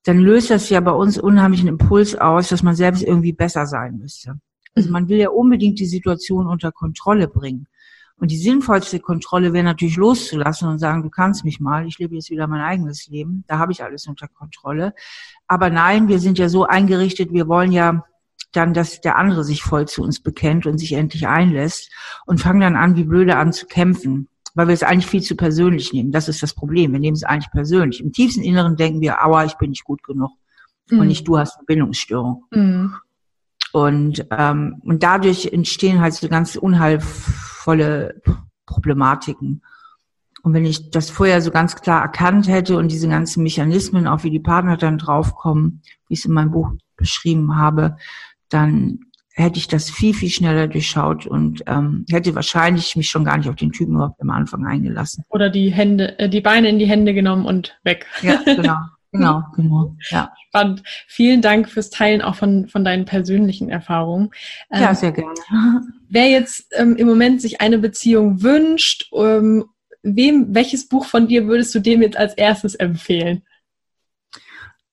dann 0.05 0.19
löst 0.21 0.51
das 0.51 0.69
ja 0.71 0.81
bei 0.81 0.93
uns 0.93 1.19
unheimlichen 1.19 1.69
Impuls 1.69 2.15
aus, 2.15 2.49
dass 2.49 2.63
man 2.63 2.77
selbst 2.77 3.03
irgendwie 3.03 3.33
besser 3.33 3.67
sein 3.67 3.99
müsste. 3.99 4.39
Also 4.75 4.91
man 4.91 5.09
will 5.09 5.19
ja 5.19 5.31
unbedingt 5.31 5.81
die 5.81 5.87
Situation 5.87 6.47
unter 6.47 6.71
Kontrolle 6.71 7.27
bringen. 7.27 7.67
Und 8.19 8.31
die 8.31 8.39
sinnvollste 8.39 9.01
Kontrolle 9.01 9.53
wäre 9.53 9.65
natürlich 9.65 9.97
loszulassen 9.97 10.69
und 10.69 10.79
sagen, 10.79 11.03
du 11.03 11.11
kannst 11.11 11.45
mich 11.45 11.61
mal, 11.61 11.87
ich 11.87 11.99
lebe 11.99 12.15
jetzt 12.15 12.31
wieder 12.31 12.47
mein 12.47 12.63
eigenes 12.63 13.07
Leben, 13.09 13.45
da 13.47 13.59
habe 13.59 13.73
ich 13.73 13.83
alles 13.83 14.07
unter 14.07 14.29
Kontrolle. 14.29 14.95
Aber 15.47 15.69
nein, 15.69 16.09
wir 16.09 16.19
sind 16.19 16.39
ja 16.39 16.49
so 16.49 16.65
eingerichtet, 16.65 17.33
wir 17.33 17.47
wollen 17.47 17.73
ja 17.73 18.07
dann, 18.57 18.75
dass 18.75 19.01
der 19.01 19.17
andere 19.17 19.45
sich 19.45 19.63
voll 19.63 19.87
zu 19.87 20.03
uns 20.03 20.21
bekennt 20.21 20.67
und 20.67 20.79
sich 20.79 20.93
endlich 20.93 21.27
einlässt 21.27 21.91
und 22.27 22.41
fangen 22.41 22.61
dann 22.61 22.77
an, 22.77 22.97
wie 22.97 23.05
blöde 23.05 23.37
an 23.37 23.53
zu 23.53 23.67
kämpfen, 23.67 24.29
weil 24.55 24.69
wir 24.69 24.75
es 24.75 24.83
eigentlich 24.83 25.07
viel 25.07 25.23
zu 25.23 25.37
persönlich 25.37 25.93
nehmen. 25.93 26.13
Das 26.13 26.29
ist 26.29 26.43
das 26.43 26.55
Problem. 26.55 26.93
Wir 26.93 27.01
nehmen 27.01 27.17
es 27.17 27.25
eigentlich 27.25 27.51
persönlich. 27.51 28.01
Im 28.01 28.13
tiefsten 28.13 28.43
Inneren 28.43 28.77
denken 28.77 29.01
wir, 29.01 29.25
aua, 29.25 29.45
ich 29.45 29.55
bin 29.55 29.71
nicht 29.71 29.85
gut 29.85 30.03
genug. 30.03 30.31
Mhm. 30.91 31.01
Und 31.01 31.09
nicht 31.09 31.29
du 31.29 31.39
hast 31.39 31.57
eine 31.57 31.67
Bindungsstörung. 31.67 32.45
Mhm. 32.51 32.95
Und, 33.73 34.27
ähm, 34.31 34.81
und 34.85 35.03
dadurch 35.03 35.53
entstehen 35.53 36.01
halt 36.01 36.15
so 36.15 36.29
ganz 36.29 36.57
unheilvolle 36.57 38.23
Problematiken. 38.65 39.63
Und 40.43 40.55
wenn 40.55 40.65
ich 40.65 40.91
das 40.91 41.11
vorher 41.11 41.43
so 41.43 41.51
ganz 41.51 41.77
klar 41.77 42.03
erkannt 42.03 42.49
hätte 42.49 42.77
und 42.77 42.91
diese 42.91 43.09
ganzen 43.09 43.43
Mechanismen, 43.43 44.07
auch 44.07 44.23
wie 44.23 44.31
die 44.31 44.41
Partner 44.41 44.77
dann 44.77 44.97
draufkommen, 44.97 45.83
wie 46.09 46.15
ich 46.15 46.21
es 46.21 46.25
in 46.25 46.33
meinem 46.33 46.53
Buch 46.53 46.71
beschrieben 46.97 47.57
habe, 47.57 47.97
dann 48.49 49.01
hätte 49.37 49.59
ich 49.59 49.69
das 49.69 49.91
viel, 49.91 50.15
viel 50.15 50.31
schneller 50.31 50.67
durchschaut 50.67 51.27
und 51.27 51.63
ähm, 51.67 52.07
hätte 52.11 52.35
wahrscheinlich 52.35 52.97
mich 52.97 53.11
schon 53.11 53.25
gar 53.25 53.37
nicht 53.37 53.49
auf 53.49 53.57
den 53.57 53.71
Typen 53.71 53.97
überhaupt 53.97 54.21
am 54.21 54.31
Anfang 54.31 54.67
eingelassen. 54.67 55.25
Oder 55.29 55.51
die 55.51 55.71
Hände, 55.71 56.19
äh, 56.19 56.29
die 56.29 56.41
Beine 56.41 56.71
in 56.71 56.79
die 56.79 56.87
Hände 56.87 57.13
genommen 57.13 57.45
und 57.45 57.79
weg. 57.85 58.07
Ja, 58.23 58.41
genau. 58.45 58.77
Genau, 59.13 59.43
genau. 59.55 59.97
Ja. 60.11 60.33
Spannend. 60.49 60.83
Vielen 61.07 61.41
Dank 61.41 61.69
fürs 61.69 61.91
Teilen 61.91 62.23
auch 62.23 62.35
von, 62.35 62.67
von 62.69 62.85
deinen 62.85 63.05
persönlichen 63.05 63.69
Erfahrungen. 63.69 64.31
Ähm, 64.71 64.83
ja, 64.83 64.95
sehr 64.95 65.13
gerne. 65.13 65.35
Wer 66.09 66.29
jetzt 66.29 66.67
ähm, 66.73 66.97
im 66.97 67.07
Moment 67.07 67.41
sich 67.41 67.61
eine 67.61 67.79
Beziehung 67.79 68.43
wünscht, 68.43 69.11
ähm, 69.15 69.65
wem, 70.03 70.55
welches 70.55 70.89
Buch 70.89 71.05
von 71.07 71.29
dir 71.29 71.47
würdest 71.47 71.75
du 71.75 71.81
dem 71.81 72.03
jetzt 72.03 72.17
als 72.17 72.35
erstes 72.35 72.75
empfehlen? 72.75 73.43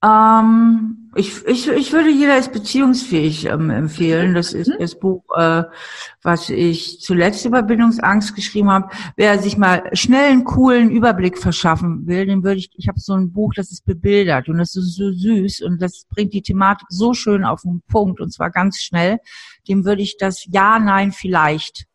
Ähm, 0.03 1.11
ich, 1.15 1.45
ich, 1.45 1.67
ich 1.69 1.93
würde 1.93 2.09
jeder 2.09 2.37
ist 2.37 2.51
beziehungsfähig 2.51 3.45
ähm, 3.45 3.69
empfehlen. 3.69 4.33
Das 4.33 4.53
ist 4.53 4.67
mhm. 4.67 4.75
das 4.79 4.99
Buch, 4.99 5.23
äh, 5.35 5.63
was 6.23 6.49
ich 6.49 6.99
zuletzt 7.01 7.45
über 7.45 7.63
Bindungsangst 7.63 8.35
geschrieben 8.35 8.69
habe. 8.69 8.89
Wer 9.15 9.39
sich 9.39 9.57
mal 9.57 9.89
schnell 9.93 10.31
einen 10.31 10.43
coolen 10.43 10.89
Überblick 10.89 11.37
verschaffen 11.37 12.05
will, 12.07 12.25
den 12.25 12.43
würde 12.43 12.57
ich, 12.57 12.71
ich 12.75 12.87
habe 12.87 12.99
so 12.99 13.13
ein 13.13 13.31
Buch, 13.31 13.53
das 13.55 13.71
ist 13.71 13.85
bebildert 13.85 14.49
und 14.49 14.57
das 14.57 14.75
ist 14.75 14.95
so 14.95 15.11
süß 15.11 15.61
und 15.61 15.81
das 15.81 16.05
bringt 16.09 16.33
die 16.33 16.41
Thematik 16.41 16.87
so 16.89 17.13
schön 17.13 17.45
auf 17.45 17.61
den 17.61 17.81
Punkt 17.87 18.19
und 18.19 18.33
zwar 18.33 18.49
ganz 18.49 18.79
schnell. 18.79 19.19
Dem 19.67 19.85
würde 19.85 20.01
ich 20.01 20.17
das 20.17 20.45
Ja, 20.49 20.79
Nein, 20.79 21.11
vielleicht 21.11 21.85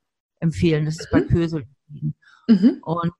empfehlen. 0.40 0.86
Das 0.86 0.98
ist 0.98 1.10
bei 1.10 1.20
mhm. 1.20 1.28
Kösel. 1.28 1.64
Mhm. 2.46 2.78
Und 2.82 3.12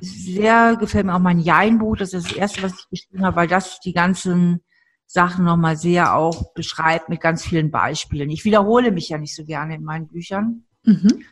sehr 0.00 0.76
gefällt 0.76 1.06
mir 1.06 1.14
auch 1.14 1.20
mein 1.20 1.38
Jein-Buch. 1.38 1.96
Das 1.96 2.12
ist 2.12 2.30
das 2.30 2.36
erste, 2.36 2.62
was 2.62 2.72
ich 2.72 2.88
geschrieben 2.90 3.24
habe, 3.24 3.36
weil 3.36 3.48
das 3.48 3.80
die 3.80 3.92
ganzen 3.92 4.60
Sachen 5.06 5.44
nochmal 5.44 5.76
sehr 5.76 6.14
auch 6.14 6.54
beschreibt 6.54 7.08
mit 7.08 7.20
ganz 7.20 7.44
vielen 7.44 7.70
Beispielen. 7.70 8.30
Ich 8.30 8.44
wiederhole 8.44 8.90
mich 8.90 9.08
ja 9.08 9.18
nicht 9.18 9.34
so 9.34 9.44
gerne 9.44 9.74
in 9.76 9.84
meinen 9.84 10.08
Büchern. 10.08 10.64
Mhm. 10.84 11.24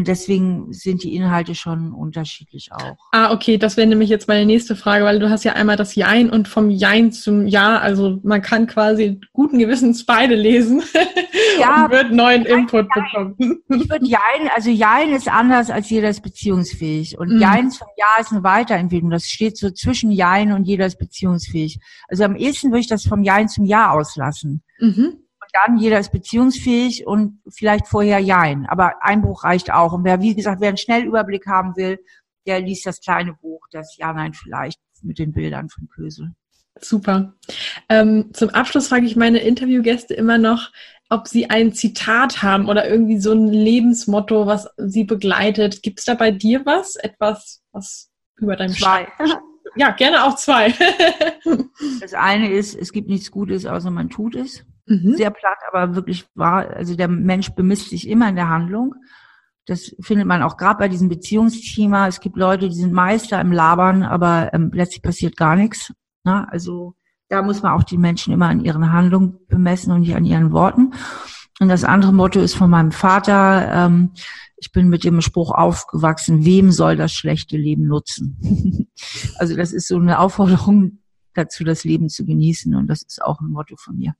Und 0.00 0.08
deswegen 0.08 0.72
sind 0.72 1.02
die 1.02 1.14
Inhalte 1.14 1.54
schon 1.54 1.92
unterschiedlich 1.92 2.70
auch. 2.72 2.96
Ah, 3.12 3.34
okay, 3.34 3.58
das 3.58 3.76
wäre 3.76 3.86
nämlich 3.86 4.08
jetzt 4.08 4.28
meine 4.28 4.46
nächste 4.46 4.74
Frage, 4.74 5.04
weil 5.04 5.18
du 5.18 5.28
hast 5.28 5.44
ja 5.44 5.52
einmal 5.52 5.76
das 5.76 5.94
Jein 5.94 6.30
und 6.30 6.48
vom 6.48 6.70
Jein 6.70 7.12
zum 7.12 7.46
Ja, 7.46 7.76
also 7.76 8.18
man 8.22 8.40
kann 8.40 8.66
quasi 8.66 9.20
guten 9.34 9.58
Gewissens 9.58 10.06
beide 10.06 10.36
lesen 10.36 10.82
ja, 11.60 11.84
und 11.84 11.90
wird 11.90 12.12
neuen 12.12 12.46
Input 12.46 12.88
Jein. 12.96 13.04
bekommen. 13.36 13.62
Ich 13.68 13.90
würde 13.90 14.06
Jein, 14.06 14.48
also 14.56 14.70
Jein 14.70 15.10
ist 15.10 15.28
anders 15.28 15.68
als 15.68 15.90
jeder 15.90 16.08
ist 16.08 16.22
beziehungsfähig 16.22 17.18
und 17.18 17.34
mhm. 17.34 17.42
Jein 17.42 17.70
zum 17.70 17.86
Ja 17.98 18.22
ist 18.22 18.32
eine 18.32 18.42
Weiterentwicklung. 18.42 19.10
Das 19.10 19.26
steht 19.26 19.58
so 19.58 19.68
zwischen 19.68 20.10
Jein 20.10 20.52
und 20.52 20.64
jeder 20.64 20.86
ist 20.86 20.98
beziehungsfähig. 20.98 21.78
Also 22.08 22.24
am 22.24 22.36
ehesten 22.36 22.70
würde 22.70 22.80
ich 22.80 22.88
das 22.88 23.04
vom 23.04 23.22
Jein 23.22 23.50
zum 23.50 23.66
Ja 23.66 23.90
auslassen. 23.90 24.62
Mhm 24.78 25.18
dann, 25.52 25.78
jeder 25.78 25.98
ist 25.98 26.12
beziehungsfähig 26.12 27.06
und 27.06 27.40
vielleicht 27.48 27.86
vorher 27.86 28.18
Jein. 28.18 28.66
Aber 28.66 29.02
ein 29.02 29.22
Buch 29.22 29.44
reicht 29.44 29.72
auch. 29.72 29.92
Und 29.92 30.04
wer, 30.04 30.20
wie 30.20 30.34
gesagt, 30.34 30.60
wer 30.60 30.68
einen 30.68 30.76
Schnellüberblick 30.76 31.46
haben 31.46 31.76
will, 31.76 31.98
der 32.46 32.60
liest 32.60 32.86
das 32.86 33.00
kleine 33.00 33.34
Buch, 33.34 33.66
das 33.70 33.96
Ja, 33.96 34.12
Nein, 34.12 34.32
vielleicht 34.34 34.80
mit 35.02 35.18
den 35.18 35.32
Bildern 35.32 35.68
von 35.68 35.88
Kösel. 35.88 36.32
Super. 36.80 37.34
Ähm, 37.88 38.30
zum 38.32 38.50
Abschluss 38.50 38.88
frage 38.88 39.06
ich 39.06 39.16
meine 39.16 39.38
Interviewgäste 39.38 40.14
immer 40.14 40.38
noch, 40.38 40.70
ob 41.08 41.26
sie 41.26 41.50
ein 41.50 41.72
Zitat 41.72 42.42
haben 42.42 42.68
oder 42.68 42.88
irgendwie 42.88 43.18
so 43.18 43.32
ein 43.32 43.48
Lebensmotto, 43.48 44.46
was 44.46 44.68
sie 44.76 45.04
begleitet. 45.04 45.82
Gibt 45.82 45.98
es 45.98 46.04
da 46.04 46.14
bei 46.14 46.30
dir 46.30 46.64
was? 46.64 46.96
Etwas, 46.96 47.62
was 47.72 48.10
über 48.36 48.56
deinem 48.56 48.72
Zwei. 48.72 49.08
Ja, 49.76 49.90
gerne 49.90 50.24
auch 50.24 50.34
zwei. 50.36 50.74
das 52.00 52.14
eine 52.14 52.50
ist, 52.50 52.74
es 52.74 52.92
gibt 52.92 53.08
nichts 53.08 53.30
Gutes, 53.30 53.66
außer 53.66 53.90
man 53.90 54.08
tut 54.08 54.34
es. 54.34 54.64
Mhm. 54.90 55.14
Sehr 55.16 55.30
platt, 55.30 55.58
aber 55.70 55.94
wirklich 55.94 56.26
wahr. 56.34 56.68
Also 56.74 56.96
der 56.96 57.06
Mensch 57.06 57.50
bemisst 57.50 57.90
sich 57.90 58.08
immer 58.08 58.28
in 58.28 58.34
der 58.34 58.48
Handlung. 58.48 58.96
Das 59.66 59.94
findet 60.00 60.26
man 60.26 60.42
auch 60.42 60.56
gerade 60.56 60.78
bei 60.78 60.88
diesem 60.88 61.08
Beziehungsthema. 61.08 62.08
Es 62.08 62.18
gibt 62.18 62.36
Leute, 62.36 62.68
die 62.68 62.74
sind 62.74 62.92
Meister 62.92 63.40
im 63.40 63.52
Labern, 63.52 64.02
aber 64.02 64.52
ähm, 64.52 64.72
letztlich 64.74 65.02
passiert 65.02 65.36
gar 65.36 65.54
nichts. 65.54 65.92
Na, 66.24 66.44
also 66.50 66.94
da 67.28 67.42
muss 67.42 67.62
man 67.62 67.72
auch 67.72 67.84
die 67.84 67.98
Menschen 67.98 68.32
immer 68.34 68.48
an 68.48 68.64
ihren 68.64 68.92
Handlungen 68.92 69.38
bemessen 69.46 69.92
und 69.92 70.00
nicht 70.00 70.16
an 70.16 70.24
ihren 70.24 70.50
Worten. 70.50 70.92
Und 71.60 71.68
das 71.68 71.84
andere 71.84 72.12
Motto 72.12 72.40
ist 72.40 72.54
von 72.54 72.68
meinem 72.68 72.90
Vater, 72.90 73.70
ähm, 73.72 74.10
ich 74.56 74.72
bin 74.72 74.88
mit 74.88 75.04
dem 75.04 75.20
Spruch 75.20 75.52
aufgewachsen, 75.52 76.44
wem 76.44 76.72
soll 76.72 76.96
das 76.96 77.12
schlechte 77.12 77.56
Leben 77.56 77.86
nutzen? 77.86 78.88
also 79.38 79.54
das 79.54 79.72
ist 79.72 79.86
so 79.86 79.98
eine 79.98 80.18
Aufforderung 80.18 80.98
dazu, 81.34 81.62
das 81.62 81.84
Leben 81.84 82.08
zu 82.08 82.26
genießen 82.26 82.74
und 82.74 82.88
das 82.88 83.02
ist 83.02 83.22
auch 83.22 83.40
ein 83.40 83.50
Motto 83.50 83.76
von 83.76 83.96
mir. 83.96 84.14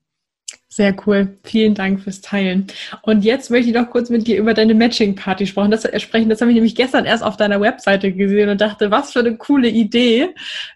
Sehr 0.73 0.95
cool. 1.05 1.37
Vielen 1.43 1.75
Dank 1.75 2.01
fürs 2.01 2.21
Teilen. 2.21 2.69
Und 3.03 3.25
jetzt 3.25 3.51
möchte 3.51 3.71
ich 3.71 3.75
noch 3.75 3.91
kurz 3.91 4.09
mit 4.09 4.29
dir 4.29 4.39
über 4.39 4.55
deine 4.55 4.75
Matching-Party 4.75 5.49
sprechen. 5.49 5.73
Das, 5.73 5.83
sprechen. 6.01 6.29
das 6.29 6.41
habe 6.41 6.53
ich 6.53 6.55
nämlich 6.55 6.77
gestern 6.77 7.07
erst 7.07 7.25
auf 7.25 7.37
deiner 7.37 7.61
Webseite 7.61 8.13
gesehen 8.13 8.49
und 8.49 8.61
dachte, 8.61 8.93
was 8.93 9.13
für 9.13 9.19
eine 9.19 9.37
coole 9.37 9.69
Idee. 9.69 10.33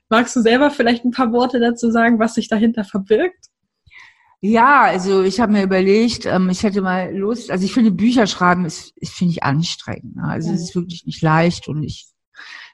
Magst 0.09 0.34
du 0.34 0.40
selber 0.40 0.70
vielleicht 0.70 1.05
ein 1.05 1.12
paar 1.12 1.32
Worte 1.32 1.61
dazu 1.61 1.92
sagen, 1.92 2.18
was 2.18 2.34
sich 2.34 2.49
dahinter 2.49 2.82
verbirgt? 2.82 3.47
Ja, 4.40 4.82
also 4.82 5.22
ich 5.22 5.38
habe 5.38 5.53
mir 5.53 5.62
überlegt, 5.62 6.26
ähm, 6.26 6.51
ich 6.51 6.64
hätte 6.64 6.82
mal 6.82 7.16
Lust, 7.16 7.53
also 7.53 7.64
ich 7.64 7.72
finde 7.72 7.92
Bücher 7.92 8.26
schreiben 8.26 8.64
ist, 8.64 8.92
ist 8.97 9.14
finde 9.14 9.30
ich 9.30 9.45
anstrengend. 9.45 10.16
Ne? 10.16 10.24
Also 10.24 10.49
ja. 10.49 10.57
es 10.57 10.62
ist 10.64 10.74
wirklich 10.74 11.07
nicht 11.07 11.22
leicht 11.22 11.68
und 11.68 11.84
ich 11.84 12.09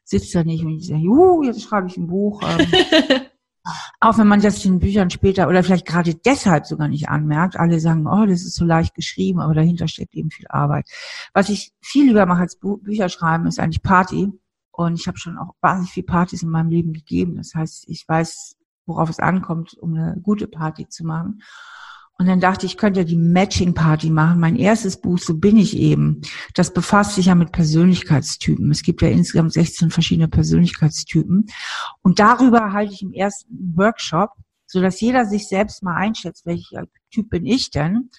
sitze 0.02 0.38
da 0.38 0.44
nicht 0.44 0.64
und 0.64 0.78
ich 0.78 0.86
sage, 0.86 1.00
juhu, 1.00 1.44
jetzt 1.44 1.62
schreibe 1.62 1.86
ich 1.86 1.98
ein 1.98 2.06
Buch. 2.06 2.42
Ähm, 2.42 2.66
auch 4.00 4.18
wenn 4.18 4.26
man 4.26 4.40
das 4.40 4.64
in 4.64 4.78
Büchern 4.78 5.10
später 5.10 5.48
oder 5.48 5.62
vielleicht 5.62 5.86
gerade 5.86 6.14
deshalb 6.14 6.66
sogar 6.66 6.88
nicht 6.88 7.08
anmerkt. 7.08 7.56
Alle 7.56 7.80
sagen, 7.80 8.06
oh, 8.06 8.26
das 8.26 8.42
ist 8.42 8.54
so 8.54 8.64
leicht 8.64 8.94
geschrieben, 8.94 9.40
aber 9.40 9.54
dahinter 9.54 9.88
steckt 9.88 10.14
eben 10.14 10.30
viel 10.30 10.46
Arbeit. 10.48 10.88
Was 11.34 11.48
ich 11.48 11.72
viel 11.80 12.06
lieber 12.06 12.26
mache 12.26 12.40
als 12.40 12.56
Bu 12.56 12.76
Bücher 12.78 13.08
schreiben, 13.08 13.46
ist 13.46 13.58
eigentlich 13.58 13.82
Party. 13.82 14.32
Und 14.72 14.94
ich 14.94 15.06
habe 15.06 15.18
schon 15.18 15.36
auch 15.36 15.54
wahnsinnig 15.60 15.92
viele 15.92 16.06
Partys 16.06 16.42
in 16.42 16.50
meinem 16.50 16.70
Leben 16.70 16.92
gegeben. 16.92 17.36
Das 17.36 17.54
heißt, 17.54 17.88
ich 17.88 18.04
weiß, 18.06 18.56
worauf 18.86 19.10
es 19.10 19.18
ankommt, 19.18 19.74
um 19.78 19.94
eine 19.94 20.18
gute 20.22 20.46
Party 20.46 20.88
zu 20.88 21.04
machen. 21.04 21.42
Und 22.20 22.26
dann 22.26 22.38
dachte 22.38 22.66
ich, 22.66 22.72
ich 22.72 22.78
könnte 22.78 23.00
ja 23.00 23.04
die 23.04 23.16
Matching 23.16 23.72
Party 23.72 24.10
machen. 24.10 24.40
Mein 24.40 24.56
erstes 24.56 25.00
Buch, 25.00 25.18
so 25.18 25.38
bin 25.38 25.56
ich 25.56 25.74
eben. 25.74 26.20
Das 26.52 26.70
befasst 26.70 27.14
sich 27.14 27.26
ja 27.26 27.34
mit 27.34 27.50
Persönlichkeitstypen. 27.50 28.70
Es 28.70 28.82
gibt 28.82 29.00
ja 29.00 29.08
insgesamt 29.08 29.54
16 29.54 29.88
verschiedene 29.88 30.28
Persönlichkeitstypen. 30.28 31.46
Und 32.02 32.18
darüber 32.18 32.74
halte 32.74 32.92
ich 32.92 33.00
im 33.00 33.14
ersten 33.14 33.72
Workshop, 33.74 34.32
so 34.66 34.82
dass 34.82 35.00
jeder 35.00 35.24
sich 35.24 35.48
selbst 35.48 35.82
mal 35.82 35.96
einschätzt, 35.96 36.44
welcher 36.44 36.84
Typ 37.10 37.30
bin 37.30 37.46
ich 37.46 37.70
denn? 37.70 38.10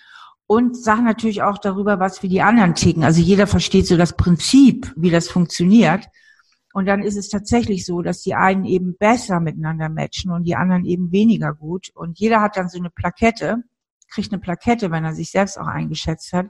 Und 0.48 0.76
sage 0.76 1.04
natürlich 1.04 1.44
auch 1.44 1.60
darüber, 1.60 2.00
was 2.00 2.18
für 2.18 2.28
die 2.28 2.42
anderen 2.42 2.74
ticken. 2.74 3.04
Also 3.04 3.22
jeder 3.22 3.46
versteht 3.46 3.86
so 3.86 3.98
das 3.98 4.18
Prinzip, 4.18 4.92
wie 4.98 5.12
das 5.12 5.30
funktioniert. 5.30 6.08
Und 6.74 6.88
dann 6.88 7.04
ist 7.04 7.18
es 7.18 7.30
tatsächlich 7.30 7.86
so, 7.86 8.02
dass 8.02 8.24
die 8.24 8.34
einen 8.34 8.66
eben 8.66 8.98
besser 8.98 9.40
miteinander 9.40 9.90
matchen 9.90 10.32
und 10.32 10.46
die 10.46 10.56
anderen 10.56 10.86
eben 10.86 11.12
weniger 11.12 11.54
gut. 11.54 11.92
Und 11.94 12.18
jeder 12.18 12.42
hat 12.42 12.58
dann 12.58 12.68
so 12.68 12.80
eine 12.80 12.90
Plakette, 12.90 13.64
kriegt 14.12 14.32
eine 14.32 14.40
Plakette, 14.40 14.92
wenn 14.92 15.04
er 15.06 15.14
sich 15.14 15.32
selbst 15.32 15.60
auch 15.60 15.68
eingeschätzt 15.68 16.34
hat. 16.34 16.48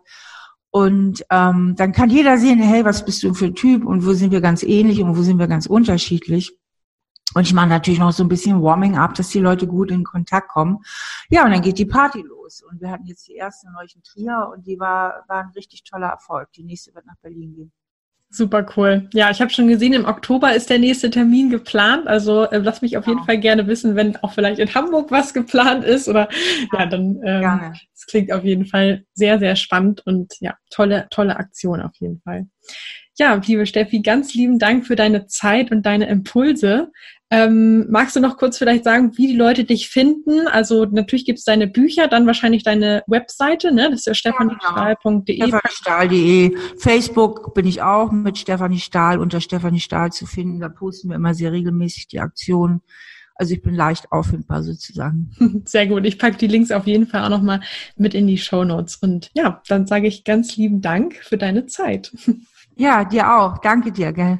Und 0.72 1.26
ähm, 1.30 1.76
dann 1.78 1.91
kann 1.91 2.09
jeder 2.09 2.38
sehen, 2.38 2.59
hey, 2.59 2.86
was 2.86 3.05
bist 3.05 3.24
du 3.24 3.34
für 3.34 3.45
ein 3.45 3.55
Typ 3.55 3.86
und 3.86 4.05
wo 4.05 4.14
sind 4.14 4.32
wir 4.32 4.41
ganz 4.41 4.64
ähnlich 4.64 5.01
und 5.01 5.18
wo 5.18 5.22
sind 5.22 5.38
wir 5.38 5.47
ganz 5.47 5.66
unterschiedlich. 5.66 6.57
Und 7.34 7.43
ich 7.43 7.53
mache 7.53 7.68
natürlich 7.68 7.99
noch 7.99 8.12
so 8.12 8.24
ein 8.24 8.30
bisschen 8.30 8.62
Warming 8.62 8.97
up, 8.97 9.14
dass 9.16 9.30
die 9.30 9.39
Leute 9.39 9.68
gut 9.68 9.91
in 9.91 10.03
Kontakt 10.03 10.49
kommen. 10.49 10.80
Ja, 11.30 11.45
und 11.45 11.51
dann 11.51 11.62
geht 11.62 11.78
die 11.78 11.86
Party 11.86 12.22
los. 12.22 12.62
Und 12.62 12.82
wir 12.82 12.89
hatten 12.89 13.05
jetzt 13.05 13.28
die 13.28 13.36
erste 13.36 13.68
in 13.68 14.03
Trier 14.03 14.49
und 14.53 14.66
die 14.68 14.80
war, 14.80 15.24
war 15.28 15.43
ein 15.43 15.51
richtig 15.51 15.84
toller 15.84 16.07
Erfolg. 16.07 16.51
Die 16.53 16.64
nächste 16.64 16.93
wird 16.93 17.05
nach 17.05 17.18
Berlin 17.22 17.53
gehen. 17.53 17.72
Super 18.34 18.66
cool. 18.78 19.10
Ja, 19.14 19.30
ich 19.30 19.42
habe 19.42 19.52
schon 19.52 19.68
gesehen, 19.68 19.92
im 19.92 20.06
Oktober 20.06 20.56
ist 20.56 20.70
der 20.70 20.80
nächste 20.80 21.10
Termin 21.10 21.50
geplant. 21.50 22.08
Also 22.08 22.44
äh, 22.46 22.60
lass 22.60 22.82
mich 22.82 22.96
auf 22.96 23.06
jeden 23.06 23.18
genau. 23.18 23.26
Fall 23.26 23.40
gerne 23.40 23.68
wissen, 23.68 23.98
wenn 23.98 24.16
auch 24.18 24.32
vielleicht 24.32 24.60
in 24.60 24.74
Hamburg 24.74 25.12
was 25.12 25.34
geplant 25.34 25.84
ist. 25.84 26.08
Oder 26.08 26.30
ja, 26.72 26.86
dann 26.86 27.20
ähm, 27.26 27.74
es 27.94 28.06
klingt 28.06 28.32
auf 28.32 28.46
jeden 28.46 28.66
Fall 28.66 29.04
sehr, 29.14 29.38
sehr 29.38 29.58
spannend 29.58 30.06
und 30.06 30.34
ja, 30.40 30.56
tolle, 30.70 31.08
tolle 31.10 31.36
Aktion 31.36 31.82
auf 31.82 31.92
jeden 32.00 32.22
Fall. 32.22 32.48
Ja, 33.20 33.36
liebe 33.46 33.66
Steffi, 33.66 34.02
ganz 34.02 34.34
lieben 34.34 34.60
Dank 34.60 34.88
für 34.88 34.96
deine 34.96 35.28
Zeit 35.28 35.70
und 35.70 35.86
deine 35.86 36.08
Impulse. 36.08 36.90
Ähm, 37.34 37.90
magst 37.90 38.18
du 38.18 38.20
noch 38.20 38.36
kurz 38.36 38.58
vielleicht 38.58 38.84
sagen, 38.84 39.18
wie 39.18 39.28
die 39.28 39.38
Leute 39.38 39.64
dich 39.64 39.90
finden? 39.90 40.50
Also 40.50 40.84
natürlich 40.84 41.24
gibt 41.24 41.40
es 41.40 41.46
deine 41.46 41.66
Bücher, 41.66 42.10
dann 42.10 42.28
wahrscheinlich 42.28 42.64
deine 42.64 43.04
Webseite, 43.08 43.74
ne? 43.74 43.90
Das 43.90 44.02
ist 44.02 44.06
ja 44.08 44.14
stephaniestahl.de. 44.14 45.38
Ja, 45.38 45.48
stephaniestahl.de. 45.48 46.58
Facebook 46.78 47.54
bin 47.54 47.66
ich 47.66 47.82
auch 47.82 48.12
mit 48.12 48.38
Stefanie 48.38 48.80
Stahl 48.80 49.18
unter 49.18 49.40
Stefanie 49.40 49.80
Stahl 49.80 50.12
zu 50.12 50.26
finden. 50.26 50.60
Da 50.60 50.68
posten 50.68 51.08
wir 51.08 51.16
immer 51.16 51.34
sehr 51.34 51.54
regelmäßig 51.54 52.10
die 52.10 52.20
Aktionen. 52.20 52.82
Also 53.36 53.54
ich 53.54 53.62
bin 53.62 53.76
leicht 53.76 54.12
auffindbar 54.12 54.62
sozusagen. 54.62 55.32
Sehr 55.66 55.88
gut. 55.88 56.06
Ich 56.06 56.20
packe 56.20 56.38
die 56.38 56.46
Links 56.46 56.70
auf 56.70 56.86
jeden 56.86 57.08
Fall 57.08 57.24
auch 57.24 57.30
nochmal 57.30 57.62
mit 57.96 58.14
in 58.14 58.28
die 58.28 58.38
Show 58.38 58.64
Notes. 58.64 58.98
Und 58.98 59.32
ja, 59.34 59.64
dann 59.68 59.88
sage 59.88 60.06
ich 60.06 60.26
ganz 60.26 60.58
lieben 60.58 60.82
Dank 60.82 61.16
für 61.16 61.40
deine 61.40 61.66
Zeit. 61.66 62.12
Ja, 62.76 63.04
dir 63.04 63.36
auch. 63.36 63.58
Danke 63.60 63.92
dir, 63.92 64.14
gell. 64.14 64.40